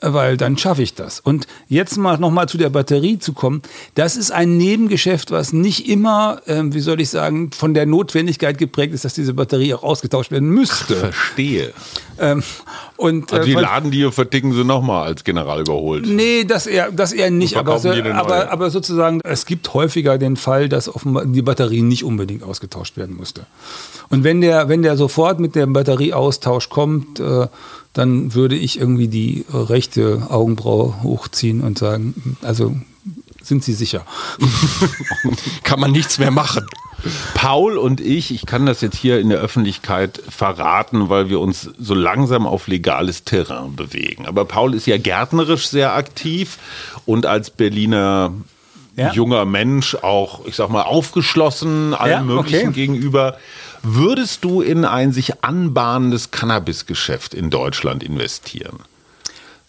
Weil 0.07 0.37
dann 0.37 0.55
schaffe 0.57 0.83
ich 0.83 0.93
das. 0.93 1.19
Und 1.19 1.47
jetzt 1.67 1.97
mal 1.97 2.17
nochmal 2.19 2.47
zu 2.47 2.59
der 2.59 2.69
Batterie 2.69 3.17
zu 3.17 3.33
kommen. 3.33 3.63
Das 3.95 4.15
ist 4.17 4.29
ein 4.31 4.55
Nebengeschäft, 4.55 5.31
was 5.31 5.51
nicht 5.51 5.89
immer, 5.89 6.41
ähm, 6.45 6.73
wie 6.75 6.79
soll 6.79 7.01
ich 7.01 7.09
sagen, 7.09 7.49
von 7.51 7.73
der 7.73 7.87
Notwendigkeit 7.87 8.57
geprägt 8.59 8.93
ist, 8.93 9.03
dass 9.03 9.15
diese 9.15 9.33
Batterie 9.33 9.73
auch 9.73 9.81
ausgetauscht 9.83 10.29
werden 10.29 10.49
müsste. 10.49 10.95
Verstehe. 10.95 11.73
Ähm, 12.19 12.43
und, 12.97 13.33
Also 13.33 13.45
die 13.45 13.53
von- 13.53 13.63
laden 13.63 13.91
die 13.91 14.05
und 14.05 14.13
verticken 14.13 14.53
sie 14.53 14.63
nochmal 14.63 15.07
als 15.07 15.23
General 15.23 15.59
überholt. 15.59 16.05
Nee, 16.07 16.43
das 16.45 16.67
eher, 16.67 16.91
das 16.91 17.11
eher 17.11 17.31
nicht. 17.31 17.57
Aber, 17.57 17.81
eine 17.83 18.15
aber, 18.15 18.51
aber 18.51 18.69
sozusagen, 18.69 19.21
es 19.23 19.45
gibt 19.45 19.73
häufiger 19.73 20.17
den 20.17 20.37
Fall, 20.37 20.69
dass 20.69 20.87
offenbar 20.87 21.25
die 21.25 21.41
Batterie 21.41 21.81
nicht 21.81 22.03
unbedingt 22.03 22.43
ausgetauscht 22.43 22.95
werden 22.95 23.17
musste. 23.17 23.47
Und 24.09 24.23
wenn 24.23 24.39
der, 24.39 24.69
wenn 24.69 24.81
der 24.83 24.97
sofort 24.97 25.39
mit 25.39 25.55
dem 25.55 25.73
Batterieaustausch 25.73 26.69
kommt, 26.69 27.19
äh, 27.19 27.47
dann 27.95 28.33
würde 28.35 28.55
ich 28.55 28.79
irgendwie 28.79 29.07
die 29.07 29.45
rechte 29.51 30.27
Augenbraue 30.29 31.01
hochziehen 31.01 31.61
und 31.61 31.79
sagen, 31.79 32.37
also 32.43 32.75
sind 33.41 33.63
Sie 33.63 33.73
sicher? 33.73 34.05
Kann 35.63 35.79
man 35.79 35.91
nichts 35.91 36.19
mehr 36.19 36.31
machen. 36.31 36.65
Paul 37.35 37.77
und 37.77 38.01
ich, 38.01 38.31
ich 38.33 38.45
kann 38.47 38.65
das 38.65 38.81
jetzt 38.81 38.97
hier 38.97 39.19
in 39.19 39.29
der 39.29 39.37
Öffentlichkeit 39.39 40.21
verraten, 40.27 41.09
weil 41.09 41.29
wir 41.29 41.39
uns 41.39 41.69
so 41.77 41.93
langsam 41.93 42.47
auf 42.47 42.67
legales 42.67 43.23
Terrain 43.23 43.75
bewegen. 43.75 44.25
Aber 44.25 44.45
Paul 44.45 44.73
ist 44.73 44.87
ja 44.87 44.97
gärtnerisch 44.97 45.67
sehr 45.67 45.93
aktiv 45.93 46.57
und 47.05 47.25
als 47.27 47.51
Berliner 47.51 48.33
Ja. 48.97 49.11
junger 49.13 49.45
Mensch 49.45 49.93
auch, 49.95 50.45
ich 50.47 50.55
sag 50.55 50.69
mal, 50.69 50.83
aufgeschlossen 50.83 51.93
allem 51.93 52.11
Ja, 52.11 52.35
Möglichen 52.35 52.69
okay. 52.69 52.75
gegenüber. 52.87 53.37
Würdest 53.87 54.43
du 54.43 54.61
in 54.61 54.83
ein 54.83 55.11
sich 55.11 55.43
anbahnendes 55.43 56.31
Cannabisgeschäft 56.31 57.35
in 57.35 57.51
Deutschland 57.51 58.01
investieren? 58.01 58.79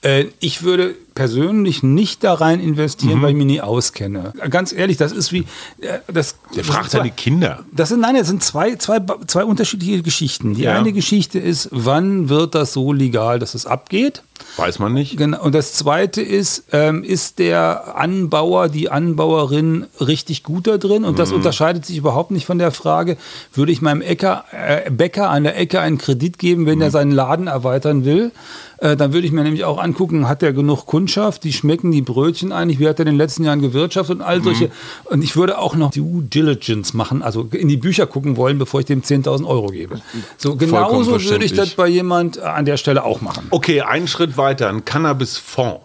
Äh, 0.00 0.28
ich 0.40 0.62
würde 0.62 0.94
persönlich 1.16 1.82
nicht 1.82 2.22
da 2.22 2.34
rein 2.34 2.60
investieren, 2.60 3.20
weil 3.22 3.30
ich 3.30 3.36
mich 3.36 3.46
nie 3.46 3.60
auskenne. 3.60 4.32
Ganz 4.50 4.72
ehrlich, 4.72 4.96
das 4.98 5.10
ist 5.10 5.32
wie 5.32 5.40
äh, 5.80 5.98
das. 6.06 6.36
Der 6.54 6.62
fragt 6.62 6.92
seine 6.92 7.10
Kinder. 7.10 7.64
Das 7.72 7.88
sind, 7.88 8.00
nein, 8.00 8.14
das 8.14 8.28
sind 8.28 8.44
zwei, 8.44 8.76
zwei, 8.76 9.00
zwei 9.26 9.44
unterschiedliche 9.44 10.02
Geschichten. 10.02 10.54
Die 10.54 10.62
Ja. 10.62 10.78
eine 10.78 10.92
Geschichte 10.92 11.40
ist, 11.40 11.68
wann 11.72 12.28
wird 12.28 12.54
das 12.54 12.72
so 12.72 12.92
legal, 12.92 13.40
dass 13.40 13.54
es 13.56 13.66
abgeht? 13.66 14.22
Weiß 14.58 14.78
man 14.78 14.92
nicht. 14.92 15.16
Genau. 15.16 15.42
Und 15.42 15.54
das 15.54 15.72
zweite 15.72 16.20
ist, 16.20 16.64
ähm, 16.70 17.02
ist 17.02 17.38
der 17.38 17.96
Anbauer, 17.96 18.68
die 18.68 18.90
Anbauerin 18.90 19.86
richtig 19.98 20.42
gut 20.42 20.66
da 20.66 20.76
drin? 20.76 21.04
Und 21.04 21.12
Mhm. 21.14 21.16
das 21.16 21.32
unterscheidet 21.32 21.86
sich 21.86 21.96
überhaupt 21.96 22.30
nicht 22.30 22.44
von 22.46 22.58
der 22.58 22.70
Frage, 22.70 23.16
würde 23.54 23.72
ich 23.72 23.80
meinem 23.80 24.02
Äcker, 24.02 24.44
äh, 24.52 24.90
Bäcker 24.90 25.30
an 25.30 25.44
der 25.44 25.58
Ecke 25.58 25.80
einen 25.80 25.96
Kredit 25.96 26.38
geben, 26.38 26.66
wenn 26.66 26.76
Mhm. 26.76 26.82
er 26.82 26.90
seinen 26.90 27.12
Laden 27.12 27.46
erweitern 27.46 28.04
will? 28.04 28.30
Äh, 28.78 28.94
dann 28.94 29.14
würde 29.14 29.26
ich 29.26 29.32
mir 29.32 29.42
nämlich 29.42 29.64
auch 29.64 29.82
angucken, 29.82 30.28
hat 30.28 30.42
er 30.42 30.52
genug 30.52 30.84
Kundschaft? 31.06 31.44
Wie 31.44 31.52
schmecken 31.52 31.92
die 31.92 32.02
Brötchen 32.02 32.50
eigentlich? 32.50 32.80
Wie 32.80 32.88
hat 32.88 32.98
er 32.98 33.06
in 33.06 33.12
den 33.12 33.16
letzten 33.16 33.44
Jahren 33.44 33.60
gewirtschaftet? 33.60 34.16
Und 34.16 34.22
all 34.22 34.42
solche. 34.42 34.66
Mhm. 34.66 34.70
Und 35.04 35.22
ich 35.22 35.36
würde 35.36 35.58
auch 35.58 35.76
noch 35.76 35.92
Due 35.92 36.22
Diligence 36.24 36.94
machen, 36.94 37.22
also 37.22 37.48
in 37.52 37.68
die 37.68 37.76
Bücher 37.76 38.06
gucken 38.06 38.36
wollen, 38.36 38.58
bevor 38.58 38.80
ich 38.80 38.86
dem 38.86 39.02
10.000 39.02 39.46
Euro 39.46 39.68
gebe. 39.68 40.00
So 40.36 40.56
genauso 40.56 41.22
würde 41.22 41.44
ich 41.44 41.52
das 41.52 41.70
bei 41.70 41.86
jemand 41.86 42.38
äh, 42.38 42.40
an 42.40 42.64
der 42.64 42.76
Stelle 42.76 43.04
auch 43.04 43.20
machen. 43.20 43.46
Okay, 43.50 43.82
einen 43.82 44.08
Schritt 44.08 44.36
weiter, 44.36 44.68
ein 44.68 44.84
Cannabisfonds, 44.84 45.80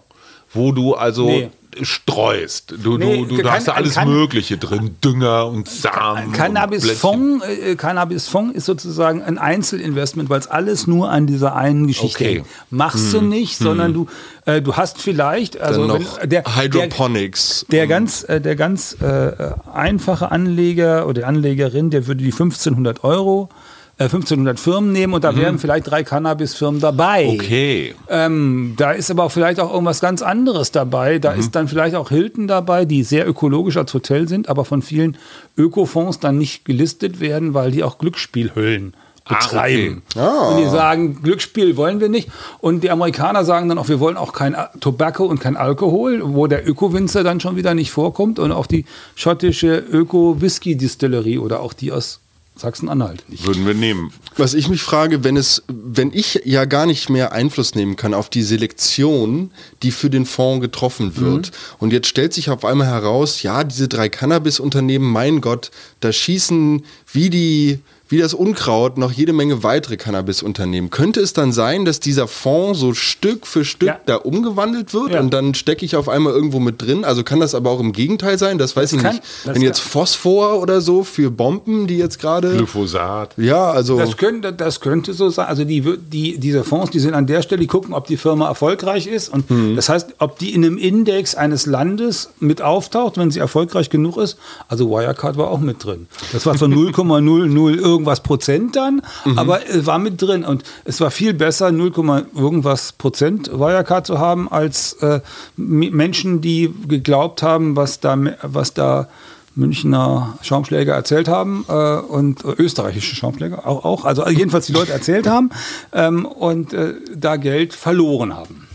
wo 0.54 0.72
du 0.72 0.96
also 0.96 1.28
Nee. 1.28 1.50
Streust. 1.82 2.74
Du, 2.84 2.98
Nee, 2.98 3.26
du, 3.26 3.36
du 3.38 3.44
kein- 3.44 3.52
hast 3.54 3.68
da 3.68 3.74
alles 3.74 3.96
kein- 3.96 4.10
Mögliche 4.10 4.58
drin, 4.58 4.96
Dünger 5.04 5.48
und 5.48 5.68
Samen. 5.70 6.32
Cannabisfonds 6.34 7.46
äh, 7.46 7.76
Cannabisfonds 7.76 8.56
ist 8.56 8.66
sozusagen 8.66 9.22
ein 9.24 9.38
Einzelinvestment, 9.38 10.30
weil 10.30 10.40
es 10.40 10.48
alles 10.48 10.88
nur 10.88 11.10
an 11.10 11.28
dieser 11.28 11.56
einen 11.56 11.88
Geschichte 11.88 12.24
Okay. 12.24 12.36
hängt. 12.38 12.48
Machst 12.70 13.14
du 13.14 13.22
nicht, 13.22 13.58
sondern 13.58 13.94
du, 13.94 14.08
äh, 14.46 14.62
du 14.62 14.76
hast 14.76 15.02
vielleicht, 15.02 15.60
also 15.60 15.88
wenn, 15.88 16.06
der, 16.30 16.44
der, 16.44 16.56
Hydroponics. 16.56 17.66
der 17.72 17.88
ganz, 17.88 18.24
äh, 18.24 18.42
der 18.42 18.56
ganz 18.56 18.98
äh, 19.02 19.32
einfache 19.74 20.32
Anleger 20.32 21.08
oder 21.08 21.28
Anlegerin, 21.28 21.90
der 21.90 22.08
würde 22.08 22.24
die 22.24 22.32
1500 22.32 23.04
Euro, 23.04 23.50
äh, 23.52 23.56
1500 24.04 24.60
Firmen 24.60 24.92
nehmen 24.92 25.14
und 25.14 25.24
da 25.24 25.36
wären 25.36 25.60
vielleicht 25.60 25.90
drei 25.90 26.04
Cannabisfirmen 26.04 26.82
dabei. 26.82 27.28
Okay. 27.28 27.96
Ähm, 28.10 28.74
da 28.78 28.92
ist 28.92 29.12
aber 29.12 29.24
auch 29.24 29.32
vielleicht 29.32 29.60
auch 29.60 29.72
irgendwas 29.72 30.00
ganz 30.00 30.22
anderes 30.22 30.72
dabei. 30.72 31.20
Da 31.20 31.32
ist 31.32 31.56
dann 31.56 31.68
vielleicht 31.68 31.96
auch 31.96 32.10
Hilton 32.10 32.48
dabei, 32.48 32.86
die 32.86 33.04
sehr 33.04 33.28
ökologisch 33.28 33.78
als 33.78 33.94
Hotel 33.94 34.28
sind, 34.28 34.50
aber 34.50 34.66
von 34.66 34.82
vielen 34.82 35.18
Ökofonds 35.58 36.20
dann 36.20 36.38
nicht 36.38 36.66
gelistet 36.66 37.20
werden, 37.20 37.54
weil 37.54 37.72
die 37.72 37.84
auch 37.84 37.98
Glücksspielhöllen 37.98 38.94
betreiben. 39.28 40.02
Und 40.16 40.58
die 40.58 40.70
sagen, 40.70 41.22
Glücksspiel 41.22 41.78
wollen 41.78 42.00
wir 42.00 42.10
nicht. 42.10 42.30
Und 42.60 42.84
die 42.84 42.90
Amerikaner 42.90 43.46
sagen 43.46 43.70
dann 43.70 43.78
auch, 43.78 43.88
wir 43.88 44.00
wollen 44.00 44.18
auch 44.18 44.34
kein 44.34 44.56
Tobacco 44.80 45.26
und 45.26 45.40
kein 45.40 45.58
Alkohol, 45.58 46.22
wo 46.24 46.48
der 46.48 46.68
Öko-Winzer 46.68 47.24
dann 47.24 47.40
schon 47.40 47.56
wieder 47.56 47.74
nicht 47.74 47.92
vorkommt 47.92 48.40
und 48.40 48.52
auch 48.52 48.66
die 48.66 48.86
schottische 49.16 49.78
Öko-Whisky-Distillerie 49.78 51.38
oder 51.38 51.62
auch 51.62 51.74
die 51.74 51.92
aus 51.92 52.21
Sachsen-Anhalt 52.56 53.28
nicht. 53.30 53.46
Würden 53.46 53.66
wir 53.66 53.74
nehmen. 53.74 54.14
Was 54.38 54.54
ich 54.54 54.68
mich 54.68 54.82
frage, 54.82 55.24
wenn 55.24 55.38
es, 55.38 55.64
wenn 55.68 56.12
ich 56.14 56.42
ja 56.46 56.66
gar 56.66 56.86
nicht 56.86 57.10
mehr 57.10 57.32
Einfluss 57.32 57.76
nehmen 57.76 57.96
kann 57.96 58.14
auf 58.14 58.30
die 58.30 58.44
Selektion, 58.44 59.52
die 59.84 59.92
für 59.92 60.10
den 60.10 60.26
Fonds 60.26 60.62
getroffen 60.62 61.18
wird, 61.18 61.52
und 61.80 61.94
jetzt 61.94 62.08
stellt 62.08 62.34
sich 62.34 62.50
auf 62.50 62.66
einmal 62.66 62.88
heraus, 62.88 63.42
ja, 63.42 63.64
diese 63.64 63.88
drei 63.88 64.10
Cannabis-Unternehmen, 64.10 65.10
mein 65.10 65.42
Gott, 65.42 65.72
da 66.02 66.12
schießen 66.12 66.84
wie 67.12 67.30
die 67.30 67.80
wie 68.12 68.18
das 68.20 68.34
Unkraut 68.34 68.98
noch 68.98 69.12
jede 69.12 69.34
Menge 69.34 69.64
weitere 69.64 69.98
Cannabis-Unternehmen. 69.98 70.90
Könnte 70.90 71.22
es 71.22 71.34
dann 71.34 71.52
sein, 71.54 71.86
dass 71.86 72.00
dieser 72.00 72.28
Fonds 72.28 72.80
so 72.80 72.94
Stück 72.94 73.48
für 73.48 73.64
Stück 73.66 73.88
Ja. 73.88 74.00
da 74.06 74.16
umgewandelt 74.18 74.94
wird 74.94 75.12
Ja. 75.14 75.20
und 75.22 75.34
dann 75.34 75.54
stecke 75.54 75.86
ich 75.86 75.96
auf 75.96 76.10
einmal 76.10 76.34
irgendwo 76.34 76.60
mit 76.60 76.82
drin? 76.82 77.04
Also 77.06 77.24
kann 77.24 77.40
das 77.40 77.56
aber 77.56 77.70
auch 77.72 77.80
im 77.80 77.94
Gegenteil 77.94 78.38
sein? 78.38 78.58
Das 78.58 78.76
weiß 78.76 78.94
ich 78.94 79.02
kann- 79.02 79.14
nicht. 79.16 79.24
das 79.46 79.56
Wenn 79.56 79.62
jetzt 79.62 79.82
kann- 79.82 79.90
Phosphor 79.92 80.62
oder 80.62 80.82
so 80.82 81.04
für 81.04 81.32
Bomben, 81.32 81.88
die 81.88 81.98
jetzt 81.98 82.20
gerade. 82.20 82.52
Glyphosat. 82.56 83.34
Ja, 83.38 83.72
also. 83.72 83.98
Das 83.98 84.18
könnte, 84.18 84.52
das 84.54 84.82
könnte 84.82 85.14
so 85.14 85.30
sein. 85.30 85.48
Also 85.48 85.64
die, 85.64 85.82
die, 86.12 86.38
diese 86.38 86.64
Fonds, 86.66 86.92
die 86.92 87.00
sind 87.00 87.14
an 87.14 87.28
der 87.28 87.42
Stelle, 87.42 87.62
die 87.62 87.68
gucken, 87.68 87.94
ob 87.94 88.08
die 88.08 88.18
Firma 88.18 88.48
erfolgreich 88.48 89.08
ist. 89.08 89.30
Und 89.30 89.46
das 89.78 89.88
heißt, 89.90 90.16
ob 90.20 90.38
die 90.38 90.54
in 90.54 90.66
einem 90.66 90.78
Index 90.78 91.36
eines 91.36 91.66
Landes 91.66 92.30
mit 92.42 92.62
auftaucht, 92.62 93.18
wenn 93.18 93.32
sie 93.32 93.40
erfolgreich 93.40 93.90
genug 93.90 94.18
ist. 94.18 94.38
Also 94.68 94.90
Wirecard 94.90 95.38
war 95.38 95.50
auch 95.50 95.60
mit 95.60 95.84
drin. 95.86 96.08
Das 96.34 96.46
war 96.46 96.58
zwar 96.58 96.68
0,00 96.70 97.78
irgendwas 97.78 98.01
Prozent 98.22 98.76
dann, 98.76 99.02
aber 99.36 99.68
es 99.68 99.86
war 99.86 100.00
mit 100.00 100.22
drin. 100.22 100.44
Und 100.44 100.64
es 100.86 101.02
war 101.02 101.12
viel 101.12 101.34
besser, 101.34 101.72
0, 101.72 101.92
irgendwas 102.36 102.94
Prozent 102.94 103.52
Wirecard 103.52 104.06
zu 104.06 104.20
haben, 104.20 104.52
als 104.52 104.94
äh, 105.02 105.22
Menschen, 105.58 106.42
die 106.42 106.74
geglaubt 106.88 107.44
haben, 107.44 107.76
was 107.76 108.00
da, 108.00 108.18
was 108.42 108.74
da 108.74 109.08
Münchner 109.56 110.38
Schaumschläger 110.42 110.94
erzählt 110.94 111.28
haben 111.28 111.66
äh, 111.68 111.74
und 111.74 112.46
äh, 112.46 112.54
österreichische 112.58 113.16
Schaumschläger 113.16 113.68
auch, 113.68 113.84
auch, 113.84 114.06
also 114.06 114.28
jedenfalls 114.28 114.68
die 114.68 114.74
Leute 114.74 114.94
erzählt 114.94 115.28
haben 115.28 115.50
ähm, 115.92 116.26
und 116.26 116.74
äh, 116.74 116.94
da 117.16 117.36
Geld 117.36 117.74
verloren 117.74 118.36
haben. 118.36 118.68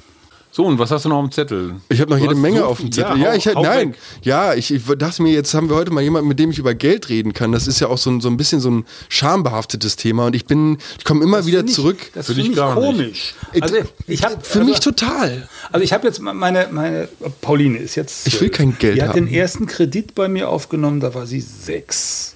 So, 0.57 0.65
und 0.65 0.79
was 0.79 0.91
hast 0.91 1.05
du 1.05 1.11
noch 1.11 1.19
am 1.19 1.31
Zettel? 1.31 1.75
Ich 1.91 2.01
habe 2.01 2.11
noch 2.11 2.17
Du 2.17 2.23
jede 2.23 2.35
Menge 2.35 2.61
so 2.61 2.65
auf 2.65 2.81
dem 2.81 2.91
Zettel. 2.91 3.19
Ja, 3.19 3.25
Ja, 3.27 3.31
hau- 3.33 3.37
ich 3.37 3.47
hab- 3.47 3.57
hau 3.57 3.63
nein, 3.63 3.91
weg. 3.91 3.99
ja, 4.23 4.55
ich, 4.55 4.73
ich 4.73 4.83
dachte 4.97 5.23
mir, 5.23 5.31
jetzt 5.31 5.53
haben 5.53 5.69
wir 5.69 5.77
heute 5.77 5.91
mal 5.93 6.01
jemanden, 6.03 6.29
mit 6.29 6.39
dem 6.39 6.51
ich 6.51 6.59
über 6.59 6.73
Geld 6.75 7.11
reden 7.11 7.35
kann. 7.35 7.53
Das 7.53 7.67
ist 7.67 7.79
ja 7.79 7.89
auch 7.89 7.99
so 7.99 8.09
ein, 8.09 8.23
so 8.23 8.29
ein 8.31 8.39
bisschen 8.39 8.61
so 8.61 8.71
ein 8.71 8.87
schambehaftetes 9.11 9.97
Thema 9.97 10.25
und 10.25 10.35
ich 10.35 10.47
bin, 10.47 10.79
ich 10.99 11.05
komme 11.05 11.23
immer 11.23 11.45
wieder 11.45 11.59
Find 11.59 11.69
ich- 11.69 11.75
zurück. 11.75 11.99
Das 12.15 12.25
Finde 12.29 12.41
ich 12.41 12.55
gar 12.57 12.75
nicht. 12.75 12.83
komisch. 12.87 13.35
Also 13.61 13.77
ich 14.07 14.25
habe 14.25 14.37
Für 14.41 14.61
also, 14.61 14.71
mich 14.71 14.81
total. 14.81 15.47
Also 15.73 15.85
ich 15.85 15.93
habe 15.93 16.07
jetzt 16.07 16.23
meine, 16.23 16.69
meine 16.73 17.11
Pauline 17.43 17.77
ist 17.77 17.95
jetzt. 17.95 18.27
Ich 18.27 18.41
will 18.41 18.49
kein 18.49 18.79
Geld 18.79 18.97
Die 18.97 19.03
hat 19.03 19.11
haben. 19.11 19.27
den 19.27 19.29
ersten 19.35 19.67
Kredit 19.67 20.15
bei 20.15 20.27
mir 20.27 20.49
aufgenommen, 20.49 21.01
da 21.01 21.13
war 21.15 21.27
sie 21.27 21.43
sechs. 21.43 22.35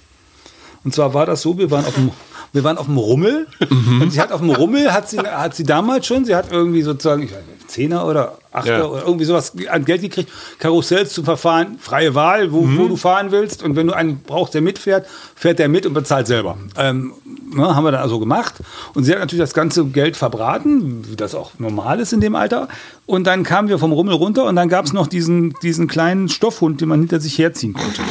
Und 0.83 0.93
zwar 0.93 1.15
war 1.15 1.25
das 1.25 1.41
so, 1.41 1.57
wir 1.57 1.71
waren 1.71 1.85
auf 1.85 1.95
dem, 1.95 2.11
wir 2.53 2.63
waren 2.63 2.77
auf 2.77 2.85
dem 2.85 2.97
Rummel. 2.97 3.47
Mhm. 3.67 4.01
Und 4.03 4.11
sie 4.11 4.21
hat 4.21 4.31
auf 4.31 4.41
dem 4.41 4.51
Rummel, 4.51 4.93
hat 4.93 5.09
sie, 5.09 5.17
hat 5.17 5.55
sie 5.55 5.63
damals 5.63 6.05
schon, 6.05 6.23
sie 6.23 6.35
hat 6.35 6.51
irgendwie 6.51 6.83
sozusagen, 6.83 7.23
ich 7.23 7.31
weiß 7.31 7.37
nicht, 7.39 7.60
Zehner 7.71 8.05
oder 8.07 8.37
Achter 8.51 8.79
Ja. 8.79 8.85
oder 8.85 9.03
irgendwie 9.03 9.23
sowas 9.25 9.53
an 9.69 9.85
Geld 9.85 10.01
gekriegt. 10.01 10.29
Karussells 10.59 11.13
zum 11.13 11.23
Verfahren, 11.23 11.77
freie 11.79 12.13
Wahl, 12.15 12.51
wo, 12.51 12.61
Mhm. 12.63 12.77
wo 12.77 12.87
du 12.89 12.97
fahren 12.97 13.31
willst. 13.31 13.63
Und 13.63 13.75
wenn 13.77 13.87
du 13.87 13.93
einen 13.93 14.19
brauchst, 14.19 14.53
der 14.53 14.61
mitfährt, 14.61 15.07
fährt 15.35 15.57
der 15.59 15.69
mit 15.69 15.85
und 15.85 15.93
bezahlt 15.93 16.27
selber. 16.27 16.57
Ähm, 16.77 17.13
ne, 17.55 17.73
haben 17.75 17.83
wir 17.85 17.91
dann 17.91 18.01
also 18.01 18.19
gemacht. 18.19 18.55
Und 18.93 19.05
sie 19.05 19.13
hat 19.13 19.19
natürlich 19.19 19.41
das 19.43 19.53
ganze 19.53 19.85
Geld 19.85 20.17
verbraten, 20.17 21.07
wie 21.09 21.15
das 21.15 21.33
auch 21.33 21.51
normal 21.59 21.99
ist 22.01 22.11
in 22.11 22.19
dem 22.19 22.35
Alter. 22.35 22.67
Und 23.05 23.25
dann 23.25 23.43
kamen 23.43 23.69
wir 23.69 23.79
vom 23.79 23.93
Rummel 23.93 24.15
runter 24.15 24.43
und 24.45 24.55
dann 24.57 24.67
gab 24.69 24.85
es 24.85 24.91
noch 24.93 25.07
diesen, 25.07 25.53
diesen 25.63 25.87
kleinen 25.87 26.27
Stoffhund, 26.27 26.81
den 26.81 26.89
man 26.89 26.99
hinter 26.99 27.19
sich 27.21 27.37
herziehen 27.37 27.71
konnte. 27.73 28.01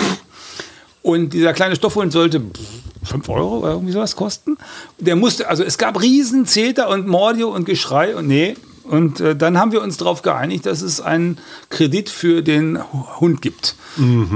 Und 1.03 1.33
dieser 1.33 1.53
kleine 1.55 1.77
Stoffhund 1.77 2.13
sollte 2.13 2.43
5 3.05 3.29
Euro 3.31 3.59
oder 3.59 3.73
irgendwie 3.73 3.93
sowas 3.93 4.17
kosten. 4.17 4.59
Der 4.99 5.17
musste, 5.17 5.49
also 5.49 5.63
es 5.65 5.79
gab 5.79 6.01
riesen 6.01 6.45
Zeter 6.47 6.89
und 6.91 7.07
Mordio 7.09 7.49
und 7.49 7.65
Geschrei 7.65 8.15
und 8.17 8.27
nee. 8.27 8.55
Und 8.85 9.21
äh, 9.21 9.37
dann 9.37 9.59
haben 9.59 9.73
wir 9.73 9.83
uns 9.83 9.97
darauf 9.99 10.23
geeinigt, 10.23 10.67
dass 10.67 10.83
es 10.83 11.01
einen 11.01 11.39
Kredit 11.69 12.09
für 12.11 12.43
den 12.43 12.79
Hund 13.21 13.41
gibt. 13.43 13.77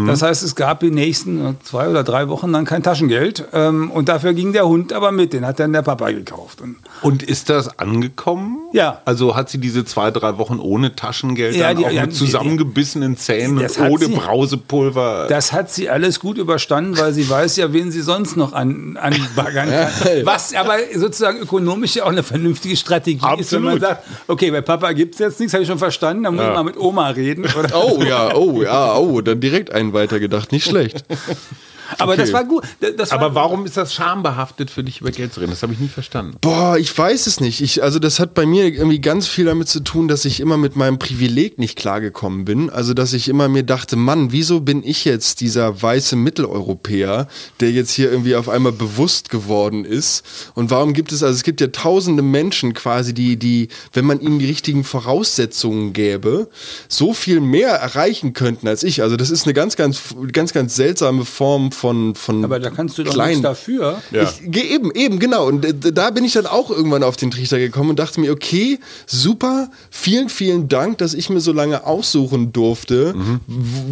Das 0.07 0.23
heißt, 0.23 0.43
es 0.43 0.57
gab 0.57 0.81
die 0.81 0.91
nächsten 0.91 1.45
äh, 1.45 1.55
zwei 1.63 1.89
oder 1.89 2.03
drei 2.05 2.29
Wochen 2.29 2.53
dann 2.53 2.65
kein 2.65 2.83
Taschengeld. 2.83 3.45
Ähm, 3.53 3.91
und 3.91 4.09
dafür 4.09 4.33
ging 4.35 4.53
der 4.53 4.67
Hund 4.67 4.93
aber 4.93 5.13
mit. 5.13 5.33
Den 5.33 5.47
hat 5.47 5.59
dann 5.61 5.73
der 5.73 5.83
Papa 5.83 6.11
gekauft. 6.11 6.61
Und 6.61 6.77
Und 7.03 7.23
ist 7.23 7.49
das 7.51 7.79
angekommen? 7.79 8.59
Ja. 8.73 9.01
Also 9.05 9.37
hat 9.37 9.49
sie 9.49 9.59
diese 9.59 9.85
zwei, 9.85 10.11
drei 10.11 10.39
Wochen 10.39 10.59
ohne 10.59 10.95
Taschengeld 10.97 11.55
Ja, 11.57 11.69
dann 11.69 11.79
die- 11.79 11.87
auch 11.87 11.91
ja, 11.91 12.03
mit 12.03 12.15
zusammengebissenen 12.15 13.17
Zähnen 13.17 13.59
und 13.59 13.79
ohne 13.81 14.07
sie. 14.07 14.13
Brausepulver? 14.15 15.27
Das 15.29 15.53
hat 15.53 15.71
sie 15.71 15.89
alles 15.89 16.21
gut 16.21 16.37
überstanden, 16.39 16.99
weil 16.99 17.13
sie 17.13 17.29
weiß 17.29 17.57
ja, 17.57 17.73
wen 17.73 17.91
sie 17.93 18.03
sonst 18.03 18.37
noch 18.37 18.53
an, 18.53 18.97
anbaggern 19.01 19.69
kann. 19.71 19.91
Was 20.25 20.53
aber 20.55 20.75
sozusagen 20.95 21.39
ökonomisch 21.39 21.97
ja 21.97 22.05
auch 22.05 22.09
eine 22.11 22.23
vernünftige 22.25 22.77
Strategie 22.77 23.25
ist, 23.39 23.53
wenn 23.53 23.63
man 23.63 23.75
Absolut. 23.75 23.81
sagt, 23.81 24.05
okay, 24.29 24.34
bei 24.37 24.61
Papa 24.61 24.93
gibt 24.93 25.15
es 25.15 25.21
jetzt 25.21 25.41
nichts, 25.41 25.55
habe 25.55 25.63
ich 25.63 25.69
schon 25.69 25.79
verstanden, 25.79 26.25
dann 26.25 26.35
muss 26.35 26.45
ich 26.45 26.51
mal 26.51 26.65
mit 26.65 26.77
Oma 26.77 27.09
reden. 27.11 27.45
Oder? 27.59 27.71
Oh 27.75 28.03
ja, 28.03 28.35
oh 28.35 28.63
ja, 28.63 28.97
oh, 28.97 29.21
dann 29.21 29.41
direkt 29.41 29.73
einen 29.73 29.93
weitergedacht. 29.93 30.53
Nicht 30.53 30.67
schlecht. 30.67 31.05
aber 31.99 32.17
das 32.17 32.33
war 32.33 32.45
gut. 32.45 32.65
Das 32.97 33.11
war, 33.11 33.21
Aber 33.21 33.35
warum 33.35 33.67
ist 33.67 33.77
das 33.77 33.95
schambehaftet 33.95 34.71
für 34.71 34.83
dich, 34.83 35.01
über 35.01 35.11
Geld 35.11 35.33
zu 35.33 35.41
reden? 35.41 35.51
Das 35.51 35.63
habe 35.63 35.73
ich 35.73 35.79
nie 35.79 35.89
verstanden. 35.89 36.37
Boah, 36.41 36.77
ich 36.79 36.97
weiß 36.97 37.27
es 37.27 37.41
nicht. 37.41 37.61
Ich, 37.61 37.83
also 37.83 37.99
das 37.99 38.21
hat 38.21 38.35
bei 38.35 38.47
mir 38.47 38.65
irgendwie 38.67 39.01
ganz 39.01 39.27
viel 39.27 39.45
damit 39.45 39.69
zu 39.69 39.81
tun, 39.81 40.09
dass 40.09 40.25
ich 40.25 40.41
immer 40.41 40.57
mit 40.57 40.77
meinem 40.77 40.99
Privileg 40.99 41.59
nicht 41.59 41.77
klargekommen 41.77 42.45
bin. 42.45 42.71
Also 42.71 42.95
dass 42.95 43.13
ich 43.13 43.29
immer 43.29 43.49
mir 43.49 43.63
dachte, 43.63 43.97
Mann, 43.97 44.33
wieso 44.33 44.61
bin 44.61 44.83
ich 44.85 45.05
jetzt 45.05 45.41
dieser 45.41 45.83
weiße 45.83 46.17
Mitteleuropäer, 46.17 47.29
der 47.61 47.71
jetzt 47.71 47.91
hier 47.91 48.11
irgendwie 48.11 48.37
auf 48.37 48.49
einmal 48.49 48.73
bewusst 48.73 49.31
geworden 49.31 49.85
ist? 49.85 50.25
Und 50.55 50.71
warum 50.71 50.93
gibt 50.93 51.13
es, 51.13 51.23
also 51.23 51.35
es 51.35 51.43
gibt 51.43 51.61
ja 51.61 51.69
tausende 51.69 52.23
Menschen 52.23 52.75
quasi, 52.75 53.15
die, 53.15 53.37
die, 53.37 53.69
wenn 53.93 54.05
man 54.05 54.21
ihnen 54.21 54.39
die 54.39 54.47
richtigen 54.47 54.85
Voraussetzungen 54.85 55.93
gäbe, 55.93 56.49
so 56.89 57.13
viel 57.13 57.41
mehr 57.41 57.71
erreichen 57.71 58.33
könnten 58.33 58.69
als 58.69 58.83
ich. 58.83 59.03
Also 59.03 59.17
das 59.17 59.31
ist 59.31 59.45
eine 59.45 59.55
ganz, 59.55 59.77
ganz, 59.77 60.15
ganz, 60.33 60.53
ganz 60.53 60.77
seltsame 60.77 61.25
Form 61.25 61.73
von, 61.73 61.84
von 62.15 62.45
aber 62.45 62.59
da 62.59 62.71
kannst 62.71 62.97
du 62.99 63.05
doch 63.05 63.13
klein- 63.13 63.29
nichts 63.29 63.43
dafür. 63.43 64.01
Ja. 64.11 64.23
ich, 64.23 64.57
eben, 64.57 64.91
eben, 64.93 65.19
genau. 65.19 65.47
Und 65.47 65.67
da 65.93 66.11
bin 66.11 66.25
ich 66.25 66.33
dann 66.33 66.47
auch 66.47 66.71
irgendwann 66.71 67.03
auf 67.03 67.17
den 67.17 67.31
Trichter 67.31 67.59
gekommen 67.59 67.91
und 67.91 67.99
dachte 67.99 68.21
mir, 68.21 68.33
okay, 68.33 68.79
super, 69.07 69.71
vielen, 69.91 70.29
vielen 70.29 70.69
Dank, 70.69 70.99
dass 70.99 71.15
ich 71.15 71.29
mir 71.31 71.41
so 71.41 71.53
lange 71.53 71.85
aussuchen 71.87 72.53
durfte, 72.53 73.15
w- 73.15 73.39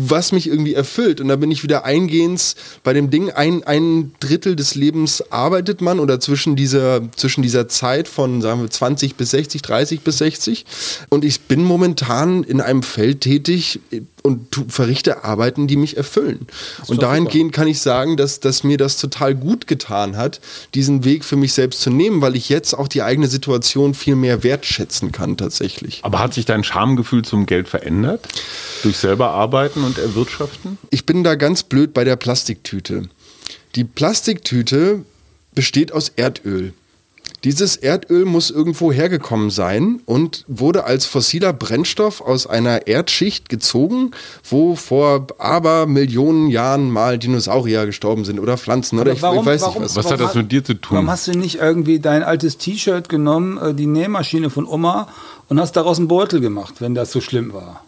was 0.08 0.32
mich 0.32 0.46
irgendwie 0.48 0.74
erfüllt. 0.74 1.20
Und 1.20 1.28
da 1.28 1.36
bin 1.36 1.50
ich 1.50 1.62
wieder 1.62 1.84
eingehend 1.84 2.54
bei 2.82 2.92
dem 2.92 3.10
Ding, 3.10 3.30
ein, 3.30 3.62
ein 3.64 4.12
Drittel 4.20 4.56
des 4.56 4.74
Lebens 4.74 5.22
arbeitet 5.30 5.80
man 5.80 6.00
oder 6.00 6.20
zwischen 6.20 6.56
dieser, 6.56 7.00
zwischen 7.16 7.42
dieser 7.42 7.68
Zeit 7.68 8.08
von, 8.08 8.40
sagen 8.40 8.62
wir, 8.62 8.70
20 8.70 9.16
bis 9.16 9.30
60, 9.30 9.62
30 9.62 10.00
bis 10.00 10.18
60. 10.18 10.64
Und 11.08 11.24
ich 11.24 11.40
bin 11.42 11.64
momentan 11.64 12.42
in 12.44 12.60
einem 12.60 12.82
Feld 12.82 13.20
tätig 13.20 13.80
und 14.22 14.50
tu, 14.50 14.64
verrichte 14.68 15.24
Arbeiten, 15.24 15.66
die 15.66 15.76
mich 15.76 15.96
erfüllen. 15.96 16.46
Und 16.86 17.02
dahingehend 17.02 17.52
kann 17.52 17.66
ich 17.66 17.80
sagen, 17.80 18.16
dass, 18.16 18.40
dass 18.40 18.64
mir 18.64 18.76
das 18.76 18.96
total 18.96 19.34
gut 19.34 19.66
getan 19.66 20.16
hat, 20.16 20.40
diesen 20.74 21.04
Weg 21.04 21.24
für 21.24 21.36
mich 21.36 21.52
selbst 21.52 21.80
zu 21.80 21.90
nehmen, 21.90 22.22
weil 22.22 22.36
ich 22.36 22.48
jetzt 22.48 22.74
auch 22.74 22.88
die 22.88 23.02
eigene 23.02 23.26
Situation 23.26 23.94
viel 23.94 24.16
mehr 24.16 24.42
wertschätzen 24.42 25.12
kann 25.12 25.36
tatsächlich. 25.36 26.00
Aber 26.02 26.20
hat 26.20 26.34
sich 26.34 26.44
dein 26.44 26.64
Schamgefühl 26.64 27.24
zum 27.24 27.46
Geld 27.46 27.68
verändert? 27.68 28.26
Durch 28.82 28.96
selber 28.96 29.30
arbeiten 29.30 29.84
und 29.84 29.98
erwirtschaften? 29.98 30.78
Ich 30.90 31.04
bin 31.04 31.24
da 31.24 31.34
ganz 31.34 31.64
blöd 31.64 31.92
bei 31.92 32.04
der 32.04 32.16
Plastiktüte. 32.16 33.08
Die 33.74 33.84
Plastiktüte 33.84 35.04
besteht 35.54 35.92
aus 35.92 36.10
Erdöl. 36.16 36.72
Dieses 37.44 37.74
Erdöl 37.76 38.24
muss 38.24 38.50
irgendwo 38.50 38.92
hergekommen 38.92 39.50
sein 39.50 40.00
und 40.06 40.44
wurde 40.46 40.84
als 40.84 41.06
fossiler 41.06 41.52
Brennstoff 41.52 42.20
aus 42.20 42.46
einer 42.46 42.86
Erdschicht 42.86 43.48
gezogen, 43.48 44.12
wo 44.48 44.76
vor 44.76 45.26
aber 45.38 45.86
Millionen 45.86 46.48
Jahren 46.48 46.88
mal 46.88 47.18
Dinosaurier 47.18 47.86
gestorben 47.86 48.24
sind 48.24 48.38
oder 48.38 48.56
Pflanzen 48.56 49.00
oder 49.00 49.10
ich, 49.10 49.18
ich 49.18 49.22
weiß 49.24 49.66
nicht 49.66 49.80
was. 49.80 49.96
Was 49.96 50.10
hat 50.10 50.20
das 50.20 50.36
mit 50.36 50.52
dir 50.52 50.62
zu 50.62 50.74
tun? 50.74 50.94
Warum 50.94 51.10
hast 51.10 51.26
du 51.26 51.32
nicht 51.32 51.56
irgendwie 51.56 51.98
dein 51.98 52.22
altes 52.22 52.58
T-Shirt 52.58 53.08
genommen, 53.08 53.58
äh, 53.58 53.74
die 53.74 53.86
Nähmaschine 53.86 54.48
von 54.48 54.64
Oma 54.64 55.08
und 55.48 55.58
hast 55.58 55.72
daraus 55.72 55.98
einen 55.98 56.06
Beutel 56.06 56.40
gemacht, 56.40 56.74
wenn 56.78 56.94
das 56.94 57.10
so 57.10 57.20
schlimm 57.20 57.52
war? 57.52 57.82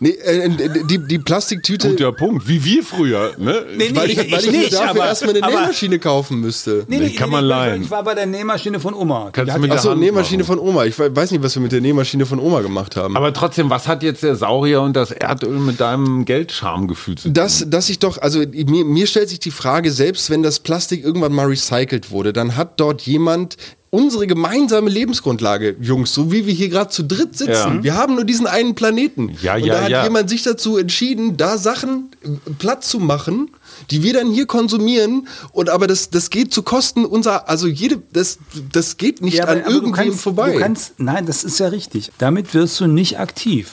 Nee, 0.00 0.10
äh, 0.10 0.48
die, 0.88 0.98
die 1.06 1.18
Plastiktüte, 1.18 1.90
Guter 1.90 2.12
Punkt. 2.12 2.48
Wie 2.48 2.64
wir 2.64 2.82
früher. 2.82 3.32
Ne? 3.38 3.64
Nee, 3.76 3.90
weil 3.94 4.10
ich, 4.10 4.18
ich- 4.18 4.32
weil 4.32 4.44
ich 4.44 4.50
nicht, 4.50 4.72
dafür 4.72 4.90
aber- 4.90 5.06
erstmal 5.06 5.34
eine 5.36 5.44
aber- 5.44 5.60
Nähmaschine 5.60 5.98
kaufen 5.98 6.40
müsste. 6.40 6.84
Nee, 6.88 6.98
Den 6.98 7.14
kann 7.14 7.30
man 7.30 7.44
ich- 7.44 7.48
leihen. 7.48 7.82
Ich 7.82 7.90
war 7.90 8.02
bei 8.02 8.14
der 8.14 8.26
Nähmaschine 8.26 8.80
von 8.80 8.92
Oma. 8.94 9.30
Kannst 9.32 9.50
Die 9.50 9.54
du 9.54 9.60
mit 9.60 9.70
der 9.70 9.78
Achso, 9.78 9.90
Hand 9.90 10.00
Nähmaschine 10.00 10.42
machen. 10.42 10.58
von 10.58 10.68
Oma. 10.68 10.84
Ich 10.84 10.98
we- 10.98 11.14
weiß 11.14 11.30
nicht, 11.30 11.42
was 11.42 11.54
wir 11.54 11.62
mit 11.62 11.72
der 11.72 11.80
Nähmaschine 11.80 12.26
von 12.26 12.38
Oma 12.40 12.60
gemacht 12.60 12.96
haben. 12.96 13.16
Aber 13.16 13.32
trotzdem, 13.32 13.70
was 13.70 13.86
hat 13.88 14.02
jetzt 14.02 14.22
der 14.22 14.36
Saurier 14.36 14.82
und 14.82 14.94
das 14.96 15.10
Erdöl 15.10 15.58
mit 15.58 15.80
deinem 15.80 16.24
Geldschamgefühl 16.24 17.14
zu 17.16 17.24
tun? 17.28 17.34
dass, 17.34 17.64
dass 17.68 17.88
ich 17.88 17.98
doch, 17.98 18.18
also 18.18 18.40
mir, 18.40 18.84
mir 18.84 19.06
stellt 19.06 19.28
sich 19.28 19.38
die 19.40 19.50
Frage, 19.50 19.90
selbst 19.92 20.28
wenn 20.30 20.42
das 20.42 20.60
Plastik 20.60 21.04
irgendwann 21.04 21.32
mal 21.32 21.46
recycelt 21.46 22.10
wurde, 22.10 22.32
dann 22.32 22.56
hat 22.56 22.80
dort 22.80 23.02
jemand 23.02 23.56
unsere 23.94 24.26
gemeinsame 24.26 24.90
Lebensgrundlage, 24.90 25.76
Jungs, 25.80 26.12
so 26.12 26.32
wie 26.32 26.46
wir 26.46 26.52
hier 26.52 26.68
gerade 26.68 26.90
zu 26.90 27.04
dritt 27.04 27.38
sitzen. 27.38 27.76
Ja. 27.76 27.82
Wir 27.84 27.94
haben 27.94 28.16
nur 28.16 28.24
diesen 28.24 28.46
einen 28.46 28.74
Planeten. 28.74 29.36
Ja, 29.40 29.54
Und 29.54 29.64
ja, 29.64 29.74
da 29.74 29.82
hat 29.84 29.90
ja. 29.90 30.04
jemand 30.04 30.28
sich 30.28 30.42
dazu 30.42 30.76
entschieden, 30.76 31.36
da 31.36 31.56
Sachen 31.58 32.10
äh, 32.22 32.50
platt 32.58 32.84
zu 32.84 32.98
machen, 32.98 33.50
die 33.90 34.02
wir 34.02 34.12
dann 34.12 34.30
hier 34.32 34.46
konsumieren. 34.46 35.28
Und 35.52 35.70
aber 35.70 35.86
das, 35.86 36.10
das 36.10 36.30
geht 36.30 36.52
zu 36.52 36.62
Kosten 36.62 37.04
unserer, 37.04 37.48
also 37.48 37.66
jede, 37.68 38.02
das, 38.12 38.38
das 38.72 38.96
geht 38.96 39.22
nicht 39.22 39.34
Ja, 39.38 39.44
aber- 39.44 39.52
an 39.52 39.62
aber 39.62 39.70
irgendwem 39.70 39.94
kannst- 40.08 40.20
vorbei. 40.20 40.52
Du 40.52 40.58
kannst, 40.58 40.94
nein, 40.98 41.24
das 41.26 41.44
ist 41.44 41.58
ja 41.60 41.68
richtig. 41.68 42.10
Damit 42.18 42.52
wirst 42.54 42.80
du 42.80 42.86
nicht 42.86 43.18
aktiv. 43.20 43.70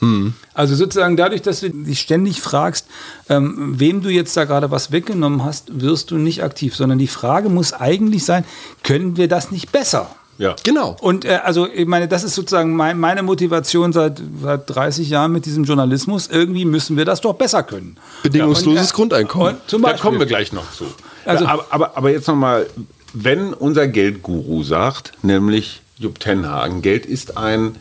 Hm. 0.00 0.34
Also 0.54 0.74
sozusagen 0.74 1.16
dadurch, 1.16 1.42
dass 1.42 1.60
du 1.60 1.70
dich 1.70 2.00
ständig 2.00 2.40
fragst, 2.40 2.86
ähm, 3.28 3.78
wem 3.78 4.02
du 4.02 4.08
jetzt 4.08 4.36
da 4.36 4.44
gerade 4.44 4.70
was 4.70 4.92
weggenommen 4.92 5.44
hast, 5.44 5.80
wirst 5.80 6.10
du 6.10 6.16
nicht 6.16 6.42
aktiv, 6.42 6.74
sondern 6.74 6.98
die 6.98 7.06
Frage 7.06 7.48
muss 7.48 7.72
eigentlich 7.72 8.24
sein, 8.24 8.44
können 8.82 9.16
wir 9.16 9.28
das 9.28 9.50
nicht 9.50 9.72
besser? 9.72 10.10
Ja. 10.38 10.56
genau. 10.62 10.96
Und 11.02 11.26
äh, 11.26 11.40
also 11.44 11.68
ich 11.68 11.86
meine, 11.86 12.08
das 12.08 12.24
ist 12.24 12.34
sozusagen 12.34 12.74
mein, 12.74 12.98
meine 12.98 13.22
Motivation 13.22 13.92
seit, 13.92 14.22
seit 14.42 14.74
30 14.74 15.10
Jahren 15.10 15.32
mit 15.32 15.44
diesem 15.44 15.64
Journalismus. 15.64 16.28
Irgendwie 16.28 16.64
müssen 16.64 16.96
wir 16.96 17.04
das 17.04 17.20
doch 17.20 17.34
besser 17.34 17.62
können. 17.62 17.98
Bedingungsloses 18.22 18.80
Und, 18.80 18.88
äh, 18.88 18.96
Grundeinkommen. 18.96 19.54
Und 19.56 19.60
zum 19.68 19.82
Da 19.82 19.92
kommen 19.92 20.18
wir 20.18 20.24
gleich 20.24 20.54
noch 20.54 20.72
zu. 20.72 20.86
Also- 21.26 21.44
aber, 21.46 21.66
aber, 21.68 21.96
aber 21.98 22.10
jetzt 22.10 22.26
nochmal, 22.26 22.66
wenn 23.12 23.52
unser 23.52 23.86
Geldguru 23.86 24.62
sagt, 24.62 25.12
nämlich 25.22 25.82
Jupp 25.98 26.18
Tenhagen, 26.20 26.80
Geld 26.80 27.04
ist 27.04 27.36
ein 27.36 27.76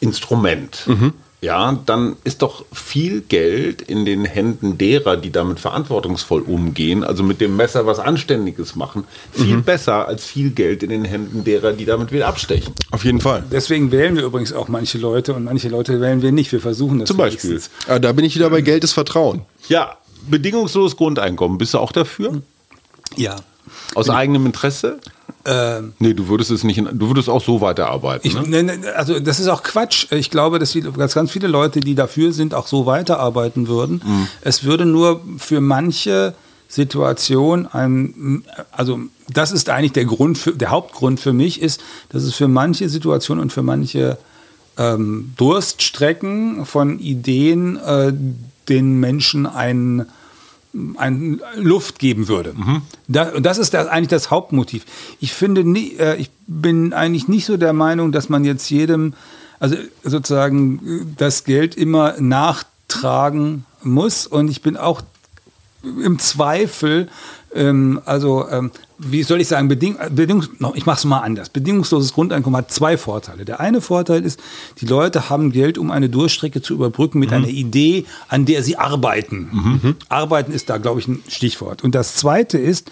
Instrument, 0.00 0.84
ja, 1.42 1.76
dann 1.86 2.16
ist 2.22 2.40
doch 2.40 2.64
viel 2.72 3.20
Geld 3.20 3.82
in 3.82 4.04
den 4.04 4.24
Händen 4.24 4.78
derer, 4.78 5.16
die 5.16 5.32
damit 5.32 5.58
verantwortungsvoll 5.58 6.40
umgehen, 6.42 7.02
also 7.02 7.24
mit 7.24 7.40
dem 7.40 7.56
Messer 7.56 7.84
was 7.84 7.98
Anständiges 7.98 8.76
machen, 8.76 9.04
viel 9.32 9.58
besser 9.58 10.06
als 10.06 10.24
viel 10.24 10.50
Geld 10.50 10.84
in 10.84 10.90
den 10.90 11.04
Händen 11.04 11.42
derer, 11.42 11.72
die 11.72 11.84
damit 11.84 12.12
wieder 12.12 12.28
abstechen. 12.28 12.72
Auf 12.92 13.04
jeden 13.04 13.20
Fall. 13.20 13.42
Deswegen 13.50 13.90
wählen 13.90 14.14
wir 14.14 14.22
übrigens 14.22 14.52
auch 14.52 14.68
manche 14.68 14.98
Leute 14.98 15.34
und 15.34 15.42
manche 15.44 15.68
Leute 15.68 16.00
wählen 16.00 16.22
wir 16.22 16.30
nicht. 16.30 16.52
Wir 16.52 16.60
versuchen 16.60 17.00
das 17.00 17.08
Zum 17.08 17.16
Beispiel. 17.16 17.50
wenigstens. 17.50 17.88
Aber 17.88 17.98
da 17.98 18.12
bin 18.12 18.24
ich 18.24 18.36
wieder 18.36 18.48
bei 18.48 18.60
Geld 18.60 18.84
ist 18.84 18.92
Vertrauen. 18.92 19.42
Ja, 19.68 19.96
bedingungsloses 20.30 20.96
Grundeinkommen, 20.96 21.58
bist 21.58 21.74
du 21.74 21.78
auch 21.78 21.90
dafür? 21.90 22.40
Ja. 23.16 23.36
Aus 23.94 24.10
eigenem 24.10 24.46
Interesse? 24.46 24.98
Ähm, 25.44 25.92
nee, 25.98 26.14
du 26.14 26.28
würdest 26.28 26.50
es 26.50 26.62
nicht, 26.62 26.78
du 26.78 27.08
würdest 27.08 27.28
auch 27.28 27.42
so 27.42 27.60
weiterarbeiten. 27.60 28.26
Ich, 28.26 28.34
ne? 28.34 28.62
ne, 28.62 28.62
ne, 28.62 28.94
also 28.94 29.18
das 29.18 29.40
ist 29.40 29.48
auch 29.48 29.62
Quatsch. 29.62 30.06
Ich 30.12 30.30
glaube, 30.30 30.58
dass, 30.58 30.72
viele, 30.72 30.92
dass 30.92 31.14
ganz 31.14 31.32
viele 31.32 31.48
Leute, 31.48 31.80
die 31.80 31.94
dafür 31.94 32.32
sind, 32.32 32.54
auch 32.54 32.66
so 32.66 32.86
weiterarbeiten 32.86 33.66
würden. 33.66 34.02
Mhm. 34.04 34.28
Es 34.42 34.62
würde 34.64 34.86
nur 34.86 35.20
für 35.38 35.60
manche 35.60 36.34
Situation 36.68 37.66
ein, 37.66 38.44
also 38.70 39.00
das 39.32 39.52
ist 39.52 39.68
eigentlich 39.68 39.92
der 39.92 40.04
Grund, 40.04 40.38
für, 40.38 40.52
der 40.52 40.70
Hauptgrund 40.70 41.20
für 41.20 41.32
mich 41.32 41.60
ist, 41.60 41.82
dass 42.10 42.22
es 42.22 42.34
für 42.34 42.48
manche 42.48 42.88
Situationen 42.88 43.42
und 43.42 43.52
für 43.52 43.62
manche 43.62 44.18
ähm, 44.78 45.32
Durststrecken 45.36 46.64
von 46.64 46.98
Ideen 46.98 47.76
äh, 47.76 48.12
den 48.68 49.00
Menschen 49.00 49.46
ein 49.46 50.06
ein 50.96 51.40
Luft 51.56 51.98
geben 51.98 52.28
würde. 52.28 52.54
Da, 53.08 53.30
und 53.30 53.44
das 53.44 53.58
ist 53.58 53.74
das, 53.74 53.88
eigentlich 53.88 54.08
das 54.08 54.30
Hauptmotiv. 54.30 54.84
Ich 55.20 55.32
finde, 55.32 55.64
nie, 55.64 55.96
äh, 55.96 56.16
ich 56.16 56.30
bin 56.46 56.92
eigentlich 56.92 57.28
nicht 57.28 57.44
so 57.44 57.56
der 57.56 57.72
Meinung, 57.72 58.12
dass 58.12 58.28
man 58.28 58.44
jetzt 58.44 58.70
jedem, 58.70 59.14
also 59.60 59.76
sozusagen 60.02 60.80
äh, 60.86 61.14
das 61.16 61.44
Geld 61.44 61.76
immer 61.76 62.14
nachtragen 62.18 63.64
muss. 63.82 64.26
Und 64.26 64.50
ich 64.50 64.62
bin 64.62 64.76
auch 64.76 65.02
im 65.82 66.18
Zweifel, 66.18 67.08
ähm, 67.54 68.00
also 68.04 68.48
ähm, 68.48 68.70
wie 69.04 69.22
soll 69.22 69.40
ich 69.40 69.48
sagen, 69.48 69.68
Beding 69.68 69.96
Bedingungs 70.10 70.50
ich 70.74 70.86
mache 70.86 70.98
es 70.98 71.04
mal 71.04 71.20
anders. 71.20 71.48
Bedingungsloses 71.48 72.12
Grundeinkommen 72.12 72.56
hat 72.56 72.70
zwei 72.70 72.96
Vorteile. 72.96 73.44
Der 73.44 73.60
eine 73.60 73.80
Vorteil 73.80 74.24
ist, 74.24 74.40
die 74.80 74.86
Leute 74.86 75.28
haben 75.28 75.52
Geld, 75.52 75.78
um 75.78 75.90
eine 75.90 76.08
Durchstrecke 76.08 76.62
zu 76.62 76.74
überbrücken 76.74 77.18
mit 77.18 77.32
einer 77.32 77.48
Idee, 77.48 78.06
an 78.28 78.46
der 78.46 78.62
sie 78.62 78.76
arbeiten. 78.76 79.96
Arbeiten 80.08 80.52
ist 80.52 80.70
da, 80.70 80.78
glaube 80.78 81.00
ich, 81.00 81.08
ein 81.08 81.22
Stichwort. 81.28 81.82
Und 81.82 81.94
das 81.94 82.14
zweite 82.14 82.58
ist, 82.58 82.90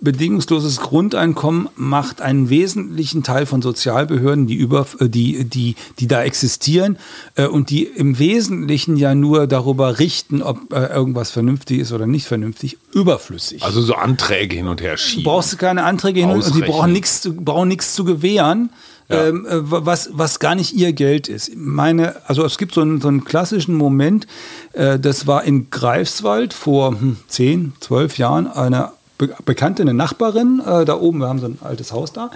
bedingungsloses 0.00 0.80
Grundeinkommen 0.80 1.68
macht 1.76 2.20
einen 2.20 2.50
wesentlichen 2.50 3.22
Teil 3.22 3.46
von 3.46 3.62
Sozialbehörden, 3.62 4.46
die, 4.46 4.54
über, 4.54 4.86
äh, 5.00 5.08
die, 5.08 5.44
die, 5.44 5.74
die 5.98 6.06
da 6.06 6.22
existieren 6.22 6.98
äh, 7.34 7.46
und 7.46 7.70
die 7.70 7.84
im 7.84 8.18
Wesentlichen 8.18 8.96
ja 8.96 9.14
nur 9.14 9.46
darüber 9.46 9.98
richten, 9.98 10.42
ob 10.42 10.72
äh, 10.72 10.86
irgendwas 10.86 11.30
vernünftig 11.30 11.80
ist 11.80 11.92
oder 11.92 12.06
nicht 12.06 12.26
vernünftig, 12.26 12.78
überflüssig. 12.92 13.62
Also 13.62 13.82
so 13.82 13.94
Anträge 13.94 14.56
hin 14.56 14.68
und 14.68 14.80
her 14.80 14.96
schieben. 14.96 15.24
brauchst 15.24 15.52
du 15.52 15.56
keine 15.56 15.84
Anträge 15.84 16.20
hin 16.20 16.30
und 16.30 16.44
die 16.44 16.48
Ausrechnen. 16.48 16.70
brauchen 16.70 16.92
nichts 16.92 17.20
zu, 17.20 17.34
brauchen 17.34 17.68
nichts 17.68 17.94
zu 17.94 18.04
gewähren. 18.04 18.70
Ähm, 19.10 19.46
äh, 19.46 19.56
was, 19.62 20.10
was 20.12 20.38
gar 20.38 20.54
nicht 20.54 20.74
ihr 20.74 20.92
Geld 20.92 21.28
ist. 21.28 21.56
Meine, 21.56 22.28
also 22.28 22.44
es 22.44 22.58
gibt 22.58 22.74
so 22.74 22.82
einen, 22.82 23.00
so 23.00 23.08
einen 23.08 23.24
klassischen 23.24 23.74
Moment, 23.74 24.26
äh, 24.74 24.98
das 24.98 25.26
war 25.26 25.44
in 25.44 25.70
Greifswald 25.70 26.52
vor 26.52 26.90
hm, 26.90 27.16
10, 27.26 27.72
12 27.80 28.18
Jahren, 28.18 28.46
eine 28.46 28.90
bekannte, 29.18 29.82
eine 29.82 29.94
Nachbarin, 29.94 30.60
äh, 30.64 30.84
da 30.84 30.96
oben, 30.98 31.18
wir 31.18 31.28
haben 31.28 31.40
so 31.40 31.46
ein 31.46 31.58
altes 31.60 31.92
Haus 31.92 32.12
da, 32.12 32.30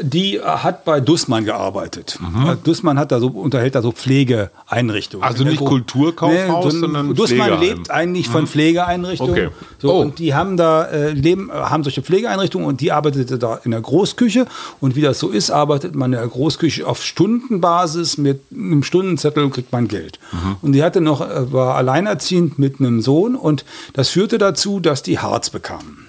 die 0.00 0.36
äh, 0.36 0.42
hat 0.42 0.84
bei 0.84 1.00
Dussmann 1.00 1.44
gearbeitet. 1.44 2.18
Äh, 2.46 2.56
Dussmann 2.62 2.98
hat 2.98 3.12
da 3.12 3.20
so, 3.20 3.28
unterhält 3.28 3.74
da 3.74 3.82
so 3.82 3.92
Pflegeeinrichtungen. 3.92 5.26
Also 5.26 5.44
der 5.44 5.52
nicht 5.52 5.64
Kulturkaufhaus, 5.64 6.74
sondern 6.74 7.14
Dussmann 7.14 7.60
lebt 7.60 7.90
eigentlich 7.90 8.28
von 8.28 8.46
Pflegeeinrichtungen. 8.46 9.32
Okay. 9.32 9.48
So, 9.78 9.94
Oh. 9.94 10.00
Und 10.00 10.18
die 10.18 10.34
haben 10.34 10.56
da 10.56 10.84
äh, 10.86 11.10
leben, 11.10 11.52
haben 11.52 11.84
solche 11.84 12.02
Pflegeeinrichtungen 12.02 12.66
und 12.66 12.80
die 12.80 12.90
arbeitete 12.90 13.38
da 13.38 13.60
in 13.64 13.70
der 13.70 13.80
Großküche. 13.80 14.46
Und 14.80 14.96
wie 14.96 15.02
das 15.02 15.20
so 15.20 15.28
ist, 15.28 15.50
arbeitet 15.50 15.94
man 15.94 16.12
in 16.12 16.18
der 16.18 16.26
Großküche 16.26 16.86
auf 16.86 17.04
Stundenbasis 17.04 18.18
mit 18.18 18.40
einem 18.52 18.82
Stundenzettel 18.82 19.44
und 19.44 19.52
kriegt 19.52 19.70
man 19.72 19.86
Geld. 19.86 20.18
Und 20.62 20.72
die 20.72 20.82
hatte 20.82 21.00
noch, 21.00 21.20
äh, 21.20 21.52
war 21.52 21.76
alleinerziehend 21.76 22.58
mit 22.58 22.80
einem 22.80 23.00
Sohn 23.02 23.36
und 23.36 23.64
das 23.92 24.08
führte 24.08 24.38
dazu, 24.38 24.80
dass 24.80 25.02
die 25.02 25.18
Harz 25.18 25.50
bekamen 25.50 26.04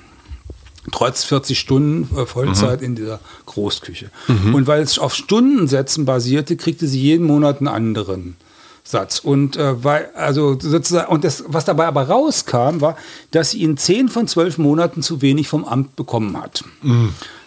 trotz 0.91 1.23
40 1.23 1.59
Stunden 1.59 2.15
äh, 2.17 2.25
Vollzeit 2.25 2.81
in 2.81 2.95
dieser 2.95 3.19
Großküche. 3.45 4.09
Und 4.53 4.67
weil 4.67 4.81
es 4.81 4.99
auf 4.99 5.13
Stundensätzen 5.15 6.05
basierte, 6.05 6.55
kriegte 6.57 6.87
sie 6.87 6.99
jeden 7.01 7.25
Monat 7.25 7.59
einen 7.59 7.67
anderen 7.67 8.35
Satz. 8.83 9.19
Und 9.19 9.57
äh, 9.57 9.83
weil, 9.83 10.09
also 10.15 10.57
sozusagen, 10.59 11.11
und 11.11 11.23
das, 11.23 11.43
was 11.47 11.65
dabei 11.65 11.87
aber 11.87 12.03
rauskam, 12.07 12.81
war, 12.81 12.95
dass 13.31 13.51
sie 13.51 13.63
in 13.63 13.77
10 13.77 14.09
von 14.09 14.27
12 14.27 14.59
Monaten 14.59 15.01
zu 15.01 15.21
wenig 15.21 15.47
vom 15.47 15.65
Amt 15.65 15.95
bekommen 15.95 16.39
hat. 16.39 16.63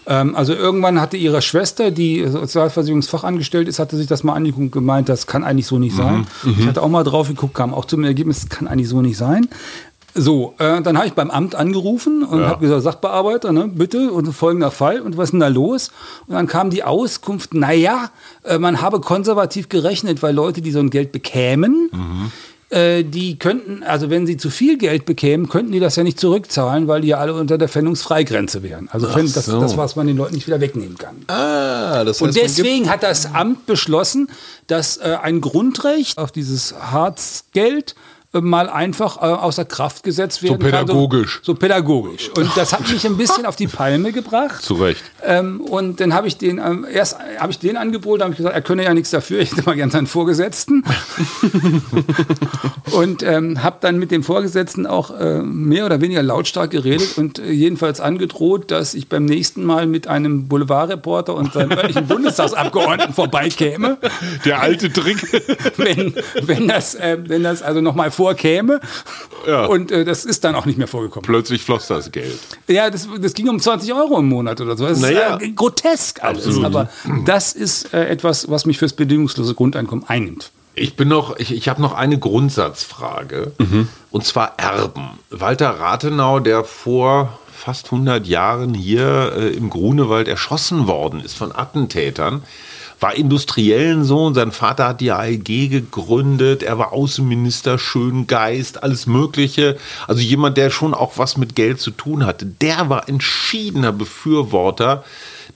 Ähm, 0.08 0.34
also 0.34 0.52
irgendwann 0.54 1.00
hatte 1.00 1.16
ihre 1.16 1.40
Schwester, 1.40 1.90
die 1.92 2.26
Sozialversicherungsfachangestellt 2.26 3.68
ist, 3.68 3.78
hatte 3.78 3.96
sich 3.96 4.08
das 4.08 4.24
mal 4.24 4.34
angeguckt 4.34 4.62
und 4.62 4.70
gemeint, 4.72 5.08
das 5.08 5.26
kann 5.28 5.44
eigentlich 5.44 5.66
so 5.66 5.78
nicht 5.78 5.94
sein. 5.94 6.26
Ich 6.58 6.66
hatte 6.66 6.82
auch 6.82 6.88
mal 6.88 7.04
drauf 7.04 7.28
geguckt, 7.28 7.54
kam 7.54 7.72
auch 7.72 7.84
zum 7.84 8.02
Ergebnis, 8.04 8.40
das 8.40 8.48
kann 8.48 8.66
eigentlich 8.66 8.88
so 8.88 9.00
nicht 9.00 9.18
sein. 9.18 9.48
So, 10.14 10.54
äh, 10.58 10.80
dann 10.82 10.96
habe 10.96 11.06
ich 11.06 11.12
beim 11.12 11.30
Amt 11.30 11.54
angerufen 11.54 12.24
und 12.24 12.42
habe 12.44 12.60
gesagt, 12.60 12.82
Sachbearbeiter, 12.82 13.52
ne, 13.52 13.68
bitte, 13.68 14.10
und 14.10 14.32
folgender 14.32 14.70
Fall, 14.70 15.00
und 15.00 15.16
was 15.16 15.24
ist 15.24 15.32
denn 15.32 15.40
da 15.40 15.48
los? 15.48 15.90
Und 16.26 16.34
dann 16.34 16.46
kam 16.46 16.70
die 16.70 16.82
Auskunft, 16.82 17.54
naja, 17.54 18.10
äh, 18.44 18.58
man 18.58 18.80
habe 18.80 19.00
konservativ 19.00 19.68
gerechnet, 19.68 20.22
weil 20.22 20.34
Leute, 20.34 20.60
die 20.62 20.72
so 20.72 20.80
ein 20.80 20.90
Geld 20.90 21.12
bekämen, 21.12 21.90
äh, 22.70 23.04
die 23.04 23.38
könnten, 23.38 23.82
also 23.82 24.10
wenn 24.10 24.26
sie 24.26 24.36
zu 24.36 24.50
viel 24.50 24.76
Geld 24.76 25.04
bekämen, 25.06 25.48
könnten 25.48 25.72
die 25.72 25.80
das 25.80 25.96
ja 25.96 26.02
nicht 26.02 26.18
zurückzahlen, 26.18 26.88
weil 26.88 27.02
die 27.02 27.08
ja 27.08 27.18
alle 27.18 27.34
unter 27.34 27.56
der 27.56 27.68
Pfändungsfreigrenze 27.68 28.62
wären. 28.62 28.88
Also 28.90 29.06
Pfänd- 29.08 29.34
das, 29.36 29.46
so. 29.46 29.60
das, 29.60 29.76
was 29.76 29.94
man 29.94 30.06
den 30.06 30.16
Leuten 30.16 30.34
nicht 30.34 30.46
wieder 30.46 30.60
wegnehmen 30.60 30.98
kann. 30.98 31.16
Ah, 31.28 32.04
das 32.04 32.16
heißt, 32.16 32.22
Und 32.22 32.36
deswegen 32.36 32.90
hat 32.90 33.02
das 33.02 33.34
Amt 33.34 33.66
beschlossen, 33.66 34.28
dass 34.66 34.96
äh, 34.96 35.16
ein 35.22 35.40
Grundrecht 35.40 36.18
auf 36.18 36.32
dieses 36.32 36.74
Harzgeld 36.78 37.94
mal 38.32 38.68
einfach 38.68 39.16
äh, 39.16 39.20
außer 39.20 39.64
Kraft 39.64 40.02
gesetzt 40.02 40.42
werden 40.42 40.58
pädagogisch. 40.58 41.36
kann. 41.36 41.44
So, 41.44 41.52
so 41.52 41.58
pädagogisch. 41.58 42.30
Und 42.36 42.54
das 42.56 42.74
hat 42.74 42.86
mich 42.90 43.06
ein 43.06 43.16
bisschen 43.16 43.46
auf 43.46 43.56
die 43.56 43.68
Palme 43.68 44.12
gebracht. 44.12 44.62
Zu 44.62 44.74
Recht. 44.74 45.02
Ähm, 45.24 45.62
und 45.62 46.00
dann 46.00 46.12
habe 46.12 46.28
ich 46.28 46.36
den 46.36 46.58
ähm, 46.58 46.86
erst 46.92 47.18
habe 47.38 47.52
ich 47.52 47.58
den 47.58 47.78
angeboten, 47.78 48.22
habe 48.22 48.32
ich 48.32 48.36
gesagt, 48.36 48.54
er 48.54 48.60
könne 48.60 48.84
ja 48.84 48.92
nichts 48.92 49.10
dafür, 49.10 49.40
ich 49.40 49.52
hätte 49.52 49.62
mal 49.64 49.76
gern 49.76 49.90
seinen 49.90 50.06
Vorgesetzten. 50.06 50.84
und 52.92 53.22
ähm, 53.22 53.62
habe 53.62 53.78
dann 53.80 53.98
mit 53.98 54.10
dem 54.10 54.22
Vorgesetzten 54.22 54.86
auch 54.86 55.18
äh, 55.18 55.40
mehr 55.40 55.86
oder 55.86 56.02
weniger 56.02 56.22
lautstark 56.22 56.70
geredet 56.70 57.16
und 57.16 57.38
äh, 57.38 57.50
jedenfalls 57.50 58.00
angedroht, 58.00 58.70
dass 58.70 58.92
ich 58.92 59.08
beim 59.08 59.24
nächsten 59.24 59.64
Mal 59.64 59.86
mit 59.86 60.06
einem 60.06 60.48
Boulevardreporter 60.48 61.34
und 61.34 61.54
seinem 61.54 61.72
örtlichen 61.72 62.06
Bundestagsabgeordneten 62.08 63.14
vorbeikäme, 63.14 63.96
Der 64.44 64.60
alte 64.60 64.92
Trick. 64.92 65.18
wenn, 65.78 66.14
wenn, 66.42 66.68
das, 66.68 66.94
äh, 66.94 67.16
wenn 67.26 67.42
das 67.42 67.62
also 67.62 67.80
nochmal 67.80 68.10
vorkäme. 68.18 68.80
Ja. 69.46 69.66
Und 69.66 69.92
äh, 69.92 70.04
das 70.04 70.24
ist 70.24 70.42
dann 70.42 70.56
auch 70.56 70.66
nicht 70.66 70.76
mehr 70.76 70.88
vorgekommen. 70.88 71.24
Plötzlich 71.24 71.62
floss 71.62 71.86
das 71.86 72.10
Geld. 72.10 72.38
Ja, 72.66 72.90
das, 72.90 73.08
das 73.20 73.32
ging 73.34 73.48
um 73.48 73.60
20 73.60 73.94
Euro 73.94 74.18
im 74.18 74.28
Monat 74.28 74.60
oder 74.60 74.76
so. 74.76 74.86
Das 74.86 74.98
Naja. 74.98 75.36
ist 75.36 75.42
äh, 75.42 75.50
grotesk 75.52 76.22
alles. 76.24 76.44
Absolut. 76.46 76.64
Aber 76.64 76.88
das 77.24 77.52
ist 77.52 77.94
äh, 77.94 78.06
etwas, 78.08 78.50
was 78.50 78.66
mich 78.66 78.76
fürs 78.78 78.92
bedingungslose 78.92 79.54
Grundeinkommen 79.54 80.04
einnimmt. 80.08 80.50
Ich 80.74 80.96
bin 80.96 81.08
noch, 81.08 81.36
ich, 81.38 81.52
ich 81.52 81.68
habe 81.68 81.80
noch 81.80 81.92
eine 81.94 82.18
Grundsatzfrage. 82.18 83.52
Und 84.10 84.24
zwar 84.24 84.54
Erben. 84.58 85.10
Walter 85.30 85.70
Rathenau, 85.70 86.40
der 86.40 86.64
vor 86.64 87.38
fast 87.52 87.86
100 87.86 88.26
Jahren 88.26 88.74
hier 88.74 89.32
äh, 89.36 89.48
im 89.50 89.70
Grunewald 89.70 90.28
erschossen 90.28 90.86
worden 90.86 91.20
ist 91.20 91.34
von 91.36 91.50
Attentätern, 91.54 92.42
war 93.00 93.14
Industriellensohn. 93.14 94.34
Sein 94.34 94.52
Vater 94.52 94.88
hat 94.88 95.00
die 95.00 95.10
ALG 95.10 95.68
gegründet. 95.68 96.62
Er 96.62 96.78
war 96.78 96.92
Außenminister, 96.92 97.78
Schöngeist, 97.78 98.82
alles 98.82 99.06
Mögliche. 99.06 99.76
Also 100.06 100.20
jemand, 100.20 100.56
der 100.56 100.70
schon 100.70 100.94
auch 100.94 101.18
was 101.18 101.36
mit 101.36 101.54
Geld 101.54 101.80
zu 101.80 101.90
tun 101.90 102.26
hatte. 102.26 102.46
Der 102.46 102.88
war 102.88 103.08
entschiedener 103.08 103.92
Befürworter 103.92 105.04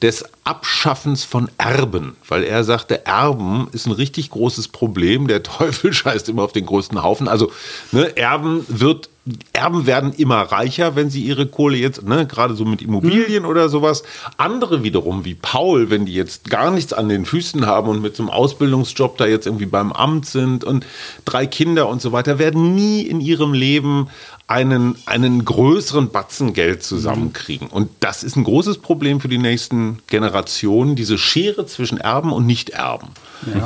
des 0.01 0.25
Abschaffens 0.45 1.25
von 1.25 1.51
Erben, 1.59 2.17
weil 2.29 2.45
er 2.45 2.65
sagte, 2.65 3.07
Erben 3.07 3.69
ist 3.73 3.87
ein 3.87 3.93
richtig 3.93 4.31
großes 4.31 4.69
Problem. 4.69 5.29
Der 5.29 5.43
Teufel 5.43 5.93
scheißt 5.93 6.29
immer 6.29 6.43
auf 6.43 6.53
den 6.53 6.67
größten 6.67 7.03
Haufen. 7.03 7.29
Also 7.29 7.53
ne, 7.93 8.17
Erben 8.17 8.65
wird 8.69 9.09
Erben 9.53 9.87
werden 9.87 10.13
immer 10.13 10.41
reicher, 10.41 10.97
wenn 10.97 11.09
sie 11.09 11.23
ihre 11.23 11.47
Kohle 11.47 11.77
jetzt, 11.77 12.03
ne, 12.03 12.27
gerade 12.27 12.57
so 12.57 12.65
mit 12.65 12.83
Immobilien 12.83 13.45
oder 13.45 13.69
sowas. 13.69 14.03
Andere 14.37 14.83
wiederum, 14.83 15.25
wie 15.25 15.35
Paul, 15.35 15.91
wenn 15.91 16.07
die 16.07 16.15
jetzt 16.15 16.51
gar 16.51 16.73
nichts 16.73 16.93
an 16.93 17.09
den 17.09 17.25
Füßen 17.25 17.65
haben 17.65 17.89
und 17.89 18.03
mit 18.03 18.17
so 18.17 18.25
einem 18.25 18.31
Ausbildungsjob 18.31 19.17
da 19.19 19.27
jetzt 19.27 19.47
irgendwie 19.47 19.67
beim 19.67 19.93
Amt 19.93 20.27
sind 20.27 20.65
und 20.65 20.85
drei 21.25 21.47
Kinder 21.47 21.89
und 21.89 22.03
so 22.03 22.11
weiter, 22.11 22.41
werden 22.41 22.75
nie 22.75 23.03
in 23.03 23.21
ihrem 23.21 23.53
Leben 23.53 24.09
einen, 24.47 24.97
einen 25.07 25.45
größeren 25.45 26.11
Batzen 26.11 26.53
Geld 26.53 26.83
zusammenkriegen. 26.83 27.69
Und 27.69 27.89
das 28.01 28.23
ist 28.23 28.37
ein 28.37 28.45
großes 28.45 28.79
Problem 28.79 29.21
für 29.21 29.29
die 29.29 29.39
nächsten 29.39 29.99
Generationen, 30.09 30.95
diese 30.97 31.17
Schere 31.17 31.67
zwischen 31.67 31.99
Erben 31.99 32.33
und 32.33 32.47
Nicht-Erben. 32.47 33.09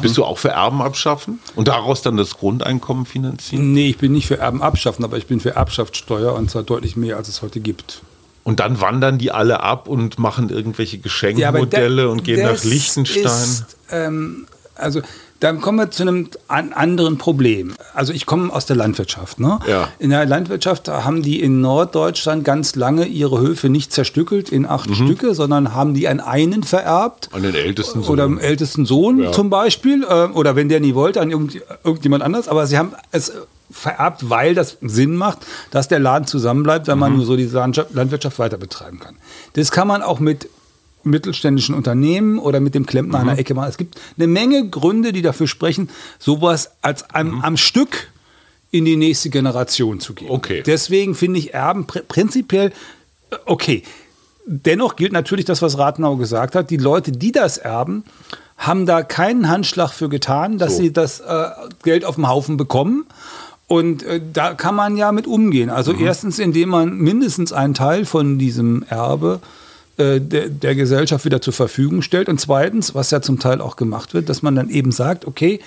Bist 0.01 0.17
du 0.17 0.25
auch 0.25 0.39
für 0.39 0.51
Erben 0.51 0.81
abschaffen 0.81 1.41
und 1.55 1.69
daraus 1.69 2.03
dann 2.03 2.17
das 2.17 2.37
Grundeinkommen 2.37 3.05
finanzieren? 3.05 3.73
Nee, 3.73 3.91
ich 3.91 3.99
bin 3.99 4.13
nicht 4.13 4.27
für 4.27 4.39
Erben 4.39 4.63
abschaffen, 4.63 5.05
aber 5.05 5.19
ich 5.19 5.27
bin 5.27 5.41
für 5.41 5.57
Erbschaftssteuer 5.57 6.35
und 6.35 6.51
zwar 6.51 6.63
deutlich 6.63 6.97
mehr, 6.97 7.17
als 7.17 7.29
es 7.29 7.43
heute 7.43 7.61
gibt. 7.61 8.03
Und 8.45 8.61
dann 8.61 8.81
wandern 8.81 9.19
die 9.19 9.33
alle 9.33 9.61
ab 9.61 9.89
und 9.89 10.21
machen 10.21 10.51
irgendwelche 10.51 10.99
Geschenkmodelle 10.99 12.09
und 12.09 12.23
gehen 12.23 12.43
nach 12.43 12.63
Liechtenstein. 12.63 13.25
Ist, 13.25 13.77
ähm, 13.91 14.47
also 14.77 15.03
dann 15.41 15.61
kommen 15.61 15.79
wir 15.79 15.91
zu 15.91 16.03
einem 16.03 16.29
an 16.49 16.73
anderen 16.73 17.19
Problem. 17.19 17.75
Also 17.95 18.13
ich 18.13 18.27
komme 18.27 18.53
aus 18.53 18.67
der 18.67 18.77
Landwirtschaft. 18.77 19.39
Ne? 19.41 19.59
Ja. 19.69 19.89
In 19.99 20.11
der 20.11 20.25
Landwirtschaft 20.27 20.89
haben 20.89 21.23
die 21.23 21.41
in 21.43 21.61
Norddeutschland 21.61 22.45
ganz 22.45 22.75
lange 22.75 23.05
ihre 23.07 23.39
Höfe 23.41 23.69
nicht 23.69 23.93
zerstückelt 23.93 24.49
in 24.51 24.67
acht 24.67 24.95
Stücke, 24.95 25.35
sondern 25.35 25.75
haben 25.75 25.95
die 25.95 26.09
an 26.09 26.21
einen 26.21 26.63
vererbt. 26.63 27.29
An 27.33 27.43
den 27.43 27.55
ältesten 27.55 28.03
Sohn. 28.03 28.13
Oder 28.13 28.25
am 28.25 28.39
ältesten 28.39 28.87
Sohn 28.87 29.19
Ja. 29.23 29.33
zum 29.33 29.51
Beispiel. 29.51 30.05
äh, 30.05 30.27
Oder 30.29 30.57
wenn 30.57 30.69
der 30.69 30.81
nie 30.81 30.95
wollte, 30.95 31.21
an 31.21 31.31
irgend, 31.31 31.61
irgendjemand 31.85 32.23
anders. 32.23 32.49
Aber 32.49 32.67
sie 32.67 32.79
haben 32.79 32.93
es 33.13 33.33
vererbt, 33.71 34.31
weil 34.31 34.55
das 34.55 34.79
Sinn 34.81 35.17
macht, 35.17 35.39
dass 35.71 35.89
der 35.89 35.99
Laden 35.99 36.27
zusammenbleibt, 36.27 36.87
weil 36.89 36.97
man 36.97 37.17
nur 37.17 37.27
so 37.27 37.37
diese 37.37 37.59
Landwirtschaft 37.59 38.39
weiter 38.39 38.59
betreiben 38.59 39.01
kann. 39.01 39.17
Das 39.55 39.71
kann 39.73 39.89
man 39.89 40.03
auch 40.03 40.21
mit 40.21 40.49
mittelständischen 41.07 41.75
Unternehmen 41.75 42.39
oder 42.39 42.61
mit 42.61 42.75
dem 42.75 42.85
Klempner 42.85 43.21
an 43.21 43.29
der 43.29 43.39
Ecke 43.39 43.55
machen. 43.55 43.69
Es 43.69 43.77
gibt 43.77 43.99
eine 44.17 44.27
Menge 44.27 44.69
Gründe, 44.69 45.13
die 45.13 45.23
dafür 45.23 45.47
sprechen, 45.47 45.89
sowas 46.19 46.73
als 46.83 47.09
am, 47.11 47.43
am 47.43 47.57
Stück 47.57 48.11
in 48.71 48.85
die 48.85 48.97
nächste 48.97 49.31
Generation 49.31 50.01
zu 50.01 50.15
geben. 50.15 50.31
Okay. 50.31 50.63
Deswegen 50.67 51.15
finde 51.15 51.39
ich 51.39 51.55
Erben 51.55 51.87
pr 51.87 52.01
prinzipiell 52.01 52.73
äh, 53.31 53.37
okay. 53.47 53.83
Dennoch 54.49 54.95
gilt 54.95 55.13
natürlich 55.13 55.45
das, 55.45 55.61
was 55.61 55.77
Rathenau 55.77 56.17
gesagt 56.17 56.55
hat. 56.55 56.71
Die 56.71 56.77
Leute, 56.77 57.11
die 57.11 57.33
das 57.33 57.59
erben, 57.59 58.05
haben 58.57 58.87
da 58.87 59.03
keinen 59.03 59.49
Handschlag 59.49 59.91
für 59.91 60.09
getan, 60.09 60.59
dass 60.59 60.77
So. 60.77 60.83
sie 60.83 60.93
das 60.93 61.21
äh, 61.21 61.49
Geld 61.83 62.05
auf 62.05 62.15
dem 62.15 62.29
Haufen 62.29 62.57
bekommen. 62.57 63.07
Und 63.67 64.05
äh, 64.05 64.21
da 64.33 64.55
kann 64.55 64.77
man 64.77 64.97
ja 64.97 65.11
mit 65.11 65.27
umgehen. 65.27 65.69
Also 65.69 65.93
erstens, 65.93 66.39
indem 66.39 66.69
man 66.69 66.97
mindestens 66.97 67.53
einen 67.53 67.75
Teil 67.75 68.05
von 68.05 68.39
diesem 68.39 68.85
Erbe 68.89 69.41
äh, 69.43 69.66
der, 70.21 70.49
der 70.49 70.75
Gesellschaft 70.75 71.25
wieder 71.25 71.41
zur 71.41 71.53
Verfügung 71.53 72.03
stellt. 72.03 72.29
Und 72.29 72.41
zweitens, 72.41 72.95
was 72.95 73.11
ja 73.11 73.21
zum 73.23 73.39
Teil 73.39 73.61
auch 73.61 73.77
gemacht 73.77 74.15
wird, 74.15 74.29
dass 74.29 74.43
man 74.43 74.55
dann 74.55 74.69
eben 74.71 74.93
sagt, 74.93 75.27
okay, 75.27 75.61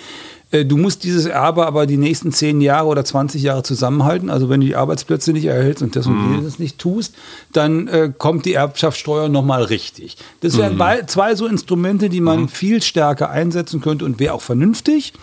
äh, 0.51 0.65
du 0.65 0.77
musst 0.77 1.03
dieses 1.03 1.25
Erbe 1.25 1.65
aber 1.67 1.85
die 1.87 1.97
nächsten 1.97 2.31
10 2.31 2.61
Jahre 2.61 2.87
oder 2.87 3.03
20 3.05 3.41
Jahre 3.41 3.63
zusammenhalten. 3.63 4.29
Also 4.29 4.49
wenn 4.49 4.61
du 4.61 4.67
die 4.67 4.75
Arbeitsplätze 4.75 5.33
nicht 5.33 5.45
erhältst 5.45 5.81
und 5.83 5.95
das 5.95 6.05
und 6.07 6.35
jenes 6.35 6.59
nicht 6.59 6.77
tust, 6.79 7.15
dann 7.53 7.87
äh, 7.87 8.11
kommt 8.17 8.45
die 8.45 8.53
Erbschaftssteuer 8.53 9.29
nochmal 9.29 9.63
richtig. 9.63 10.17
Das 10.41 10.57
wären 10.57 10.77
bei- 10.77 11.03
zwei 11.03 11.35
so 11.35 11.45
Instrumente, 11.47 12.09
die 12.09 12.21
man 12.21 12.49
viel 12.49 12.81
stärker 12.81 13.29
einsetzen 13.29 13.81
könnte 13.81 14.05
und 14.05 14.19
wäre 14.19 14.33
auch 14.33 14.41
vernünftig. 14.41 15.13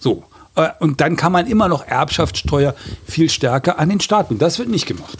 So. 0.00 0.22
Äh, 0.56 0.68
Und 0.80 1.00
dann 1.00 1.16
kann 1.16 1.32
man 1.32 1.46
immer 1.46 1.68
noch 1.68 1.86
Erbschaftssteuer 1.86 2.74
viel 3.06 3.30
stärker 3.30 3.78
an 3.78 3.88
den 3.88 4.00
Staat 4.00 4.28
bringen. 4.28 4.40
Das 4.40 4.58
wird 4.58 4.68
nicht 4.68 4.86
gemacht. 4.86 5.18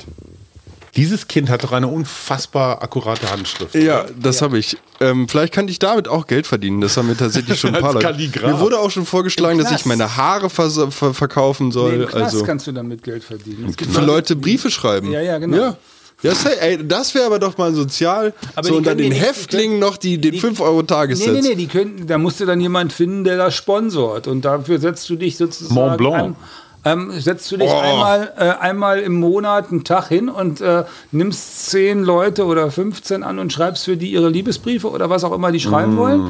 Dieses 0.99 1.29
Kind 1.29 1.49
hat 1.49 1.63
doch 1.63 1.71
eine 1.71 1.87
unfassbar 1.87 2.83
akkurate 2.83 3.31
Handschrift. 3.31 3.73
Ja, 3.77 4.05
das 4.21 4.43
habe 4.43 4.59
ich. 4.59 4.77
Ähm, 5.01 5.29
vielleicht 5.29 5.55
kann 5.55 5.69
ich 5.69 5.79
damit 5.79 6.09
auch 6.09 6.27
Geld 6.27 6.49
verdienen. 6.49 6.81
Das 6.81 6.97
haben 6.97 7.07
mir 7.07 7.17
tatsächlich 7.17 7.61
schon 7.61 7.73
ein 7.73 7.81
paar 7.81 7.95
Leute. 7.95 8.13
Mir 8.45 8.59
wurde 8.59 8.81
auch 8.81 8.91
schon 8.91 9.07
vorgeschlagen, 9.07 9.61
Im 9.61 9.65
dass 9.65 9.73
ich 9.73 9.87
meine 9.87 10.17
Haare 10.17 10.51
vers 10.51 10.81
ver 10.91 11.15
verkaufen 11.15 11.69
Nee, 11.69 11.73
soll. 11.73 11.93
Im 11.95 12.07
Knast 12.09 12.35
also 12.35 12.45
kannst 12.45 12.67
du 12.67 12.73
damit 12.73 13.05
Geld 13.05 13.23
verdienen. 13.23 13.73
Für 13.93 14.01
Leute, 14.01 14.35
Briefe 14.35 14.73
schreiben. 14.73 15.13
Ja, 15.13 15.21
ja, 15.21 15.39
genau. 15.39 15.57
Ja. 15.57 15.77
Ja, 16.21 16.35
say, 16.35 16.51
ey, 16.59 16.79
das 16.89 17.15
wäre 17.15 17.27
aber 17.27 17.39
doch 17.39 17.57
mal 17.59 17.73
sozial. 17.73 18.35
Aber 18.57 18.67
so 18.67 18.75
können 18.83 18.87
den 18.87 18.99
die 18.99 19.09
nicht- 19.11 19.23
Häftlingen 19.25 19.79
noch 19.79 19.97
die, 19.97 20.19
den 20.21 20.33
die- 20.33 20.41
5-Euro-Tagessatz. 20.41 21.29
Nee, 21.29 21.41
nee, 21.43 21.49
nee, 21.51 21.55
die 21.55 21.69
könnten, 21.69 22.09
da 22.09 22.19
musst 22.19 22.41
du 22.41 22.45
dann 22.45 22.61
jemand 22.61 22.93
finden, 22.93 23.23
der 23.23 23.37
das 23.37 23.55
sponsort. 23.55 24.27
Und 24.27 24.45
dafür 24.45 24.81
setzt 24.81 25.09
du 25.11 25.15
dich 25.15 25.37
sozusagen. 25.37 25.75
Mont 25.77 25.97
Blanc. 25.97 26.37
Ähm, 26.85 27.11
setzt 27.19 27.51
du 27.51 27.57
dich 27.57 27.69
Oh. 27.69 27.77
einmal, 27.77 28.33
äh, 28.39 28.45
einmal 28.63 29.01
im 29.01 29.19
Monat 29.21 29.71
einen 29.71 29.85
Tag 29.85 30.09
hin 30.09 30.29
und 30.29 30.61
äh, 30.61 30.85
nimmst 31.13 31.71
zehn 31.71 32.03
Leute 32.03 32.45
oder 32.47 32.71
15 32.71 33.23
an 33.23 33.39
und 33.39 33.53
schreibst 33.53 33.85
für 33.85 33.97
die 33.97 34.13
ihre 34.13 34.29
Liebesbriefe 34.29 34.89
oder 34.91 35.11
was 35.11 35.25
auch 35.25 35.33
immer 35.33 35.51
die 35.53 35.61
schreiben 35.61 35.97
wollen. 35.97 36.23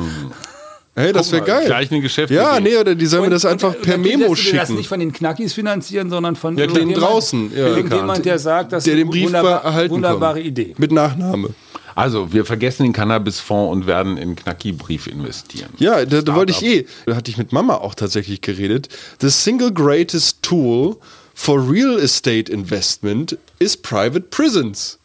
Hey, 0.96 1.12
das 1.12 1.30
wäre 1.30 1.44
geil. 1.44 1.66
Gleich 1.66 1.92
eine 1.92 2.00
Geschäftsidee. 2.00 2.40
Ja, 2.42 2.58
nee, 2.58 2.76
oder 2.76 2.96
die 2.96 3.06
sollen 3.06 3.22
mir 3.24 3.30
das 3.30 3.44
Und- 3.44 3.52
einfach 3.52 3.68
und 3.74 3.82
per 3.82 3.98
natürlich 3.98 4.16
Memo 4.18 4.32
lässt 4.34 4.46
du 4.48 4.50
dir 4.50 4.58
Das 4.58 4.66
schicken. 4.68 4.78
nicht 4.78 4.88
von 4.88 4.98
den 5.00 5.12
Knackis 5.12 5.52
finanzieren, 5.52 6.10
sondern 6.10 6.34
von 6.34 6.56
Ja, 6.58 6.64
irgendjemand- 6.64 7.00
draußen, 7.00 7.52
ja. 7.56 7.66
irgendjemand, 7.68 8.24
der 8.24 8.38
sagt, 8.40 8.72
das 8.72 8.82
Der 8.82 8.94
ist 8.94 8.98
den 8.98 9.02
eine 9.04 9.10
Brief 9.12 9.26
wunderbar, 9.26 9.62
erhalten 9.64 9.94
wunderbare 9.94 10.38
kann. 10.38 10.46
Idee. 10.48 10.74
Mit 10.76 10.90
Nachname. 10.90 11.50
Also, 11.98 12.32
wir 12.32 12.44
vergessen 12.44 12.84
den 12.84 12.92
Cannabisfonds 12.92 13.72
und 13.72 13.86
werden 13.88 14.16
in 14.16 14.36
Knacki-Brief 14.36 15.08
investieren. 15.08 15.70
Ja, 15.78 16.04
da, 16.04 16.22
da 16.22 16.34
wollte 16.36 16.52
ich 16.52 16.62
eh. 16.62 16.86
Da 17.06 17.16
hatte 17.16 17.28
ich 17.30 17.38
mit 17.38 17.52
Mama 17.52 17.74
auch 17.74 17.96
tatsächlich 17.96 18.40
geredet. 18.40 18.88
The 19.20 19.30
single 19.30 19.72
greatest 19.72 20.40
tool 20.42 20.96
for 21.34 21.58
real 21.68 21.98
estate 21.98 22.52
investment 22.52 23.36
is 23.58 23.76
private 23.76 24.20
prisons. 24.30 24.98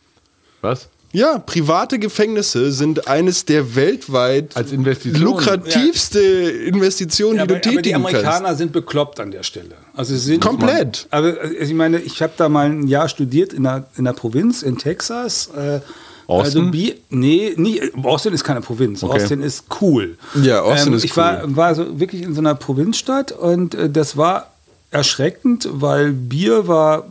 Was? 0.62 0.88
Ja, 1.12 1.38
private 1.38 2.00
Gefängnisse 2.00 2.72
sind 2.72 3.08
eines 3.08 3.46
der 3.46 3.76
weltweit 3.76 4.56
Als 4.58 4.72
Investition. 4.72 5.22
lukrativste 5.22 6.20
Investitionen, 6.20 7.38
Ja, 7.38 7.46
die 7.46 7.54
aber, 7.54 7.60
du 7.60 7.70
aber 7.70 7.70
die 7.70 7.76
tätigen 7.78 7.96
Amerikaner 7.98 8.46
kannst. 8.48 8.58
sind 8.60 8.72
bekloppt 8.72 9.20
an 9.20 9.30
der 9.32 9.44
Stelle. 9.44 9.76
Also 9.96 10.14
sie 10.14 10.20
sind 10.20 10.42
Komplett. 10.44 11.08
Aber 11.12 11.40
also 11.40 11.54
ich 11.56 11.74
meine, 11.74 12.00
ich 12.00 12.22
habe 12.22 12.34
da 12.38 12.50
mal 12.50 12.68
ein 12.68 12.88
Jahr 12.88 13.10
studiert 13.10 13.54
in 13.54 13.64
der, 13.64 13.86
in 13.96 14.06
der 14.06 14.14
Provinz 14.14 14.64
in 14.64 14.78
Texas. 14.80 15.50
Äh, 15.56 15.82
Austin? 16.28 16.62
Also 16.62 16.72
Bi 16.72 16.96
nee, 17.10 17.54
nie, 17.58 17.82
Austin 18.04 18.34
ist 18.34 18.44
keine 18.44 18.62
Provinz. 18.62 19.04
Okay. 19.04 19.22
Austin 19.22 19.42
ist 19.42 19.66
cool. 19.82 20.18
Ähm, 20.36 20.44
Ja, 20.44 20.62
Austin 20.62 20.94
ist 20.94 21.04
ich 21.04 21.16
war, 21.18 21.42
war 21.56 21.76
so 21.76 22.00
wirklich 22.00 22.22
in 22.22 22.34
so 22.34 22.42
einer 22.42 22.56
Provinzstadt 22.56 23.32
und 23.32 23.76
äh, 23.76 23.90
das 23.90 24.16
war 24.18 24.48
erschreckend, 24.92 25.68
weil 25.72 26.12
Bier 26.14 26.68
war 26.68 27.06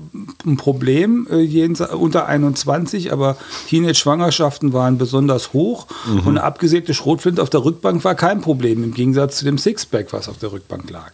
ein 0.47 0.57
Problem 0.57 1.27
äh, 1.29 1.69
unter 1.95 2.27
21, 2.27 3.13
aber 3.13 3.37
Teenage-Schwangerschaften 3.69 4.73
waren 4.73 4.99
besonders 4.99 5.53
hoch 5.53 5.87
Mhm. 6.07 6.19
und 6.21 6.29
eine 6.29 6.45
abgesägte 6.45 6.95
Schrotflinte 6.95 7.43
auf 7.43 7.51
der 7.51 7.65
Rückbank 7.65 8.05
war 8.05 8.15
kein 8.15 8.41
Problem, 8.41 8.85
im 8.85 8.95
Gegensatz 8.95 9.39
zu 9.39 9.45
dem 9.45 9.59
Sixpack, 9.59 10.13
was 10.13 10.29
auf 10.29 10.39
der 10.39 10.53
Rückbank 10.53 10.89
lag. 10.91 11.11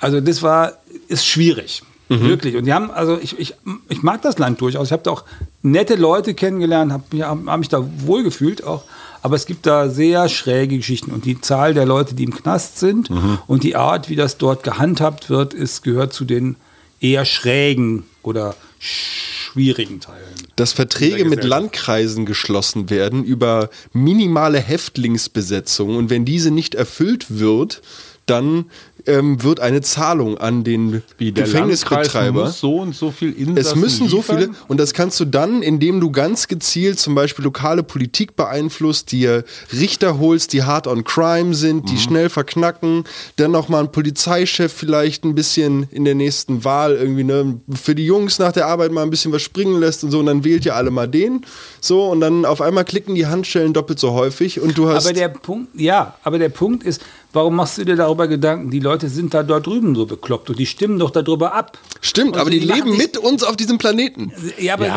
Also 0.00 0.20
das 0.20 0.42
war, 0.42 0.74
ist 1.08 1.26
schwierig. 1.26 1.82
Mhm. 2.08 2.20
Wirklich. 2.20 2.56
Und 2.56 2.64
die 2.64 2.72
haben, 2.72 2.90
also 2.90 3.18
ich, 3.20 3.38
ich, 3.38 3.54
ich 3.88 4.02
mag 4.02 4.20
das 4.22 4.38
Land 4.38 4.60
durchaus. 4.60 4.88
Ich 4.88 4.92
habe 4.92 5.02
da 5.02 5.10
auch 5.10 5.24
nette 5.62 5.94
Leute 5.94 6.34
kennengelernt, 6.34 6.92
habe 6.92 7.04
mich, 7.12 7.22
hab 7.22 7.58
mich 7.58 7.68
da 7.68 7.84
wohlgefühlt 8.04 8.64
auch. 8.64 8.84
Aber 9.22 9.36
es 9.36 9.46
gibt 9.46 9.64
da 9.64 9.88
sehr 9.88 10.28
schräge 10.28 10.76
Geschichten. 10.76 11.10
Und 11.10 11.24
die 11.24 11.40
Zahl 11.40 11.72
der 11.72 11.86
Leute, 11.86 12.14
die 12.14 12.24
im 12.24 12.34
Knast 12.34 12.78
sind 12.78 13.08
Mhm. 13.08 13.38
und 13.46 13.62
die 13.62 13.74
Art, 13.74 14.10
wie 14.10 14.16
das 14.16 14.36
dort 14.36 14.62
gehandhabt 14.64 15.30
wird, 15.30 15.54
ist, 15.54 15.82
gehört 15.82 16.12
zu 16.12 16.26
den 16.26 16.56
eher 17.00 17.24
schrägen 17.24 18.04
oder 18.22 18.54
schwierigen 18.78 20.00
Teilen. 20.00 20.20
Dass 20.56 20.72
Verträge 20.72 21.24
mit. 21.24 21.42
Landkreisen 21.44 22.26
geschlossen 22.26 22.90
werden 22.90 23.24
über 23.24 23.70
minimale 23.92 24.58
Häftlingsbesetzung 24.58 25.96
und 25.96 26.10
wenn 26.10 26.24
diese 26.24 26.50
nicht 26.50 26.74
erfüllt 26.74 27.38
wird, 27.38 27.80
dann 28.26 28.66
ähm, 29.06 29.42
wird 29.42 29.60
eine 29.60 29.80
Zahlung 29.82 30.38
an 30.38 30.64
den 30.64 31.02
Wie 31.18 31.32
der 31.32 31.44
Gefängnisbetreiber. 31.44 32.44
Muss 32.44 32.60
so 32.60 32.78
und 32.78 32.94
so 32.94 33.10
viel 33.10 33.32
Insassen 33.32 33.58
Es 33.58 33.74
müssen 33.74 34.08
so 34.08 34.18
liefern? 34.18 34.38
viele, 34.38 34.50
und 34.68 34.78
das 34.78 34.94
kannst 34.94 35.18
du 35.20 35.24
dann, 35.24 35.62
indem 35.62 36.00
du 36.00 36.10
ganz 36.10 36.48
gezielt 36.48 36.98
zum 36.98 37.14
Beispiel 37.14 37.44
lokale 37.44 37.82
Politik 37.82 38.36
beeinflusst, 38.36 39.12
dir 39.12 39.44
Richter 39.72 40.18
holst, 40.18 40.52
die 40.52 40.62
hart 40.62 40.86
on 40.86 41.04
crime 41.04 41.54
sind, 41.54 41.90
die 41.90 41.98
schnell 41.98 42.28
verknacken, 42.28 43.04
dann 43.36 43.50
nochmal 43.50 43.80
einen 43.80 43.92
Polizeichef 43.92 44.72
vielleicht 44.72 45.24
ein 45.24 45.34
bisschen 45.34 45.88
in 45.90 46.04
der 46.04 46.14
nächsten 46.14 46.64
Wahl 46.64 46.94
irgendwie 46.94 47.24
ne, 47.24 47.60
für 47.72 47.94
die 47.94 48.06
Jungs 48.06 48.38
nach 48.38 48.52
der 48.52 48.66
Arbeit 48.66 48.92
mal 48.92 49.02
ein 49.02 49.10
bisschen 49.10 49.32
was 49.32 49.42
springen 49.42 49.80
lässt 49.80 50.04
und 50.04 50.10
so, 50.10 50.20
und 50.20 50.26
dann 50.26 50.44
wählt 50.44 50.64
ihr 50.66 50.74
alle 50.74 50.90
mal 50.90 51.08
den. 51.08 51.44
So, 51.80 52.06
und 52.06 52.20
dann 52.20 52.44
auf 52.44 52.60
einmal 52.60 52.84
klicken 52.84 53.14
die 53.14 53.26
Handschellen 53.26 53.72
doppelt 53.72 53.98
so 53.98 54.12
häufig 54.12 54.60
und 54.60 54.78
du 54.78 54.88
hast. 54.88 55.04
Aber 55.04 55.12
der 55.12 55.28
Punkt, 55.28 55.78
ja, 55.78 56.14
aber 56.22 56.38
der 56.38 56.48
Punkt 56.48 56.82
ist, 56.84 57.02
warum 57.34 57.56
machst 57.56 57.78
du 57.78 57.84
dir 57.84 57.96
darüber 57.96 58.26
Gedanken? 58.28 58.70
Die 58.70 58.80
Leute 58.80 59.08
sind 59.08 59.34
da 59.34 59.42
dort 59.42 59.66
drüben 59.66 59.94
so 59.94 60.06
bekloppt 60.06 60.50
und 60.50 60.58
die 60.58 60.66
stimmen 60.66 60.98
doch 60.98 61.10
darüber 61.10 61.54
ab. 61.54 61.78
Stimmt, 62.00 62.34
Und 62.34 62.40
aber 62.40 62.50
die, 62.50 62.60
machen 62.60 62.86
leben 62.86 62.96
mit 62.96 63.18
uns 63.18 63.42
auf 63.42 63.56
diesem 63.56 63.78
Planeten. 63.78 64.32
Ja, 64.58 64.74
aber, 64.74 64.88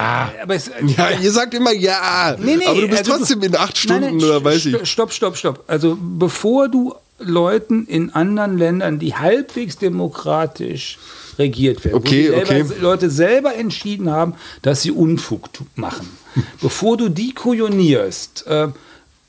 aber 0.41 0.55
es, 0.55 0.71
Ja, 0.97 1.09
ihr 1.21 1.31
sagt 1.31 1.53
immer 1.53 1.73
ja, 1.73 2.35
Nee, 2.39 2.57
nee, 2.57 2.65
aber 2.65 2.81
du 2.81 2.87
bist 2.87 2.99
also 2.99 3.17
trotzdem 3.17 3.43
in 3.43 3.55
acht 3.55 3.77
Stunden 3.77 4.01
Nein, 4.01 4.17
nein, 4.17 4.25
oder 4.25 4.43
weiß 4.43 4.65
ich. 4.67 4.89
Stopp, 4.89 5.11
stopp, 5.11 5.37
stopp. 5.37 5.63
Also 5.67 5.97
bevor 5.99 6.69
du 6.69 6.93
Leuten 7.19 7.85
in 7.85 8.11
anderen 8.11 8.57
Ländern, 8.57 8.99
die 8.99 9.15
halbwegs 9.15 9.77
demokratisch 9.77 10.99
regiert 11.39 11.83
werden, 11.83 11.95
Okay, 11.95 12.31
wo 12.31 12.39
die 12.39 12.45
selber, 12.45 12.69
okay. 12.71 12.81
Leute 12.81 13.09
selber 13.09 13.55
entschieden 13.55 14.09
haben, 14.11 14.35
dass 14.61 14.81
sie 14.81 14.91
Unfug 14.91 15.49
machen, 15.75 16.07
bevor 16.61 16.97
du 16.97 17.09
die 17.09 17.33
kujonierst, 17.33 18.45
äh, 18.47 18.69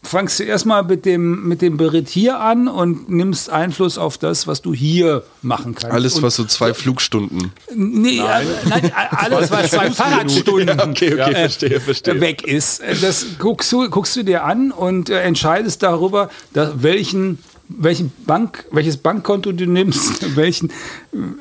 fangst 0.03 0.38
du 0.38 0.44
erstmal 0.44 0.84
mit 0.84 1.05
dem, 1.05 1.46
mit 1.46 1.61
dem 1.61 1.76
Beritt 1.76 2.09
hier 2.09 2.40
an 2.40 2.68
und 2.68 3.11
nimmst 3.11 3.51
Einfluss 3.51 3.99
auf 3.99 4.16
das, 4.16 4.46
was 4.46 4.62
du 4.62 4.72
hier 4.72 5.24
machen 5.42 5.74
kannst. 5.74 5.92
Alles, 5.92 6.16
und, 6.16 6.22
was 6.22 6.36
so 6.36 6.44
zwei 6.44 6.72
Flugstunden. 6.72 7.53
Nee, 7.74 8.18
nein. 8.18 8.46
nein, 8.68 8.92
alles, 9.11 9.51
was 9.51 9.70
zwei 9.70 9.90
Fahrradstunden 9.90 10.80
okay, 10.80 11.14
okay, 11.14 11.32
verstehe, 11.32 11.80
verstehe. 11.80 12.20
weg 12.20 12.46
ist. 12.46 12.82
Das 13.03 13.26
guckst 13.38 13.70
du, 13.72 13.90
guckst 13.90 14.16
du 14.16 14.22
dir 14.22 14.44
an 14.44 14.70
und 14.70 15.11
äh, 15.11 15.20
entscheidest 15.22 15.82
darüber, 15.82 16.30
dass, 16.53 16.82
welchen 16.82 17.38
welchen 17.69 18.12
Bank, 18.27 18.64
welches 18.71 18.97
Bankkonto 18.97 19.53
du 19.53 19.66
nimmst, 19.66 20.37
welchen, 20.37 20.73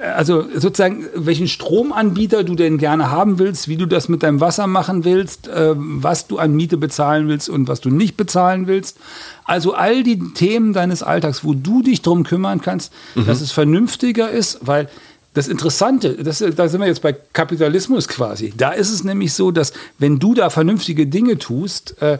also 0.02 0.46
sozusagen, 0.54 1.06
welchen 1.16 1.48
Stromanbieter 1.48 2.44
du 2.44 2.56
denn 2.56 2.78
gerne 2.78 3.10
haben 3.12 3.40
willst, 3.40 3.68
wie 3.68 3.78
du 3.78 3.86
das 3.86 4.10
mit 4.10 4.24
deinem 4.24 4.42
Wasser 4.42 4.68
machen 4.68 5.06
willst, 5.06 5.48
äh, 5.48 5.74
was 5.76 6.28
du 6.28 6.38
an 6.38 6.54
Miete 6.56 6.78
bezahlen 6.78 7.28
willst 7.28 7.50
und 7.50 7.68
was 7.68 7.82
du 7.82 7.90
nicht 7.90 8.18
bezahlen 8.18 8.68
willst. 8.68 8.98
Also 9.46 9.74
all 9.74 10.04
die 10.04 10.20
Themen 10.34 10.74
deines 10.74 11.04
Alltags, 11.04 11.44
wo 11.44 11.54
du 11.54 11.82
dich 11.82 12.02
drum 12.02 12.24
kümmern 12.24 12.62
kannst, 12.62 12.92
dass 13.16 13.40
es 13.40 13.54
vernünftiger 13.54 14.30
ist, 14.30 14.60
weil 14.62 14.90
das 15.38 15.48
Interessante, 15.48 16.16
das, 16.16 16.40
da 16.40 16.68
sind 16.68 16.82
wir 16.82 16.88
jetzt 16.88 17.04
bei 17.04 17.14
Kapitalismus 17.14 18.08
quasi. 18.08 18.54
Da 18.58 18.72
ist 18.72 18.92
es 18.92 19.04
nämlich 19.04 19.34
so, 19.34 19.52
dass 19.52 19.72
wenn 20.00 20.18
du 20.18 20.34
da 20.34 20.50
vernünftige 20.50 21.06
Dinge 21.06 21.38
tust, 21.38 22.02
äh, 22.02 22.18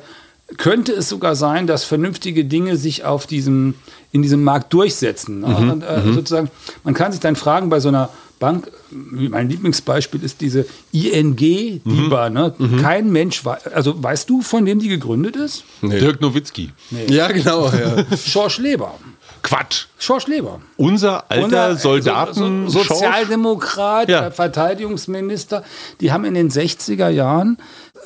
könnte 0.56 0.94
es 0.94 1.10
sogar 1.10 1.36
sein, 1.36 1.68
dass 1.68 1.84
vernünftige 1.84 2.46
Dinge 2.46 2.78
sich 2.78 3.04
auf 3.04 3.28
diesem, 3.28 3.74
in 4.14 4.22
diesem 4.22 4.44
Markt 4.44 4.72
durchsetzen. 4.74 5.42
Ne? 5.42 5.48
Und, 5.58 5.82
äh, 5.84 6.02
sozusagen, 6.14 6.50
man 6.86 6.94
kann 6.94 7.12
sich 7.12 7.20
dann 7.20 7.36
fragen 7.36 7.70
bei 7.70 7.80
so 7.82 7.90
einer 7.90 8.10
Bank, 8.40 8.72
mein 8.92 9.50
Lieblingsbeispiel 9.50 10.24
ist 10.24 10.42
diese 10.42 10.66
ING 10.92 11.36
DIBA. 11.36 12.30
Ne? 12.30 12.54
Kein 12.82 13.12
Mensch, 13.12 13.44
wei- 13.44 13.58
also 13.74 14.02
weißt 14.02 14.30
du, 14.30 14.42
von 14.42 14.66
wem 14.66 14.80
die 14.80 14.88
gegründet 14.90 15.36
ist? 15.36 15.64
Dirk 15.82 16.22
Nowitzki. 16.22 16.70
Ja, 17.08 17.28
genau. 17.30 17.66
Ja. 17.70 18.06
Schorsch 18.18 18.60
Leber. 18.60 18.94
Quatsch. 19.42 19.86
Schorsch 19.98 20.28
Leber. 20.28 20.62
Unser 20.78 21.30
alter 21.32 21.46
Unser, 21.46 21.76
Soldaten. 21.78 22.70
so, 22.70 22.80
so, 22.84 22.84
Sozialdemokrat, 22.84 24.10
Ja. 24.10 24.28
äh, 24.28 24.32
Verteidigungsminister, 24.32 25.64
die 26.02 26.12
haben 26.12 26.26
in 26.26 26.34
den 26.34 26.50
60er 26.50 27.10
Jahren 27.10 27.58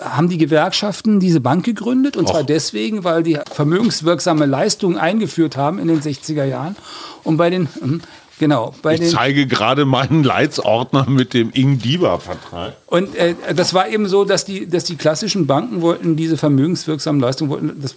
haben 0.02 0.30
die 0.30 0.38
Gewerkschaften 0.38 1.20
diese 1.20 1.40
Bank 1.42 1.64
gegründet 1.66 2.18
und 2.18 2.28
zwar 2.28 2.42
Och. 2.42 2.46
deswegen, 2.46 3.04
weil 3.04 3.24
die 3.24 3.38
vermögenswirksame 3.52 4.46
Leistungen 4.46 4.98
eingeführt 4.98 5.58
haben 5.58 5.80
in 5.80 5.88
den 5.88 6.02
60er 6.02 6.44
Jahren 6.44 6.76
und 7.24 7.38
bei 7.38 7.50
den 7.50 7.68
hm, 7.80 8.02
genau 8.40 8.74
bei 8.82 8.96
ich 8.96 9.00
den 9.02 9.10
zeige 9.10 9.46
gerade 9.48 9.86
meinen 9.86 10.24
Leitsordner 10.24 11.08
mit 11.10 11.34
dem 11.34 11.52
Ing-Diba-Vertrag. 11.54 12.74
und 12.88 13.16
äh, 13.16 13.36
das 13.56 13.74
war 13.74 13.88
eben 13.88 14.08
so, 14.08 14.26
dass 14.26 14.46
die 14.46 14.68
dass 14.68 14.84
die 14.84 14.96
klassischen 14.96 15.46
Banken 15.48 15.82
wollten 15.82 16.16
diese 16.16 16.38
vermögenswirksamen 16.38 17.22
Leistungen 17.22 17.52
wollten 17.52 17.80
das, 17.82 17.96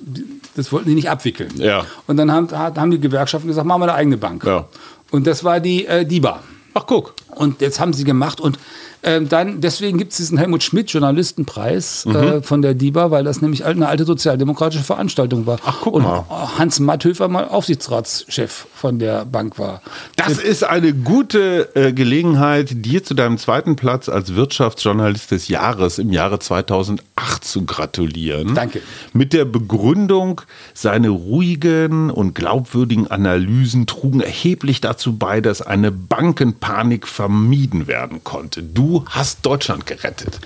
das 0.57 0.71
wollten 0.73 0.89
die 0.91 0.95
nicht 0.95 1.09
abwickeln 1.11 1.51
Ja. 1.57 1.85
und 2.07 2.17
dann 2.19 2.31
haben, 2.31 2.51
haben 2.53 2.91
die 2.91 3.01
Gewerkschaften 3.01 3.49
gesagt, 3.49 3.67
machen 3.67 3.81
wir 3.81 3.85
eine 3.89 3.95
eigene 3.95 4.17
Bank 4.19 4.45
Ja. 4.45 4.67
und 5.11 5.27
das 5.27 5.43
war 5.45 5.61
die 5.61 5.87
äh, 5.87 6.05
DIBA 6.05 6.41
Ach, 6.77 6.87
guck. 6.89 7.15
Und 7.37 7.61
jetzt 7.61 7.79
haben 7.79 7.93
sie 7.93 8.03
gemacht 8.03 8.41
und 8.41 8.59
ähm, 9.05 9.29
dann, 9.29 9.61
deswegen 9.61 9.99
gibt 9.99 10.13
es 10.13 10.19
diesen 10.19 10.39
Helmut 10.39 10.63
Schmidt 10.63 10.91
Journalistenpreis 10.91 12.05
Mhm. 12.07 12.15
äh, 12.17 12.43
von 12.43 12.63
der 12.63 12.75
DIBA, 12.75 13.11
weil 13.11 13.25
das 13.25 13.41
nämlich 13.43 13.65
eine 13.65 13.89
alte 13.89 14.05
sozialdemokratische 14.05 14.85
Veranstaltung 14.85 15.47
war. 15.47 15.59
Ach, 15.65 15.79
guck 15.83 15.95
und 15.95 16.03
mal. 16.03 16.25
Hans 16.59 16.81
Matthöfer 16.81 17.29
mal 17.29 17.49
Aufsichtsratschef 17.49 18.67
von 18.75 18.99
der 18.99 19.25
Bank 19.25 19.59
war. 19.59 19.83
Das 20.17 20.39
ist 20.39 20.65
eine 20.65 20.93
gute 20.93 21.75
äh, 21.75 21.93
Gelegenheit, 21.93 22.85
dir 22.85 23.03
zu 23.05 23.15
deinem 23.15 23.39
zweiten 23.39 23.77
Platz 23.77 24.09
als 24.09 24.35
Wirtschaftsjournalist 24.35 25.31
des 25.31 25.49
Jahres 25.49 25.99
im 25.99 26.13
Jahre 26.13 26.39
2008 26.39 27.45
zu 27.45 27.65
gratulieren. 27.65 28.55
Danke. 28.55 28.81
Mit 29.13 29.33
der 29.33 29.45
Begründung, 29.45 30.41
seine 30.73 31.09
ruhigen 31.11 32.11
und 32.11 32.35
glaubwürdigen 32.35 33.09
Analysen 33.11 33.87
trugen 33.87 34.21
erheblich 34.21 34.81
dazu 34.81 35.17
bei, 35.17 35.41
dass 35.41 35.63
eine 35.63 35.91
Bankenpanik 35.91 37.07
vermieden 37.07 37.87
werden 37.87 38.23
konnte. 38.25 38.63
Du 38.63 38.94
hast 39.09 39.45
Deutschland 39.45 39.87
gerettet. 39.87 40.39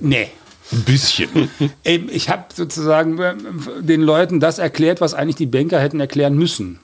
Nee. 0.00 0.30
Ein 0.72 0.82
bisschen. 0.82 1.50
Ich 1.84 2.28
habe 2.28 2.46
sozusagen 2.54 3.18
äh, 3.18 3.34
den 3.80 4.00
Leuten 4.00 4.40
das 4.40 4.58
erklärt, 4.58 5.00
was 5.00 5.14
eigentlich 5.14 5.36
die 5.36 5.46
Banker 5.46 5.80
hätten 5.80 6.00
erklären 6.00 6.36
müssen. 6.36 6.80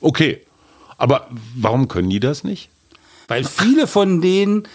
Okay. 0.00 0.40
Aber 0.98 1.28
warum 1.56 1.88
können 1.88 2.10
die 2.10 2.20
das 2.20 2.44
nicht? 2.44 2.68
Weil 3.28 3.44
viele 3.44 3.86
von 3.86 4.20
denen 4.20 4.68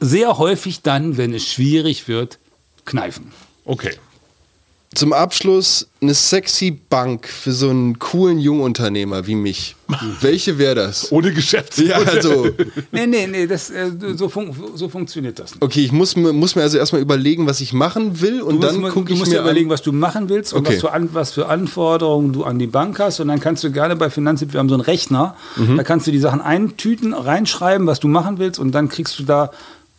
sehr 0.00 0.38
häufig 0.38 0.82
dann, 0.82 1.16
wenn 1.16 1.32
es 1.32 1.46
schwierig 1.50 2.08
wird, 2.08 2.38
kneifen. 2.84 3.32
Okay. 3.64 3.92
Zum 4.94 5.14
Abschluss 5.14 5.88
eine 6.02 6.12
sexy 6.12 6.70
Bank 6.70 7.26
für 7.26 7.52
so 7.52 7.70
einen 7.70 7.98
coolen 7.98 8.38
Jungunternehmer 8.38 9.26
wie 9.26 9.36
mich. 9.36 9.74
Welche 10.20 10.58
wäre 10.58 10.74
das? 10.74 11.10
Ohne 11.10 11.32
Geschäftsmodell. 11.32 11.90
Ja, 11.90 11.96
also, 12.12 12.48
Nee, 12.92 13.06
nee, 13.06 13.26
nee, 13.26 13.46
das, 13.46 13.70
äh, 13.70 13.90
so, 14.16 14.28
fun 14.28 14.54
so 14.74 14.88
funktioniert 14.90 15.38
das 15.38 15.52
nicht. 15.54 15.62
okay, 15.62 15.84
ich 15.84 15.92
muss 15.92 16.14
mir, 16.16 16.32
muss 16.34 16.56
mir 16.56 16.62
also 16.62 16.76
erstmal 16.76 17.00
überlegen, 17.00 17.46
was 17.46 17.60
ich 17.62 17.72
machen 17.72 18.20
will 18.20 18.42
und 18.42 18.56
Du 18.62 18.66
dann 18.66 18.82
gucke 18.90 19.06
du 19.06 19.12
ich 19.14 19.18
musst 19.20 19.30
mir 19.32 19.38
dir 19.38 19.42
überlegen, 19.42 19.66
an. 19.68 19.72
was 19.74 19.82
du 19.82 19.92
machen 19.92 20.28
willst 20.28 20.52
und 20.52 20.66
Okay. 20.66 20.74
was, 20.74 20.80
für 20.82 20.92
an, 20.92 21.08
was 21.12 21.32
für 21.32 21.46
Anforderungen 21.48 22.32
du 22.34 22.44
an 22.44 22.58
die 22.58 22.66
Bank 22.66 22.98
hast. 22.98 23.18
Und 23.20 23.28
dann 23.28 23.40
kannst 23.40 23.64
du 23.64 23.70
gerne 23.72 23.96
bei 23.96 24.10
Finanztipp, 24.10 24.52
wir 24.52 24.60
haben 24.60 24.68
so 24.68 24.74
einen 24.74 24.82
Rechner, 24.82 25.36
Mhm. 25.56 25.76
da 25.78 25.84
kannst 25.84 26.06
du 26.06 26.10
die 26.10 26.18
Sachen 26.20 26.40
eintüten, 26.42 27.14
reinschreiben, 27.14 27.86
was 27.86 27.98
du 28.00 28.08
machen 28.08 28.38
willst 28.38 28.58
und 28.58 28.72
dann 28.72 28.88
kriegst 28.90 29.18
du 29.18 29.22
da 29.22 29.50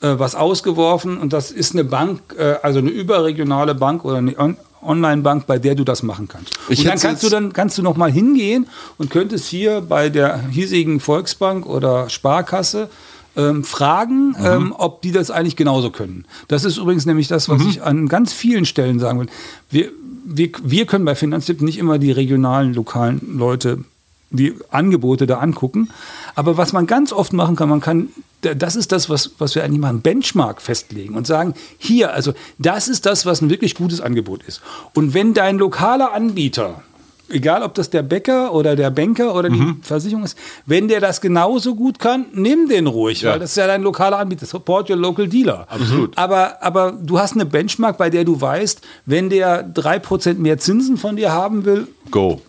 was 0.07 0.35
ausgeworfen 0.35 1.17
und 1.17 1.33
das 1.33 1.51
ist 1.51 1.73
eine 1.73 1.83
Bank, 1.83 2.19
äh, 2.37 2.55
also 2.61 2.79
eine 2.79 2.89
überregionale 2.89 3.75
Bank 3.75 4.05
oder 4.05 4.17
eine 4.17 4.37
On 4.37 4.57
Online-Bank, 4.85 5.47
bei 5.47 5.59
der 5.59 5.75
du 5.75 5.85
das 5.85 6.03
machen 6.03 6.27
kannst. 6.27 6.59
Ich 6.67 6.79
und 6.79 6.87
dann 6.87 6.99
kannst 6.99 7.23
du 7.23 7.29
dann 7.29 7.53
kannst 7.53 7.77
du 7.77 7.81
noch 7.83 7.95
mal 7.95 8.11
hingehen 8.11 8.67
und 8.97 9.09
könntest 9.09 9.47
hier 9.47 9.79
bei 9.79 10.09
der 10.09 10.45
hiesigen 10.49 10.99
Volksbank 10.99 11.65
oder 11.65 12.09
Sparkasse 12.09 12.89
ähm, 13.37 13.63
fragen, 13.63 14.31
Mhm. 14.37 14.45
ähm, 14.45 14.75
ob 14.77 15.01
die 15.01 15.13
das 15.13 15.31
eigentlich 15.31 15.55
genauso 15.55 15.89
können. 15.89 16.25
Das 16.49 16.65
ist 16.65 16.75
übrigens 16.77 17.05
nämlich 17.05 17.29
das, 17.29 17.47
Mhm. 17.47 17.53
was 17.53 17.65
ich 17.65 17.81
an 17.81 18.09
ganz 18.09 18.33
vielen 18.33 18.65
Stellen 18.65 18.99
sagen 18.99 19.21
will. 19.21 19.27
Wir, 19.69 19.89
wir, 20.25 20.49
wir 20.61 20.85
können 20.85 21.05
bei 21.05 21.15
Finanztipp 21.15 21.61
nicht 21.61 21.77
immer 21.77 21.97
die 21.97 22.11
regionalen, 22.11 22.73
lokalen 22.73 23.37
Leute 23.37 23.85
die 24.31 24.53
Angebote 24.69 25.27
da 25.27 25.37
angucken. 25.37 25.89
Aber 26.35 26.57
was 26.57 26.73
man 26.73 26.87
ganz 26.87 27.13
oft 27.13 27.31
machen 27.31 27.55
kann, 27.55 27.69
man 27.69 27.79
kann, 27.79 28.09
das 28.43 28.75
ist 28.75 28.91
das, 28.91 29.09
was, 29.09 29.31
was 29.39 29.55
wir 29.55 29.63
eigentlich 29.63 29.79
machen, 29.79 30.01
Benchmark 30.01 30.61
festlegen 30.61 31.15
und 31.15 31.25
sagen, 31.27 31.53
hier, 31.77 32.13
also 32.13 32.33
das 32.59 32.87
ist 32.87 33.05
das, 33.05 33.25
was 33.25 33.41
ein 33.41 33.49
wirklich 33.49 33.75
gutes 33.75 34.01
Angebot 34.01 34.43
ist. 34.43 34.61
Und 34.93 35.13
wenn 35.13 35.33
dein 35.33 35.57
lokaler 35.57 36.13
Anbieter, 36.13 36.83
egal 37.29 37.63
ob 37.63 37.73
das 37.73 37.89
der 37.89 38.03
Bäcker 38.03 38.53
oder 38.53 38.75
der 38.75 38.91
Banker 38.91 39.33
oder 39.33 39.49
die 39.49 39.75
Versicherung 39.81 40.23
ist, 40.23 40.37
wenn 40.65 40.87
der 40.87 40.99
das 40.99 41.19
genauso 41.21 41.73
gut 41.73 41.97
kann, 41.97 42.25
nimm 42.33 42.67
den 42.69 42.85
ruhig, 42.85 43.21
Ja. 43.21 43.31
weil 43.31 43.39
das 43.39 43.51
ist 43.51 43.55
ja 43.55 43.65
dein 43.65 43.81
lokaler 43.81 44.19
Anbieter. 44.19 44.45
Support 44.45 44.89
your 44.89 44.97
local 44.97 45.27
dealer. 45.27 45.65
Absolut. 45.69 46.15
Aber, 46.17 46.61
aber 46.61 46.91
du 46.91 47.17
hast 47.17 47.33
eine 47.33 47.45
Benchmark, 47.45 47.97
bei 47.97 48.09
der 48.09 48.23
du 48.25 48.39
weißt, 48.39 48.81
wenn 49.05 49.29
der 49.29 49.67
3% 49.73 50.35
mehr 50.35 50.57
Zinsen 50.59 50.97
von 50.97 51.15
dir 51.15 51.31
haben 51.31 51.65
will, 51.65 51.87
Go. 52.11 52.41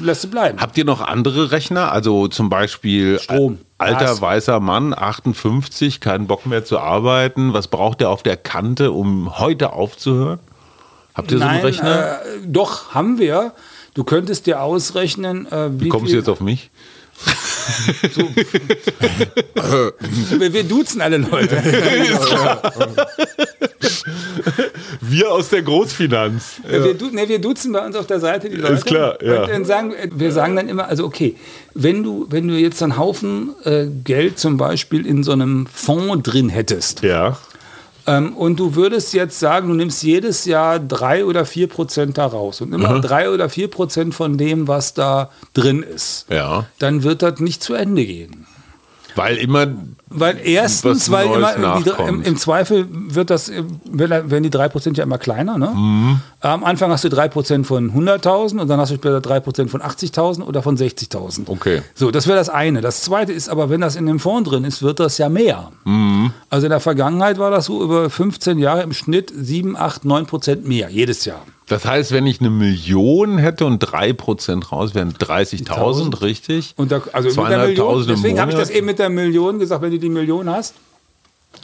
lässt 0.00 0.24
du 0.24 0.28
bleiben. 0.28 0.58
Habt 0.60 0.78
ihr 0.78 0.84
noch 0.84 1.00
andere 1.02 1.50
Rechner? 1.50 1.92
Also 1.92 2.28
zum 2.28 2.48
Beispiel 2.48 3.18
Strom, 3.18 3.58
alter 3.84 4.06
Gas. 4.06 4.20
weißer 4.20 4.60
Mann, 4.60 4.94
58, 4.94 6.00
keinen 6.00 6.26
Bock 6.26 6.46
mehr 6.46 6.64
zu 6.64 6.78
arbeiten. 6.78 7.52
Was 7.52 7.68
braucht 7.68 8.00
der 8.00 8.10
auf 8.10 8.22
der 8.22 8.36
Kante, 8.36 8.92
um 8.92 9.38
heute 9.38 9.72
aufzuhören? 9.72 10.38
Habt 11.14 11.30
ihr 11.30 11.38
so 11.38 11.44
einen 11.44 11.64
Rechner? 11.64 12.20
Äh, 12.20 12.46
doch, 12.46 12.94
haben 12.94 13.18
wir. 13.18 13.52
Du 13.94 14.04
könntest 14.04 14.46
dir 14.46 14.60
ausrechnen, 14.60 15.46
äh, 15.46 15.70
wie, 15.72 15.84
Wie 15.84 15.88
kommst 15.88 16.12
du 16.12 16.16
jetzt 16.16 16.28
auf 16.28 16.40
mich? 16.40 16.70
wir, 20.30 20.52
wir 20.52 20.64
duzen 20.64 21.00
alle 21.00 21.18
Leute. 21.18 21.62
Wir 25.00 25.32
aus 25.32 25.48
der 25.48 25.62
Großfinanz. 25.62 26.60
wir, 26.68 26.94
du, 26.94 27.08
nee, 27.10 27.28
wir 27.28 27.40
duzen 27.40 27.72
bei 27.72 27.84
uns 27.84 27.96
auf 27.96 28.06
der 28.06 28.20
Seite 28.20 28.48
die 28.48 28.56
Leute. 28.56 28.74
Ist 28.74 28.86
klar, 28.86 29.22
ja. 29.22 29.42
Und 29.42 29.50
dann 29.50 29.64
sagen, 29.64 29.94
wir 30.12 30.32
sagen 30.32 30.56
dann 30.56 30.68
immer, 30.68 30.88
also 30.88 31.04
okay, 31.04 31.36
wenn 31.74 32.02
du, 32.02 32.26
wenn 32.30 32.46
du 32.48 32.54
jetzt 32.54 32.82
einen 32.82 32.98
Haufen 32.98 33.50
äh, 33.64 33.86
Geld 33.86 34.38
zum 34.38 34.56
Beispiel 34.56 35.06
in 35.06 35.22
so 35.22 35.32
einem 35.32 35.66
Fonds 35.66 36.22
drin 36.22 36.48
hättest, 36.48 37.02
Ja. 37.02 37.38
Ähm, 38.06 38.34
und 38.36 38.60
du 38.60 38.74
würdest 38.74 39.14
jetzt 39.14 39.38
sagen, 39.40 39.68
du 39.68 39.74
nimmst 39.74 40.02
jedes 40.02 40.44
Jahr 40.44 40.78
drei 40.78 41.24
oder 41.24 41.46
vier 41.46 41.68
Prozent 41.68 42.18
da 42.18 42.26
raus 42.26 42.60
und 42.60 42.72
immer 42.74 43.00
drei 43.00 43.30
oder 43.30 43.48
vier 43.48 43.68
Prozent 43.68 44.14
von 44.14 44.36
dem, 44.36 44.68
was 44.68 44.92
da 44.92 45.30
drin 45.54 45.82
ist. 45.82 46.26
Ja. 46.30 46.66
Dann 46.78 47.02
wird 47.02 47.22
das 47.22 47.40
nicht 47.40 47.62
zu 47.62 47.72
Ende 47.72 48.04
gehen. 48.04 48.46
Weil 49.14 49.36
immer. 49.36 49.68
Weil 50.16 50.38
erstens, 50.44 51.10
weil 51.10 51.26
Neues 51.26 51.56
immer 51.56 52.08
im, 52.08 52.22
im 52.22 52.36
Zweifel 52.36 52.86
wird 52.90 53.30
das, 53.30 53.50
werden 53.50 54.42
die 54.42 54.50
3% 54.50 54.96
ja 54.96 55.02
immer 55.02 55.18
kleiner. 55.18 55.58
Ne? 55.58 55.70
Mhm. 55.74 56.20
Am 56.40 56.62
Anfang 56.62 56.90
hast 56.90 57.04
du 57.04 57.08
3% 57.08 57.64
von 57.64 57.92
100.000 57.92 58.60
und 58.60 58.68
dann 58.68 58.78
hast 58.78 58.90
du 58.90 58.94
später 58.94 59.18
3% 59.18 59.68
von 59.68 59.82
80.000 59.82 60.42
oder 60.42 60.62
von 60.62 60.76
60.000. 60.76 61.42
Okay. 61.46 61.82
So, 61.94 62.10
das 62.10 62.26
wäre 62.26 62.38
das 62.38 62.48
eine. 62.48 62.80
Das 62.80 63.02
zweite 63.02 63.32
ist 63.32 63.48
aber, 63.48 63.70
wenn 63.70 63.80
das 63.80 63.96
in 63.96 64.06
dem 64.06 64.20
Fonds 64.20 64.48
drin 64.48 64.64
ist, 64.64 64.82
wird 64.82 65.00
das 65.00 65.18
ja 65.18 65.28
mehr. 65.28 65.72
Mhm. 65.84 66.32
Also 66.50 66.66
in 66.66 66.70
der 66.70 66.80
Vergangenheit 66.80 67.38
war 67.38 67.50
das 67.50 67.66
so 67.66 67.82
über 67.82 68.08
15 68.08 68.58
Jahre 68.58 68.82
im 68.82 68.92
Schnitt 68.92 69.32
7, 69.34 69.76
8, 69.76 70.04
9% 70.04 70.66
mehr 70.66 70.90
jedes 70.90 71.24
Jahr. 71.24 71.42
Das 71.66 71.86
heißt, 71.86 72.12
wenn 72.12 72.26
ich 72.26 72.40
eine 72.40 72.50
Million 72.50 73.38
hätte 73.38 73.64
und 73.64 73.82
3% 73.82 74.68
raus 74.68 74.94
wären 74.94 75.14
30.000, 75.14 76.20
richtig? 76.20 76.74
Und 76.76 76.92
da, 76.92 77.00
also 77.12 77.28
mit 77.28 77.50
der 77.50 77.58
200.000 77.58 77.66
Million, 77.66 78.00
im 78.00 78.06
deswegen 78.06 78.40
habe 78.40 78.50
ich 78.50 78.58
das 78.58 78.68
eben 78.68 78.86
mit 78.86 78.98
der 78.98 79.08
Million 79.08 79.58
gesagt, 79.58 79.80
wenn 79.80 79.90
du 79.90 79.98
die 80.04 80.10
Million 80.10 80.48
hast, 80.48 80.74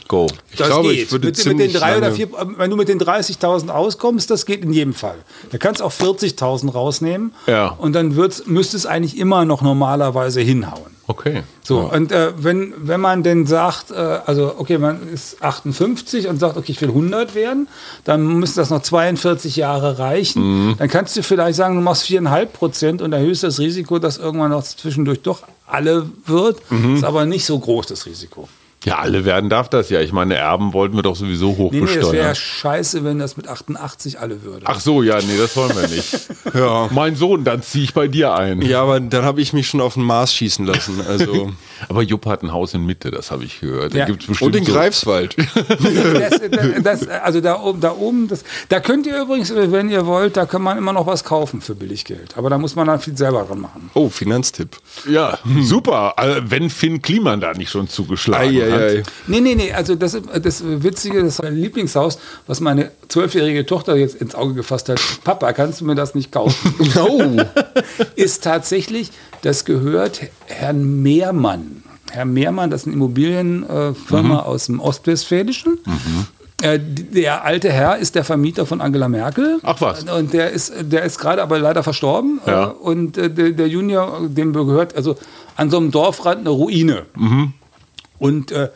Go. 0.07 0.27
Ich 0.51 0.57
Das 0.57 0.67
glaube, 0.67 0.89
geht. 0.89 1.03
ich 1.03 1.11
würde 1.11 1.27
mit, 1.27 1.45
mit 1.45 1.59
den 1.59 1.73
drei 1.73 1.97
oder 1.97 2.11
vier, 2.11 2.27
wenn 2.57 2.69
du 2.69 2.75
mit 2.75 2.89
den 2.89 2.99
30.000 2.99 3.69
auskommst, 3.69 4.29
das 4.29 4.45
geht 4.45 4.63
in 4.63 4.73
jedem 4.73 4.93
Fall. 4.93 5.15
Da 5.51 5.57
kannst 5.57 5.81
du 5.81 5.85
auch 5.85 5.91
40.000 5.91 6.71
rausnehmen. 6.71 7.33
Ja. 7.47 7.67
Und 7.77 7.93
dann 7.93 8.15
wird's, 8.15 8.45
müsste 8.45 8.77
es 8.77 8.85
eigentlich 8.85 9.17
immer 9.17 9.45
noch 9.45 9.61
normalerweise 9.61 10.41
hinhauen. 10.41 10.91
Okay. 11.07 11.43
So, 11.63 11.79
und 11.79 12.11
äh, 12.11 12.31
wenn, 12.37 12.73
wenn 12.77 13.01
man 13.01 13.21
denn 13.23 13.45
sagt, 13.45 13.91
äh, 13.91 13.95
also 13.95 14.55
okay, 14.57 14.77
man 14.77 15.09
ist 15.09 15.41
58 15.41 16.27
und 16.27 16.39
sagt, 16.39 16.57
okay, 16.57 16.71
ich 16.71 16.81
will 16.81 16.89
100 16.89 17.35
werden, 17.35 17.67
dann 18.05 18.25
müssen 18.39 18.55
das 18.57 18.69
noch 18.69 18.81
42 18.81 19.57
Jahre 19.57 19.99
reichen. 19.99 20.75
Dann 20.77 20.87
kannst 20.87 21.17
du 21.17 21.23
vielleicht 21.23 21.57
sagen, 21.57 21.75
du 21.75 21.81
machst 21.81 22.05
4,5 22.05 22.45
Prozent 22.47 23.01
und 23.01 23.11
erhöhst 23.11 23.43
das 23.43 23.59
Risiko, 23.59 23.99
dass 23.99 24.17
irgendwann 24.17 24.51
noch 24.51 24.63
zwischendurch 24.63 25.21
doch 25.21 25.43
alle 25.71 26.09
wird. 26.25 26.61
Ist 26.95 27.03
aber 27.03 27.25
nicht 27.25 27.45
so 27.45 27.57
groß, 27.57 27.87
das 27.87 28.05
Risiko. 28.05 28.47
Ja, 28.83 28.97
alle 28.97 29.25
werden 29.25 29.49
darf 29.49 29.69
das 29.69 29.89
ja. 29.91 30.01
Ich 30.01 30.11
meine, 30.11 30.35
Erben 30.35 30.73
wollten 30.73 30.95
wir 30.95 31.03
doch 31.03 31.15
sowieso 31.15 31.55
hoch 31.57 31.71
Nee, 31.71 31.81
nee, 31.81 31.85
das 31.85 31.95
wäre 31.95 32.01
besteuern. 32.07 32.25
ja 32.27 32.35
scheiße, 32.35 33.03
wenn 33.03 33.19
das 33.19 33.37
mit 33.37 33.47
88 33.47 34.19
alle 34.19 34.41
würde. 34.43 34.65
Ach 34.65 34.79
so, 34.79 35.03
ja, 35.03 35.17
nee, 35.21 35.37
das 35.37 35.55
wollen 35.55 35.75
wir 35.75 35.87
nicht. 35.87 36.19
Ja. 36.53 36.89
Mein 36.91 37.15
Sohn, 37.15 37.43
dann 37.45 37.61
ziehe 37.61 37.83
ich 37.85 37.93
bei 37.93 38.07
dir 38.09 38.33
ein. 38.33 38.61
Ja, 38.61 38.81
aber 38.81 38.99
dann 38.99 39.23
habe 39.23 39.39
ich 39.39 39.53
mich 39.53 39.67
schon 39.67 39.79
auf 39.79 39.93
den 39.93 40.03
Mars 40.03 40.33
schießen 40.33 40.65
lassen. 40.65 40.99
Also 41.07 41.51
Aber 41.89 42.01
Jupp 42.03 42.25
hat 42.25 42.43
ein 42.43 42.51
Haus 42.51 42.73
in 42.73 42.85
Mitte, 42.85 43.09
das 43.09 43.31
habe 43.31 43.43
ich 43.45 43.59
gehört. 43.61 43.93
Da 43.93 43.99
Ja. 43.99 44.05
gibt's 44.05 44.25
bestimmt 44.27 44.53
und 44.53 44.59
in 44.59 44.65
so- 44.65 44.73
Greifswald. 44.73 45.35
Das, 46.21 46.39
das, 46.83 46.83
das, 46.83 47.07
also 47.07 47.41
da 47.41 47.59
oben, 47.61 47.79
da 47.81 47.91
oben, 47.93 48.27
das, 48.27 48.43
da 48.69 48.79
könnt 48.79 49.05
ihr 49.07 49.21
übrigens, 49.21 49.53
wenn 49.55 49.89
ihr 49.89 50.05
wollt, 50.05 50.35
da 50.37 50.45
kann 50.45 50.61
man 50.61 50.77
immer 50.77 50.93
noch 50.93 51.07
was 51.07 51.23
kaufen 51.23 51.61
für 51.61 51.75
Billiggeld. 51.75 52.37
Aber 52.37 52.49
da 52.49 52.57
muss 52.57 52.75
man 52.75 52.87
dann 52.87 52.99
viel 52.99 53.15
selber 53.17 53.43
dran 53.43 53.59
machen. 53.61 53.89
Oh, 53.93 54.09
Finanztipp. 54.09 54.77
Ja, 55.09 55.39
super. 55.61 56.17
Also, 56.19 56.41
wenn 56.45 56.69
Finn 56.69 57.01
Kliman 57.01 57.39
da 57.41 57.53
nicht 57.53 57.69
schon 57.71 57.87
zugeschlagen 57.87 58.61
hat. 58.61 58.70
Eieiei. 58.73 59.03
Nee, 59.27 59.41
nee, 59.41 59.55
nee, 59.55 59.71
also 59.73 59.95
das, 59.95 60.17
das 60.41 60.63
Witzige, 60.65 61.23
das 61.23 61.39
Lieblingshaus, 61.39 62.17
was 62.47 62.59
meine 62.59 62.91
zwölfjährige 63.07 63.65
Tochter 63.65 63.95
jetzt 63.95 64.15
ins 64.15 64.35
Auge 64.35 64.53
gefasst 64.53 64.89
hat. 64.89 64.99
Papa, 65.23 65.53
kannst 65.53 65.81
du 65.81 65.85
mir 65.85 65.95
das 65.95 66.15
nicht 66.15 66.31
kaufen? 66.31 66.73
Oh. 66.97 67.37
ist 68.15 68.43
tatsächlich, 68.43 69.11
das 69.41 69.65
gehört 69.65 70.21
Herrn 70.47 71.01
Mehrmann. 71.01 71.83
Herr 72.11 72.25
Mehrmann, 72.25 72.69
das 72.69 72.81
ist 72.81 72.87
eine 72.87 72.95
Immobilienfirma 72.95 74.39
aus 74.39 74.65
dem 74.65 74.79
Ostwestfälischen. 74.79 75.79
Äh, 76.61 76.79
die- 76.79 77.03
Der 77.21 77.43
alte 77.43 77.71
Herr 77.71 77.97
ist 77.97 78.15
der 78.15 78.23
Vermieter 78.23 78.65
von 78.65 78.81
Angela 78.81 79.07
Merkel. 79.07 79.59
Ach 79.63 79.79
was. 79.81 80.03
Und 80.03 80.33
der 80.33 80.51
ist, 80.51 80.73
der 80.81 81.03
ist 81.03 81.17
gerade 81.19 81.41
aber 81.41 81.57
leider 81.57 81.81
verstorben. 81.83 82.39
Ja. 82.45 82.67
Äh, 82.69 82.73
Und 82.73 83.17
äh, 83.17 83.29
der, 83.31 83.51
der 83.51 83.67
Junior, 83.67 84.21
dem 84.27 84.53
gehört 84.53 84.95
also 84.95 85.15
an 85.55 85.69
so 85.71 85.77
einem 85.77 85.89
Dorfrand 85.91 86.41
eine 86.41 86.49
Ruine. 86.49 87.05
Und 88.21 88.51
äh, 88.51 88.69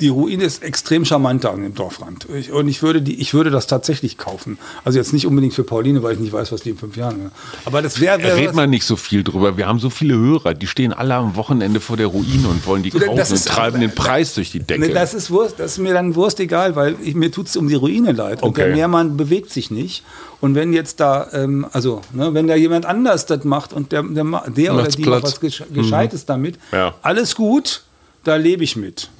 die 0.00 0.08
Ruine 0.08 0.42
ist 0.42 0.64
extrem 0.64 1.04
charmanter 1.04 1.52
an 1.52 1.62
dem 1.62 1.74
Dorfrand. 1.74 2.26
Ich, 2.36 2.50
und 2.50 2.66
ich 2.66 2.82
würde, 2.82 3.00
die, 3.00 3.20
ich 3.20 3.32
würde 3.32 3.50
das 3.50 3.68
tatsächlich 3.68 4.18
kaufen. 4.18 4.58
Also 4.84 4.98
jetzt 4.98 5.12
nicht 5.12 5.24
unbedingt 5.24 5.54
für 5.54 5.62
Pauline, 5.62 6.02
weil 6.02 6.14
ich 6.14 6.18
nicht 6.18 6.32
weiß, 6.32 6.50
was 6.50 6.62
die 6.62 6.70
in 6.70 6.76
fünf 6.76 6.96
Jahren 6.96 7.18
wäre. 7.20 7.30
Aber 7.64 7.80
das 7.80 8.00
wäre. 8.00 8.18
Wär, 8.20 8.36
Red 8.36 8.54
mal 8.54 8.66
nicht 8.66 8.84
so 8.84 8.96
viel 8.96 9.22
drüber. 9.22 9.56
Wir 9.56 9.66
haben 9.68 9.78
so 9.78 9.90
viele 9.90 10.14
Hörer, 10.16 10.54
die 10.54 10.66
stehen 10.66 10.92
alle 10.92 11.14
am 11.14 11.36
Wochenende 11.36 11.78
vor 11.80 11.96
der 11.96 12.08
Ruine 12.08 12.48
und 12.48 12.66
wollen 12.66 12.82
die 12.82 12.90
Das 12.90 13.02
kaufen 13.04 13.20
und 13.20 13.30
ist- 13.32 13.46
treiben 13.48 13.80
den 13.80 13.94
Preis 13.94 14.34
durch 14.34 14.50
die 14.50 14.58
Decke. 14.60 14.88
Das 14.92 15.14
ist 15.14 15.30
Wurst, 15.30 15.60
das 15.60 15.72
ist 15.72 15.78
mir 15.78 15.92
dann 15.92 16.14
Wurst 16.16 16.40
egal, 16.40 16.74
weil 16.74 16.96
ich, 17.02 17.14
mir 17.14 17.30
tut 17.30 17.46
es 17.46 17.56
um 17.56 17.68
die 17.68 17.74
Ruine 17.76 18.10
leid. 18.12 18.42
Und 18.42 18.50
Okay. 18.50 18.64
der 18.66 18.74
Meermann 18.74 19.16
bewegt 19.16 19.50
sich 19.50 19.70
nicht. 19.70 20.02
Und 20.40 20.56
wenn 20.56 20.72
jetzt 20.72 20.98
da, 21.00 21.28
ähm, 21.32 21.66
also, 21.72 22.00
ne, 22.12 22.34
wenn 22.34 22.48
da 22.48 22.56
jemand 22.56 22.84
anders 22.84 23.26
das 23.26 23.44
macht 23.44 23.72
und 23.72 23.92
der, 23.92 24.02
der, 24.02 24.24
der 24.48 24.74
oder 24.74 24.88
die 24.88 25.04
macht 25.04 25.22
was 25.22 25.40
Gesch 25.40 25.62
Gescheites 25.72 26.26
damit, 26.26 26.58
Ja. 26.72 26.94
alles 27.02 27.36
gut, 27.36 27.84
da 28.24 28.36
lebe 28.36 28.64
ich 28.64 28.76
mit. 28.76 29.10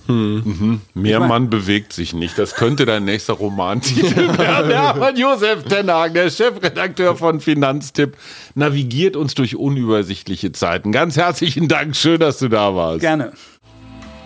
Mehr 0.94 1.20
Mann 1.20 1.50
bewegt 1.50 1.92
sich 1.92 2.12
nicht. 2.14 2.38
Das 2.38 2.54
könnte 2.54 2.84
dein 2.86 3.04
nächster 3.04 3.34
Romantitel 3.34 4.36
werden. 4.38 4.70
Ja, 4.70 4.94
von 4.94 5.16
Josef 5.16 5.64
Tenhagen, 5.64 6.14
der 6.14 6.30
Chefredakteur 6.30 7.16
von 7.16 7.40
Finanztipp, 7.40 8.16
navigiert 8.54 9.16
uns 9.16 9.34
durch 9.34 9.56
unübersichtliche 9.56 10.52
Zeiten. 10.52 10.92
Ganz 10.92 11.16
herzlichen 11.16 11.68
Dank. 11.68 11.96
Schön, 11.96 12.20
dass 12.20 12.38
du 12.38 12.48
da 12.48 12.74
warst. 12.74 13.00
Gerne. 13.00 13.32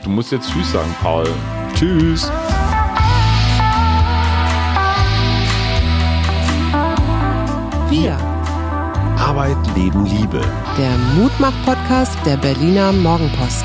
Du 0.05 0.11
musst 0.11 0.33
jetzt 0.33 0.51
Tschüss 0.53 0.73
sagen, 0.73 0.95
Paul. 1.03 1.27
Tschüss. 1.77 2.31
Wir, 7.91 8.17
Arbeit, 9.19 9.57
Leben, 9.75 10.05
Liebe. 10.05 10.41
der 10.77 10.97
Mutmach-Podcast 11.17 12.17
der 12.27 12.37
Berliner 12.37 12.93
Morgenpost. 12.93 13.65